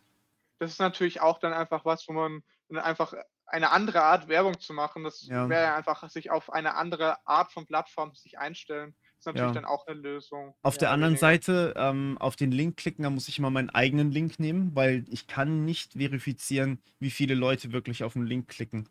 [0.60, 3.12] Das ist natürlich auch dann einfach was, wo man einfach
[3.46, 5.48] eine andere Art Werbung zu machen, das Ja.
[5.48, 8.94] wäre einfach sich auf eine andere Art von Plattform sich einstellen.
[9.26, 9.60] Ist natürlich Ja.
[9.60, 10.54] dann auch eine Lösung.
[10.62, 11.20] Auf der anderen weniger.
[11.26, 15.04] Seite, ähm, auf den Link klicken, da muss ich immer meinen eigenen Link nehmen, weil
[15.08, 18.88] ich kann nicht verifizieren, wie viele Leute wirklich auf den Link klicken.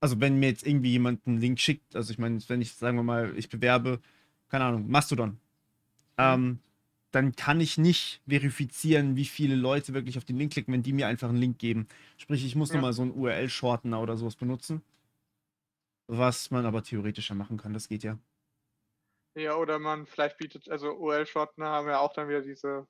[0.00, 2.96] Also wenn mir jetzt irgendwie jemand einen Link schickt, also ich meine, wenn ich, sagen
[2.96, 4.00] wir mal, ich bewerbe,
[4.48, 5.38] keine Ahnung, Mastodon.
[6.16, 6.60] Ähm,
[7.10, 10.92] dann kann ich nicht verifizieren, wie viele Leute wirklich auf den Link klicken, wenn die
[10.92, 11.88] mir einfach einen Link geben.
[12.18, 12.76] Sprich, ich muss Ja.
[12.76, 14.82] nochmal so einen URL-Shortener oder sowas benutzen.
[16.06, 18.18] Was man aber theoretischer machen kann, das geht ja.
[19.34, 22.86] Ja, oder man vielleicht bietet, also OL-Shortener haben ja auch dann wieder diese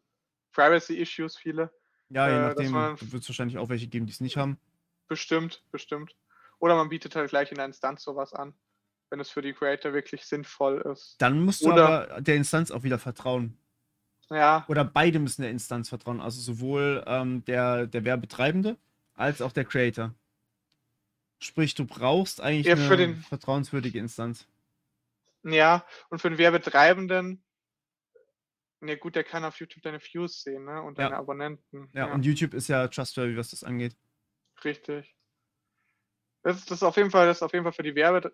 [0.52, 1.70] Privacy-Issues, viele.
[2.08, 2.72] Ja, je Äh, nachdem,
[3.12, 4.58] wird es wahrscheinlich auch welche geben, die es nicht haben.
[5.06, 6.16] Bestimmt, bestimmt.
[6.58, 8.54] Oder man bietet halt gleich in der Instanz sowas an,
[9.10, 11.16] wenn es für die Creator wirklich sinnvoll ist.
[11.18, 13.56] Dann musst du Oder- aber der Instanz auch wieder vertrauen.
[14.30, 16.20] Ja, Oder beide müssen der Instanz vertrauen.
[16.20, 18.76] Also sowohl ähm, der, der Werbetreibende
[19.14, 20.14] als auch der Creator.
[21.40, 24.46] Sprich, du brauchst eigentlich Ja, eine den- vertrauenswürdige Instanz.
[25.44, 25.86] Ja.
[26.08, 27.44] Und für den Werbetreibenden,
[28.82, 30.82] ja gut, der kann auf YouTube deine Views sehen, ne?
[30.82, 31.04] Und Ja.
[31.04, 31.90] deine Abonnenten.
[31.92, 33.96] Ja, und YouTube ist ja trustworthy, was das angeht.
[34.64, 35.14] Richtig.
[36.42, 38.32] Das ist, das ist auf jeden Fall, das ist auf jeden Fall für die Werbe,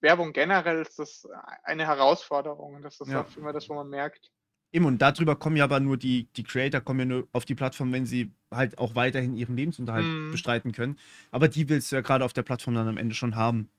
[0.00, 1.26] Werbung generell ist das
[1.62, 2.82] eine Herausforderung.
[2.82, 3.20] Das ist Ja.
[3.20, 4.30] auch immer das, wo man merkt.
[4.72, 7.54] Eben, und darüber kommen ja aber nur die, die Creator kommen ja nur auf die
[7.54, 10.32] Plattform, wenn sie halt auch weiterhin ihren Lebensunterhalt Mhm.
[10.32, 10.98] bestreiten können.
[11.30, 13.70] Aber die willst du ja gerade auf der Plattform dann am Ende schon haben.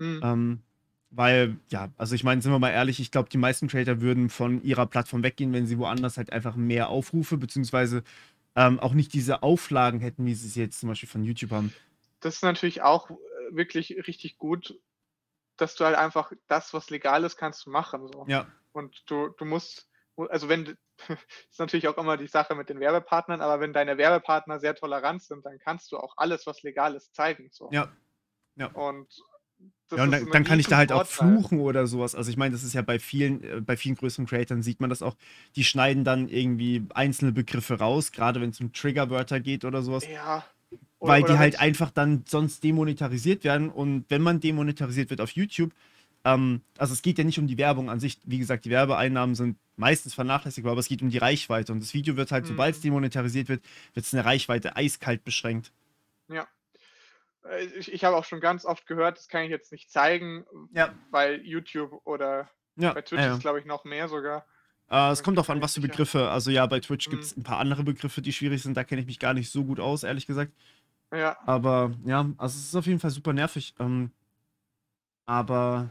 [0.00, 0.62] Hm, Ähm,
[1.14, 4.30] weil, ja, also ich meine, sind wir mal ehrlich, ich glaube, die meisten Creator würden
[4.30, 8.02] von ihrer Plattform weggehen, wenn sie woanders halt einfach mehr Aufrufe, beziehungsweise
[8.56, 11.72] ähm, auch nicht diese Auflagen hätten, wie sie es jetzt zum Beispiel von YouTube haben.
[12.20, 13.14] Das ist natürlich auch äh,
[13.50, 14.78] wirklich richtig gut,
[15.56, 18.08] dass du halt einfach das, was legal ist, kannst du machen.
[18.08, 18.24] So.
[18.26, 20.78] Ja, Und du, du musst, also wenn,
[21.50, 25.22] ist natürlich auch immer die Sache mit den Werbepartnern, aber wenn deine Werbepartner sehr tolerant
[25.22, 27.50] sind, dann kannst du auch alles, was legal ist, zeigen.
[27.52, 27.68] So.
[27.70, 27.92] ja.
[28.56, 28.66] Ja.
[28.66, 29.08] Und
[29.94, 32.14] ja, und dann, dann kann ich da halt auch fluchen oder sowas.
[32.14, 34.88] Also ich meine, das ist ja bei vielen, äh, bei vielen größeren Creatoren sieht man
[34.88, 35.16] das auch.
[35.56, 40.06] Die schneiden dann irgendwie einzelne Begriffe raus, gerade wenn es um Triggerwörter geht oder sowas.
[40.06, 40.44] Ja.
[40.98, 43.68] Oder- weil die oder halt wenn's- einfach dann sonst demonetarisiert werden.
[43.68, 45.72] Und wenn man demonetarisiert wird auf YouTube,
[46.24, 48.18] ähm, also es geht ja nicht um die Werbung an sich.
[48.24, 51.72] Wie gesagt, die Werbeeinnahmen sind meistens vernachlässigbar, aber es geht um die Reichweite.
[51.72, 52.48] Und das Video wird halt, Mhm.
[52.48, 53.62] sobald es demonetarisiert wird,
[53.94, 55.72] wird es eine Reichweite eiskalt beschränkt.
[56.30, 56.44] Äh,
[57.78, 60.94] Ich, ich habe auch schon ganz oft gehört, das kann ich jetzt nicht zeigen, Ja.
[61.10, 64.46] weil YouTube oder Ja, bei Twitch ja, ist glaube ich, noch mehr sogar.
[64.90, 65.80] Äh, es kommt ich auf an, was für.
[65.80, 66.28] Begriffe.
[66.30, 67.10] Also ja, bei Twitch Mhm.
[67.10, 68.76] gibt es ein paar andere Begriffe, die schwierig sind.
[68.76, 70.52] Da kenne ich mich gar nicht so gut aus, ehrlich gesagt.
[71.12, 73.74] Ja, Aber ja, also es ist auf jeden Fall super nervig.
[73.78, 74.12] Ähm,
[75.26, 75.90] aber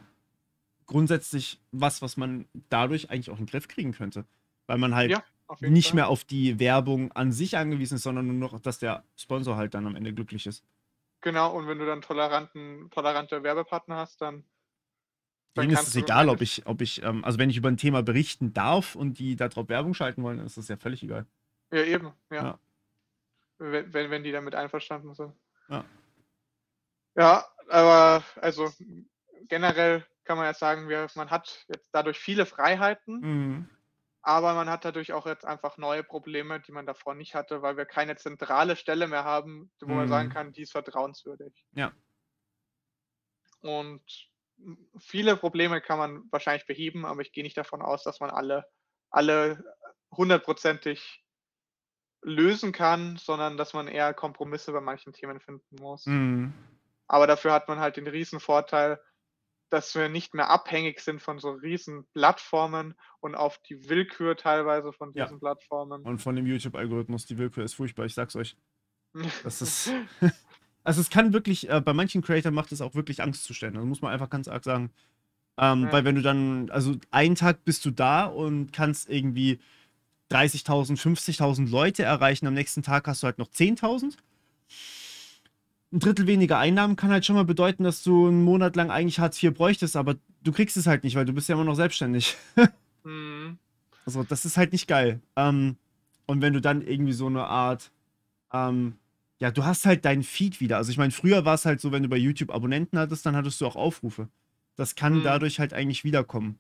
[0.86, 4.26] grundsätzlich was, was man dadurch eigentlich auch in den Griff kriegen könnte.
[4.68, 5.24] Weil man halt Ja,
[5.60, 5.96] nicht Fall.
[5.96, 9.74] mehr auf die Werbung an sich angewiesen ist, sondern nur noch, dass der Sponsor halt
[9.74, 10.64] dann am Ende glücklich ist.
[11.22, 14.44] Genau, und wenn du dann toleranten, tolerante Werbepartner hast, dann.
[15.54, 17.78] dann Denen ist es egal, ob ich, ob ich, ähm, also wenn ich über ein
[17.78, 21.28] Thema berichten darf und die darauf Werbung schalten wollen, dann ist das ja völlig egal.
[21.72, 22.44] Ja, eben, ja.
[22.44, 22.60] Ja.
[23.60, 25.34] Wenn, wenn, wenn die damit einverstanden sind.
[25.70, 25.86] Ja.
[27.16, 28.72] Ja, aber also
[29.48, 33.70] generell kann man ja sagen, wir, man hat jetzt dadurch viele Freiheiten, Mhm.
[34.22, 37.78] Aber man hat dadurch auch jetzt einfach neue Probleme, die man davor nicht hatte, weil
[37.78, 40.34] wir keine zentrale Stelle mehr haben, wo man sagen Mhm.
[40.34, 41.66] kann, die ist vertrauenswürdig.
[41.74, 41.92] Ja.
[43.62, 44.04] Und
[45.00, 48.66] viele Probleme kann man wahrscheinlich beheben, aber ich gehe nicht davon aus, dass man alle,
[49.10, 49.64] alle
[50.16, 51.24] hundertprozentig
[52.22, 56.06] lösen kann, sondern dass man eher Kompromisse bei manchen Themen finden muss.
[56.06, 56.54] Mhm.
[57.08, 59.02] Aber dafür hat man halt den riesen Vorteil,
[59.72, 64.92] dass wir nicht mehr abhängig sind von so riesen Plattformen und auf die Willkür teilweise
[64.94, 65.26] von Ja.
[65.26, 66.02] diesen Plattformen.
[66.04, 68.56] Und von dem YouTube-Algorithmus, die Willkür ist furchtbar, ich sag's euch.
[69.44, 69.92] Das ist.
[70.84, 73.78] Also es kann wirklich, äh, bei manchen Creators macht es auch wirklich Angstzustände.
[73.80, 74.90] Das muss man einfach ganz arg sagen.
[75.60, 75.92] Ähm, Ja.
[75.92, 79.60] Weil wenn du dann, also einen Tag bist du da und kannst irgendwie
[80.32, 84.18] 30.000, 50.000 Leute erreichen, am nächsten Tag hast du halt noch 10.000.
[85.94, 89.20] Ein Drittel weniger Einnahmen kann halt schon mal bedeuten, dass du einen Monat lang eigentlich
[89.20, 91.76] Hartz IV bräuchtest, aber du kriegst es halt nicht, weil du bist ja immer noch
[91.76, 92.36] selbstständig.
[93.04, 93.58] Mhm.
[94.06, 95.22] Also, das ist halt nicht geil.
[95.36, 95.76] Ähm,
[96.28, 97.92] und wenn du dann irgendwie so eine Art,
[98.54, 98.94] ähm,
[99.40, 100.78] ja, du hast halt deinen Feed wieder.
[100.78, 103.36] Also, ich meine, früher war es halt so, wenn du bei YouTube Abonnenten hattest, dann
[103.36, 104.28] hattest du auch Aufrufe.
[104.76, 105.24] Das kann Mhm.
[105.24, 106.60] dadurch halt eigentlich wiederkommen.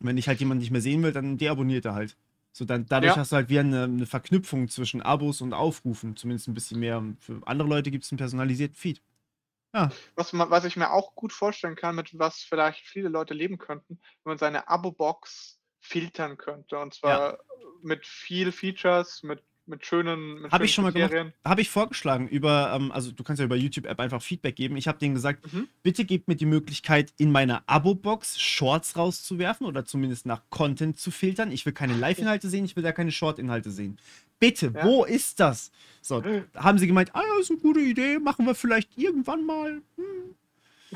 [0.00, 2.16] Und wenn dich halt jemand nicht mehr sehen will, dann deabonniert er halt.
[2.56, 3.18] So, dann, dadurch Ja.
[3.18, 6.16] hast du halt wieder eine, eine Verknüpfung zwischen Abos und Aufrufen.
[6.16, 7.04] Zumindest ein bisschen mehr.
[7.20, 9.02] Für andere Leute gibt es einen personalisierten Feed.
[10.14, 13.58] Was, man, was ich mir auch gut vorstellen kann, mit was vielleicht viele Leute leben
[13.58, 16.78] könnten, wenn man seine Abo-Box filtern könnte.
[16.78, 17.40] Und zwar
[17.82, 21.34] mit viel Features, mit, mit schönen, mit Hab ich schönen schon mal gemacht.
[21.44, 24.76] Habe ich vorgeschlagen über, ähm, also du kannst ja über YouTube-App einfach Feedback geben.
[24.76, 25.68] Ich habe denen gesagt, Mhm.
[25.82, 31.10] bitte gebt mir die Möglichkeit, in meiner Abo-Box Shorts rauszuwerfen oder zumindest nach Content zu
[31.10, 31.50] filtern.
[31.50, 33.98] Ich will keine Live-Inhalte sehen, ich will da keine Short-Inhalte sehen.
[34.38, 34.84] Bitte, Ja.
[34.84, 35.70] wo ist das?
[36.02, 39.44] So, da haben sie gemeint, ah, das ist eine gute Idee, machen wir vielleicht irgendwann
[39.44, 39.80] mal.
[39.96, 40.04] Hm.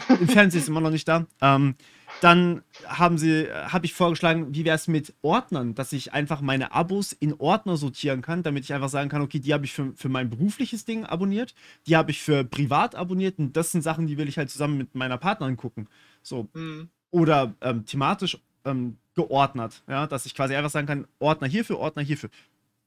[0.08, 1.26] Im Fernsehen ist immer noch nicht da.
[1.40, 1.74] Ähm,
[2.20, 6.72] Dann haben sie, habe ich vorgeschlagen, wie wäre es mit Ordnern, dass ich einfach meine
[6.72, 9.92] Abos in Ordner sortieren kann, damit ich einfach sagen kann, okay, die habe ich für,
[9.94, 11.54] für mein berufliches Ding abonniert,
[11.86, 14.76] die habe ich für privat abonniert und das sind Sachen, die will ich halt zusammen
[14.76, 15.88] mit meiner Partnerin gucken.
[16.22, 16.48] So.
[16.52, 16.88] Mhm.
[17.10, 22.02] Oder ähm, thematisch ähm, geordnet, ja, dass ich quasi einfach sagen kann, Ordner hierfür, Ordner
[22.02, 22.30] hierfür.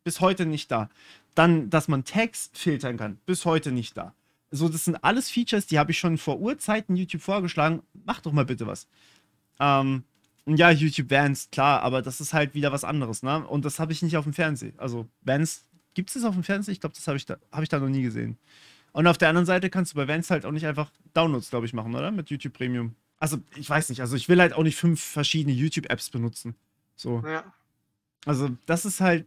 [0.04, 0.90] Bis heute nicht da.
[1.34, 4.14] Dann, dass man Tags filtern kann, bis heute nicht da.
[4.56, 7.82] So, das sind alles Features, die habe ich schon vor Urzeiten YouTube vorgeschlagen.
[8.06, 8.88] Mach doch mal bitte was.
[9.60, 10.04] Ähm,
[10.46, 13.48] ja, YouTube Vans, klar, aber das ist halt wieder was anderes, ne?
[13.48, 14.76] Und das habe ich nicht auf dem Fernsehen.
[14.78, 15.66] Also, Vans,
[15.96, 16.72] gibt es das auf dem Fernsehen?
[16.72, 18.38] Ich glaube, das habe ich, da, hab ich da noch nie gesehen.
[18.92, 21.66] Und auf der anderen Seite kannst du bei Vans halt auch nicht einfach Downloads, glaube
[21.66, 22.12] ich, machen, oder?
[22.12, 22.94] Mit YouTube Premium.
[23.18, 24.02] Also, ich weiß nicht.
[24.02, 26.54] Also, ich will halt auch nicht fünf verschiedene YouTube-Apps benutzen.
[26.96, 27.24] So.
[27.26, 27.44] Ja.
[28.26, 29.26] Also, das ist halt.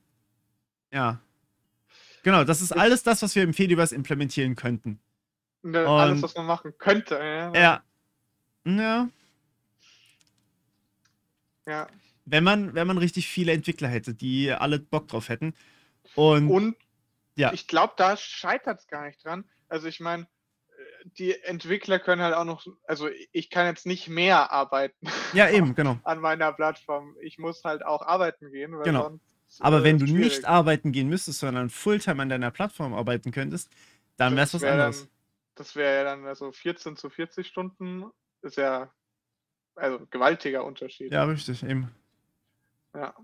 [0.92, 1.18] Ja.
[2.22, 5.00] Genau, das ist alles das, was wir im Fediverse implementieren könnten.
[5.66, 7.16] Ne, alles, Und- was man machen könnte.
[7.16, 7.52] Ja.
[7.54, 7.82] Ja.
[8.64, 9.08] Ja.
[11.66, 11.86] ja.
[12.24, 15.54] Wenn man, wenn man richtig viele Entwickler hätte, die alle Bock drauf hätten.
[16.14, 16.76] Und, Und
[17.36, 17.52] Ja.
[17.52, 19.44] ich glaube, da scheitert es gar nicht dran.
[19.68, 20.26] Also ich meine,
[21.18, 25.74] die Entwickler können halt auch noch, also ich kann jetzt nicht mehr arbeiten ja, eben,
[25.74, 25.98] genau.
[26.04, 27.16] an meiner Plattform.
[27.22, 28.72] Ich muss halt auch arbeiten gehen.
[28.84, 29.18] Genau.
[29.60, 30.24] Aber äh, wenn du schwierig.
[30.24, 33.70] nicht arbeiten gehen müsstest, sondern Fulltime an deiner Plattform arbeiten könntest,
[34.16, 35.08] dann wäre es was anderes.
[35.56, 38.04] Das wäre ja dann also 14 zu 40 Stunden.
[38.42, 38.92] Ist ja
[39.74, 41.12] also gewaltiger Unterschied.
[41.12, 41.94] Ja, richtig, eben.
[42.94, 43.14] Ja.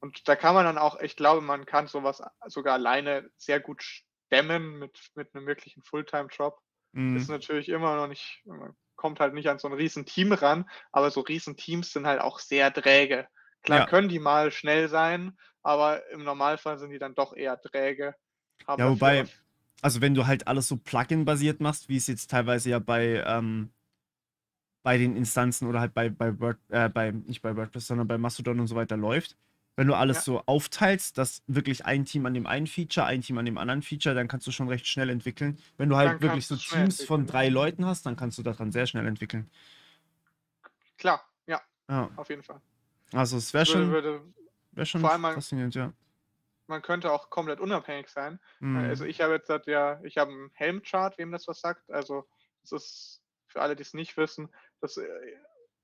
[0.00, 3.82] Und da kann man dann auch, ich glaube, man kann sowas sogar alleine sehr gut
[3.82, 6.60] stemmen mit, mit einem wirklichen Fulltime-Job.
[6.92, 7.16] Mhm.
[7.16, 10.68] Ist natürlich immer noch nicht, man kommt halt nicht an so ein riesen Team ran,
[10.92, 13.28] aber so riesen Teams sind halt auch sehr träge.
[13.62, 13.86] Klar Ja.
[13.86, 18.14] können die mal schnell sein, aber im Normalfall sind die dann doch eher träge.
[18.68, 19.26] Ja, wobei-
[19.84, 23.68] Also wenn du halt alles so Plugin-basiert machst, wie es jetzt teilweise ja bei, ähm,
[24.82, 28.16] bei den Instanzen oder halt bei, bei, Word, äh, bei, nicht bei WordPress, sondern bei
[28.16, 29.36] Mastodon und so weiter läuft,
[29.76, 30.22] wenn du alles Ja.
[30.22, 33.82] so aufteilst, dass wirklich ein Team an dem einen Feature, ein Team an dem anderen
[33.82, 35.58] Feature, dann kannst du schon recht schnell entwickeln.
[35.76, 38.72] Wenn du halt Dann wirklich so Teams von drei Leuten hast, dann kannst du daran
[38.72, 39.50] sehr schnell entwickeln.
[40.96, 42.62] Klar, ja, Ja, auf jeden Fall.
[43.12, 43.92] also es wäre schon,
[44.72, 45.92] wär schon vor allem faszinierend, ja.
[46.66, 48.40] Man könnte auch komplett unabhängig sein.
[48.60, 48.76] Mhm.
[48.76, 51.90] Also ich habe jetzt halt ja, ich habe einen Helm-Chart, wem das was sagt.
[51.90, 52.26] Also
[52.62, 54.48] das ist für alle, die es nicht wissen,
[54.80, 55.36] das, äh,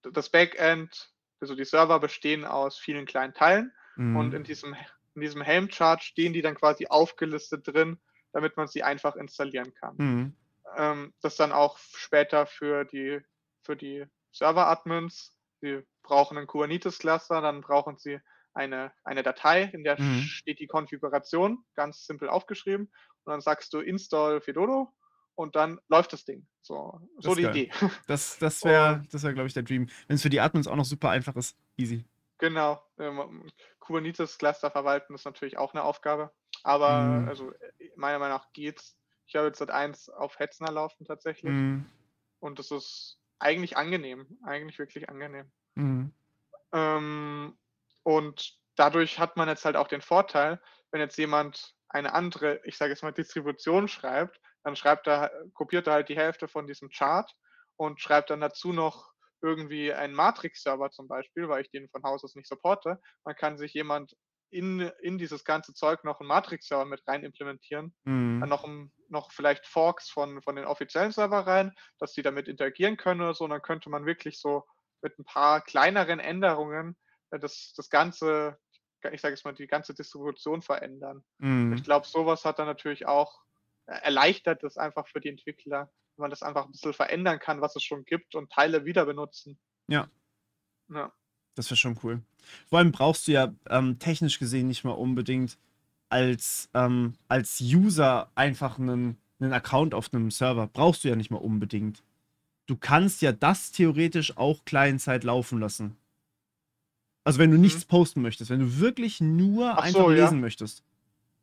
[0.03, 4.17] das Backend, also die Server bestehen aus vielen kleinen Teilen Mhm.
[4.17, 4.75] und in diesem,
[5.15, 8.01] in diesem Helm-Chart stehen die dann quasi aufgelistet drin,
[8.33, 9.97] damit man sie einfach installieren kann.
[9.99, 10.37] Mhm.
[10.77, 13.21] Ähm, das dann auch später für die,
[13.63, 18.21] für die Server-Admins, die brauchen einen Kubernetes-Cluster, dann brauchen sie
[18.61, 20.23] eine, eine Datei, in der Mhm.
[20.23, 22.87] steht die Konfiguration, ganz simpel aufgeschrieben.
[23.25, 24.93] Und dann sagst du install Fedodo
[25.35, 26.47] und dann läuft das Ding.
[26.63, 27.57] So, so die geil.
[27.57, 27.71] Idee.
[28.07, 29.89] Das, das wäre, das wär, glaube ich, der Dream.
[30.07, 32.05] Wenn es für die Admins auch noch super einfach ist, easy.
[32.39, 32.83] genau.
[32.99, 33.51] Ähm,
[33.81, 36.31] Kubernetes-Cluster verwalten ist natürlich auch eine Aufgabe.
[36.63, 37.29] Aber Mhm.
[37.29, 37.53] also
[37.97, 38.97] meiner Meinung nach geht's.
[39.27, 41.53] Ich habe jetzt seit eins auf Hetzner laufen tatsächlich.
[41.53, 41.87] Mhm.
[42.41, 44.27] Und das ist eigentlich angenehm.
[44.45, 45.51] Eigentlich wirklich angenehm.
[45.77, 46.13] Mhm.
[46.73, 47.57] Ähm,
[48.11, 50.61] und dadurch hat man jetzt halt auch den Vorteil,
[50.91, 55.87] wenn jetzt jemand eine andere, ich sage jetzt mal, Distribution schreibt, dann schreibt er, kopiert
[55.87, 57.31] er halt die Hälfte von diesem Chart
[57.77, 59.11] und schreibt dann dazu noch
[59.43, 63.01] irgendwie einen Matrix-Server zum Beispiel, weil ich den von Haus aus nicht supporte.
[63.25, 64.15] Man kann sich jemand
[64.51, 68.41] in, in dieses ganze Zeug noch einen Matrix-Server mit rein implementieren Mhm.
[68.41, 68.67] dann noch,
[69.09, 73.35] noch vielleicht Forks von, von den offiziellen Server rein, dass die damit interagieren können oder
[73.35, 73.45] so.
[73.45, 74.65] Und dann könnte man wirklich so
[75.03, 76.97] mit ein paar kleineren Änderungen
[77.39, 78.59] das, das ganze,
[79.13, 81.25] ich sage jetzt mal, die ganze Distribution verändern.
[81.39, 81.73] Mhm.
[81.75, 83.41] Ich glaube, sowas hat dann natürlich auch
[83.87, 87.61] äh, erleichtert das einfach für die Entwickler, wenn man das einfach ein bisschen verändern kann,
[87.61, 89.59] was es schon gibt und Teile wieder benutzen.
[89.89, 90.09] Ja.
[90.89, 91.13] Ja,
[91.55, 92.23] Das wäre schon cool.
[92.69, 95.57] Vor allem brauchst du ja ähm, technisch gesehen nicht mal unbedingt
[96.09, 100.67] als, ähm, als User einfach einen, einen Account auf einem Server.
[100.67, 102.03] Brauchst du ja nicht mal unbedingt.
[102.67, 105.97] Du kannst ja das theoretisch auch Client-Side laufen lassen.
[107.31, 107.63] Also wenn du Mhm.
[107.63, 110.25] nichts posten möchtest, wenn du wirklich nur Ach einfach so, ja.
[110.25, 110.83] lesen möchtest,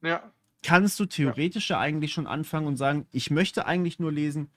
[0.02, 0.22] ja,
[0.62, 4.50] kannst du theoretisch ja eigentlich schon anfangen und sagen, ich möchte eigentlich nur lesen,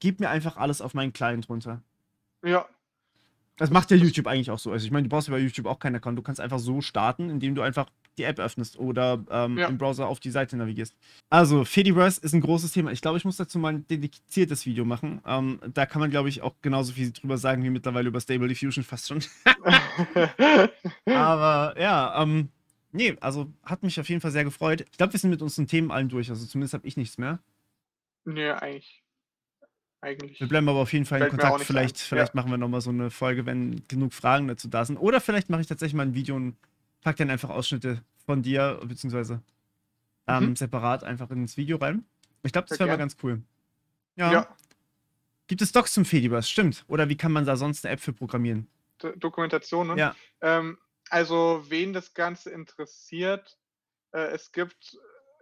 [0.00, 1.80] gib mir einfach alles auf meinen Client runter.
[2.44, 2.66] ja,
[3.56, 4.70] Das macht ja YouTube eigentlich auch so.
[4.70, 6.18] Also ich meine, du brauchst ja bei YouTube auch keinen Account.
[6.18, 7.88] Du kannst einfach so starten, indem du einfach
[8.20, 9.66] die App öffnest oder ähm, Ja.
[9.68, 10.94] im Browser auf die Seite navigierst.
[11.30, 12.92] Also, Fediverse ist ein großes Thema.
[12.92, 15.20] Ich glaube, ich muss dazu mal ein dediziertes Video machen.
[15.26, 18.48] Ähm, da kann man, glaube ich, auch genauso viel drüber sagen wie mittlerweile über Stable
[18.48, 19.20] Diffusion fast schon.
[21.06, 22.48] Aber ja, ähm,
[22.92, 24.82] nee, also hat mich auf jeden Fall sehr gefreut.
[24.90, 26.30] Ich glaube, wir sind mit unseren Themen allen durch.
[26.30, 27.38] Also zumindest habe ich nichts mehr.
[28.24, 29.02] nee, eigentlich.
[30.02, 30.40] eigentlich.
[30.40, 31.62] Wir bleiben aber auf jeden Fall in Kontakt.
[31.62, 32.40] Vielleicht, vielleicht Ja.
[32.40, 34.96] machen wir nochmal so eine Folge, wenn genug Fragen dazu da sind.
[34.98, 36.56] Oder vielleicht mache ich tatsächlich mal ein Video und
[37.00, 39.42] pack dann einfach Ausschnitte von dir, beziehungsweise
[40.26, 40.56] ähm, Mhm.
[40.56, 42.04] separat einfach ins Video rein.
[42.42, 43.42] Ich glaube, das wäre mal ganz cool.
[44.16, 44.32] Ja.
[44.32, 44.56] Ja,
[45.46, 46.48] Gibt es Docs zum Fediverse?
[46.48, 46.84] Stimmt.
[46.86, 48.68] Oder wie kann man da sonst eine App für programmieren?
[49.02, 49.98] D Dokumentationen.
[49.98, 50.14] Ja.
[50.42, 50.78] Ähm,
[51.08, 53.58] also, wen das Ganze interessiert,
[54.12, 54.96] äh, es gibt,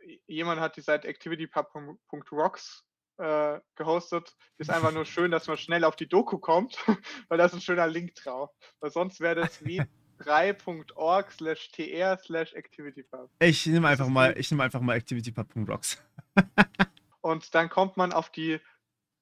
[0.07, 2.85] äh, jemand hat die Seite activitypub.rocks
[3.19, 4.35] äh, gehostet.
[4.57, 6.79] Ist einfach nur schön, dass man schnell auf die Doku kommt,
[7.29, 8.51] weil da ist ein schöner Link drauf.
[8.81, 9.83] Weil sonst wäre das wie
[10.21, 13.31] 3.org slash tr slash activitypub.
[13.41, 16.03] Ich nehme einfach mal, ich nehme einfach mal activitypub.rocks.
[17.21, 18.61] Und dann kommt man auf die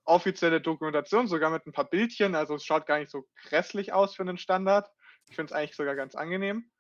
[0.05, 2.35] offizielle Dokumentation, sogar mit ein paar Bildchen.
[2.35, 4.89] Also es schaut gar nicht so grässlich aus für einen Standard.
[5.28, 6.70] Ich finde es eigentlich sogar ganz angenehm.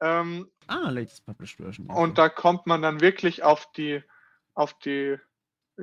[0.00, 1.88] Ähm, Ah, latest published version.
[1.88, 4.02] und da kommt man dann wirklich auf die,
[4.54, 5.16] auf die,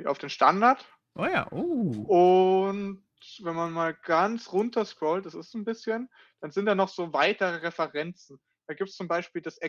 [0.06, 0.86] auf den Standard.
[1.16, 2.68] Oh ja, oh.
[2.70, 3.04] Und
[3.44, 6.10] wenn man mal ganz runter scrollt, das ist ein bisschen,
[6.42, 8.40] dann sind da noch so weitere Referenzen.
[8.68, 9.60] Da gibt es zum Beispiel das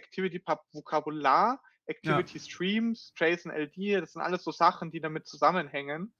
[0.72, 6.14] Vokabular, Activity Streams, JSON LD, das sind alles so Sachen, die damit zusammenhängen.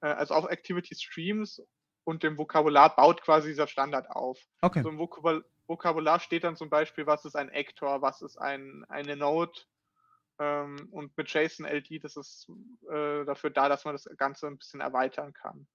[0.00, 1.62] Äh, Also auf Activity Streams
[2.04, 4.40] und dem Vokabular baut quasi dieser Standard auf.
[4.60, 4.82] Okay.
[4.82, 8.84] So im Vokabul Vokabular steht dann zum Beispiel, was ist ein Actor, was ist ein,
[8.88, 9.58] eine Node.
[10.38, 12.50] Ähm, und mit JSON LD, das ist
[12.90, 15.66] äh, dafür da, dass man das Ganze ein bisschen erweitern kann.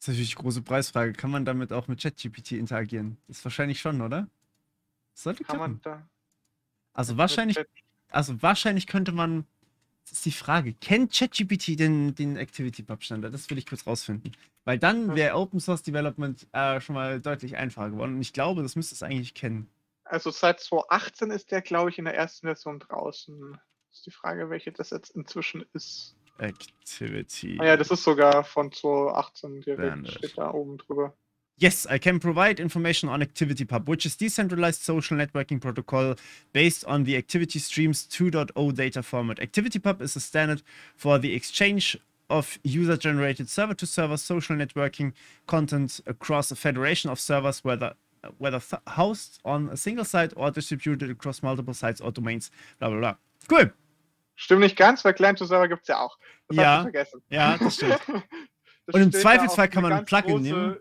[0.00, 1.12] Das ist natürlich die große Preisfrage.
[1.12, 3.18] Kann man damit auch mit ChatGPT interagieren?
[3.28, 4.28] Das ist wahrscheinlich schon, oder?
[5.12, 5.72] Das sollte Kann klappen.
[5.72, 6.08] man da.
[6.94, 7.58] Also wahrscheinlich,
[8.08, 9.44] also wahrscheinlich könnte man.
[10.04, 10.72] Das ist die Frage.
[10.72, 13.34] Kennt ChatGPT den, den ActivityPub Standard?
[13.34, 14.34] Das will ich kurz rausfinden.
[14.64, 18.14] Weil dann wäre Open Source Development äh, schon mal deutlich einfacher geworden.
[18.14, 19.68] Und ich glaube, das müsste es eigentlich kennen.
[20.04, 23.60] Also seit 2018 ist der, glaube ich, in der ersten Version draußen.
[23.92, 26.16] Ist die Frage, welche das jetzt inzwischen ist.
[26.38, 27.58] Activity.
[27.60, 31.14] Ah ja, das ist sogar von 2018 direkt, steht da oben drüber.
[31.60, 36.16] Yes, I can provide information on ActivityPub, which is decentralized social networking protocol
[36.54, 39.38] based on the Activity Streams 2.0 data format.
[39.40, 40.62] ActivityPub is a standard
[40.96, 41.98] for the exchange
[42.30, 45.12] of user-generated server-to-server social networking
[45.46, 47.92] content across a federation of servers, whether
[48.38, 52.50] whether th- housed on a single site or distributed across multiple sites or domains.
[52.78, 53.16] blah blah bla.
[53.48, 53.70] Cool.
[54.40, 56.16] Stimmt nicht ganz, weil Client-to-Server gibt es ja auch.
[56.48, 57.22] Das Ja, vergessen.
[57.28, 58.00] Ja, das stimmt.
[58.86, 60.76] Das Und im Zweifelsfall kann man ein Plugin nehmen.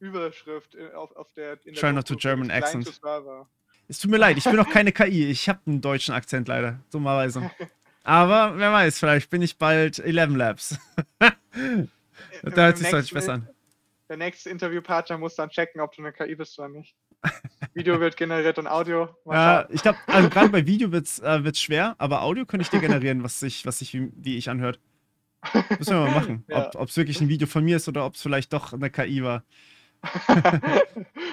[0.00, 2.86] Überschrift äh, auf, auf der, in Try not to German Client accent.
[2.86, 3.46] to Server.
[3.86, 5.30] Es tut mir leid, ich bin noch keine KI.
[5.30, 7.48] Ich habe einen deutschen Akzent leider, dummerweise.
[8.02, 10.78] Aber wer weiß, vielleicht bin ich bald 11 Labs.
[12.42, 13.48] Da hört sich deutlich besser an.
[14.08, 16.96] Der nächste Interviewpartner muss dann checken, ob du eine KI bist oder nicht.
[17.74, 19.08] Video wird generiert und Audio.
[19.26, 22.70] Ja, ich glaube, also gerade bei Video wird's äh, wird's schwer, aber Audio könnte ich
[22.70, 24.80] dir generieren, was sich, was sich wie, wie ich anhört.
[25.78, 26.44] Müssen wir mal machen.
[26.48, 26.70] Ja.
[26.74, 29.22] Ob es wirklich ein Video von mir ist oder ob es vielleicht doch eine KI
[29.22, 29.44] war.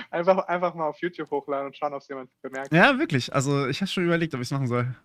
[0.10, 2.73] einfach, einfach mal auf YouTube hochladen und schauen, ob es jemand bemerkt.
[2.73, 3.34] Ja, wirklich.
[3.34, 4.95] Also ich habe schon überlegt, ob ich es machen soll.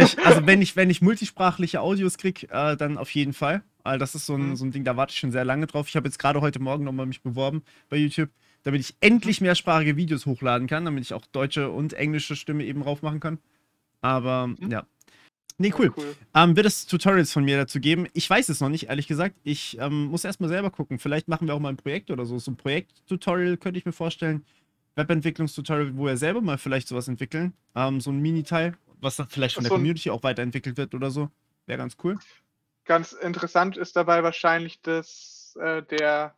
[0.00, 3.62] Ich, also wenn ich, wenn ich multisprachliche Audios krieg, äh, dann auf jeden Fall.
[3.82, 4.56] Das ist so ein, Mhm.
[4.56, 5.88] so ein Ding, da warte ich schon sehr lange drauf.
[5.88, 8.30] Ich habe jetzt gerade heute Morgen nochmal mich beworben bei YouTube,
[8.64, 12.82] damit ich endlich mehrsprachige Videos hochladen kann, damit ich auch deutsche und englische Stimme eben
[12.82, 13.38] drauf machen kann.
[14.00, 14.70] Aber Mhm.
[14.70, 14.86] ja.
[15.56, 15.92] Nee, cool.
[15.96, 16.16] cool.
[16.34, 18.08] Ähm, wird es Tutorials von mir dazu geben?
[18.12, 19.36] Ich weiß es noch nicht, ehrlich gesagt.
[19.44, 20.98] Ich ähm, muss erstmal selber gucken.
[20.98, 22.38] Vielleicht machen wir auch mal ein Projekt oder so.
[22.40, 24.44] So ein Projekt-Tutorial könnte ich mir vorstellen.
[24.96, 27.52] Webentwicklungstutorial, wo wir selber mal vielleicht sowas entwickeln.
[27.76, 31.30] Ähm, so ein Mini-Teil, was dann vielleicht von der Community auch weiterentwickelt wird oder so.
[31.66, 32.18] Wäre ganz cool.
[32.84, 36.34] Ganz interessant ist dabei wahrscheinlich, dass äh, der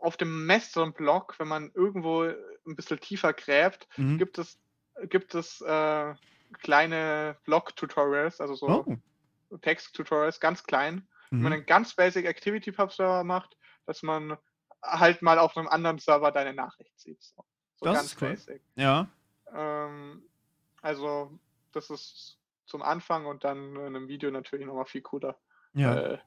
[0.00, 4.18] auf dem Mastodon-Blog, wenn man irgendwo ein bisschen tiefer gräbt, Mhm.
[4.18, 4.58] gibt es,
[5.04, 6.14] gibt es äh,
[6.62, 9.56] kleine Blog-Tutorials, also so Oh.
[9.62, 11.06] Text-Tutorials, ganz klein.
[11.30, 11.56] Wenn man Mhm.
[11.58, 13.56] einen ganz basic Activity Pub Server macht,
[13.86, 14.36] dass man
[14.82, 17.22] halt mal auf einem anderen Server deine Nachricht sieht.
[17.22, 17.44] So,
[17.76, 18.28] so Das ganz ist cool.
[18.30, 18.62] basic.
[18.76, 19.08] Ja.
[19.52, 20.22] Ähm,
[20.82, 21.36] also,
[21.72, 25.36] das ist zum Anfang und dann in einem Video natürlich nochmal viel cooler.
[25.74, 25.94] Ja.
[25.96, 26.18] Äh,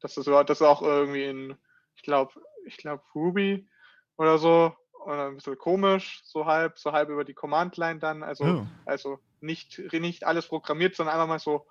[0.00, 1.56] das, ist, das ist auch irgendwie in,
[1.96, 2.32] ich glaube,
[2.66, 3.68] ich glaube Ruby
[4.16, 4.76] oder so.
[5.04, 8.24] Oder ein bisschen komisch, so halb, so halb über die Command-Line dann.
[8.24, 8.66] Also, Oh.
[8.86, 11.64] also nicht, nicht alles programmiert, sondern einfach mal so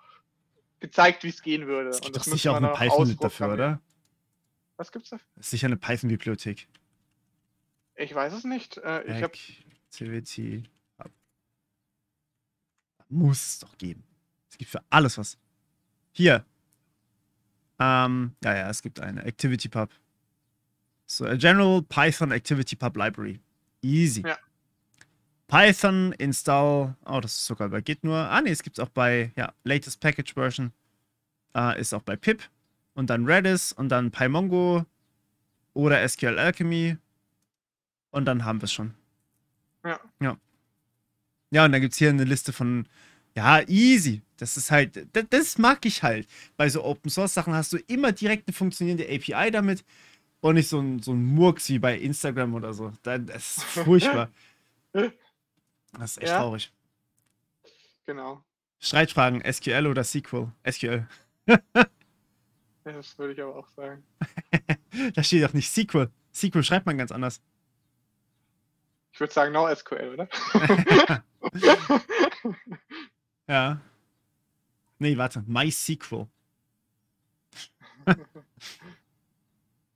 [0.79, 1.89] gezeigt, wie es gehen würde.
[1.89, 3.81] Es gibt das doch sicher auch eine Python-Lit dafür, oder?
[4.77, 5.17] Was gibt's da?
[5.35, 6.69] Das ist sicher eine Python-Bibliothek.
[7.95, 8.77] Ich weiß es nicht.
[8.77, 9.33] Äh, ich habe
[9.89, 10.63] Activity
[11.03, 11.11] Hub.
[13.09, 14.05] Muss es doch geben.
[14.49, 15.37] Es gibt für alles was.
[16.13, 16.45] Hier.
[17.79, 19.89] Ähm, ja, ja, es gibt eine Activity Pub.
[21.07, 23.39] So, a General Python Activity Pub Library.
[23.81, 24.23] Easy.
[24.25, 24.37] Ja.
[25.47, 26.95] Python install.
[27.05, 28.17] Oh, das ist sogar bei Git nur.
[28.17, 30.71] Ah, nee, es gibt es auch bei, ja, latest package version.
[31.55, 32.43] Äh, ist auch bei pip.
[32.95, 34.85] Und dann Redis und dann PyMongo.
[35.73, 36.97] oder SQL Alchemy.
[38.11, 38.95] Und dann haben wir es schon.
[39.83, 39.99] Ja.
[40.21, 40.37] Ja.
[41.51, 42.87] Ja, und dann gibt es hier eine Liste von,
[43.35, 44.21] ja, easy.
[44.37, 46.27] Das ist halt, das, das mag ich halt.
[46.57, 49.85] Bei so Open Source Sachen hast du immer direkt eine funktionierende API damit
[50.45, 52.91] und nicht so ein, so ein Murks wie bei Instagram oder so.
[53.01, 54.29] Da- Das ist furchtbar.
[55.97, 56.39] Das ist echt Ja.
[56.39, 56.71] traurig.
[58.05, 58.43] Genau.
[58.79, 60.51] Streitfragen, SQL oder SQL?
[60.69, 61.07] SQL.
[62.83, 64.03] Das würde ich aber auch sagen.
[65.15, 66.09] Da steht doch nicht SQL.
[66.33, 67.41] SQL schreibt man ganz anders.
[69.13, 70.29] Ich würde sagen NoSQL, oder?
[73.47, 73.79] Ja.
[74.99, 75.43] Nee, warte.
[75.47, 76.27] MySQL.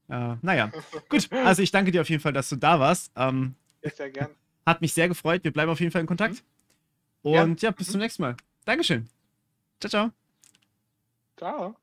[0.10, 0.72] Ja, naja.
[1.10, 3.12] Gut, also ich danke dir auf jeden Fall, dass du da warst.
[3.16, 4.30] Ähm, Ja, sehr gern.
[4.66, 5.44] hat mich sehr gefreut.
[5.44, 6.44] Wir bleiben auf jeden Fall in Kontakt.
[7.24, 7.42] Ja.
[7.44, 8.36] Und ja, bis zum nächsten Mal.
[8.66, 9.08] Dankeschön.
[9.80, 10.12] Ciao, ciao.
[11.38, 11.76] Ciao.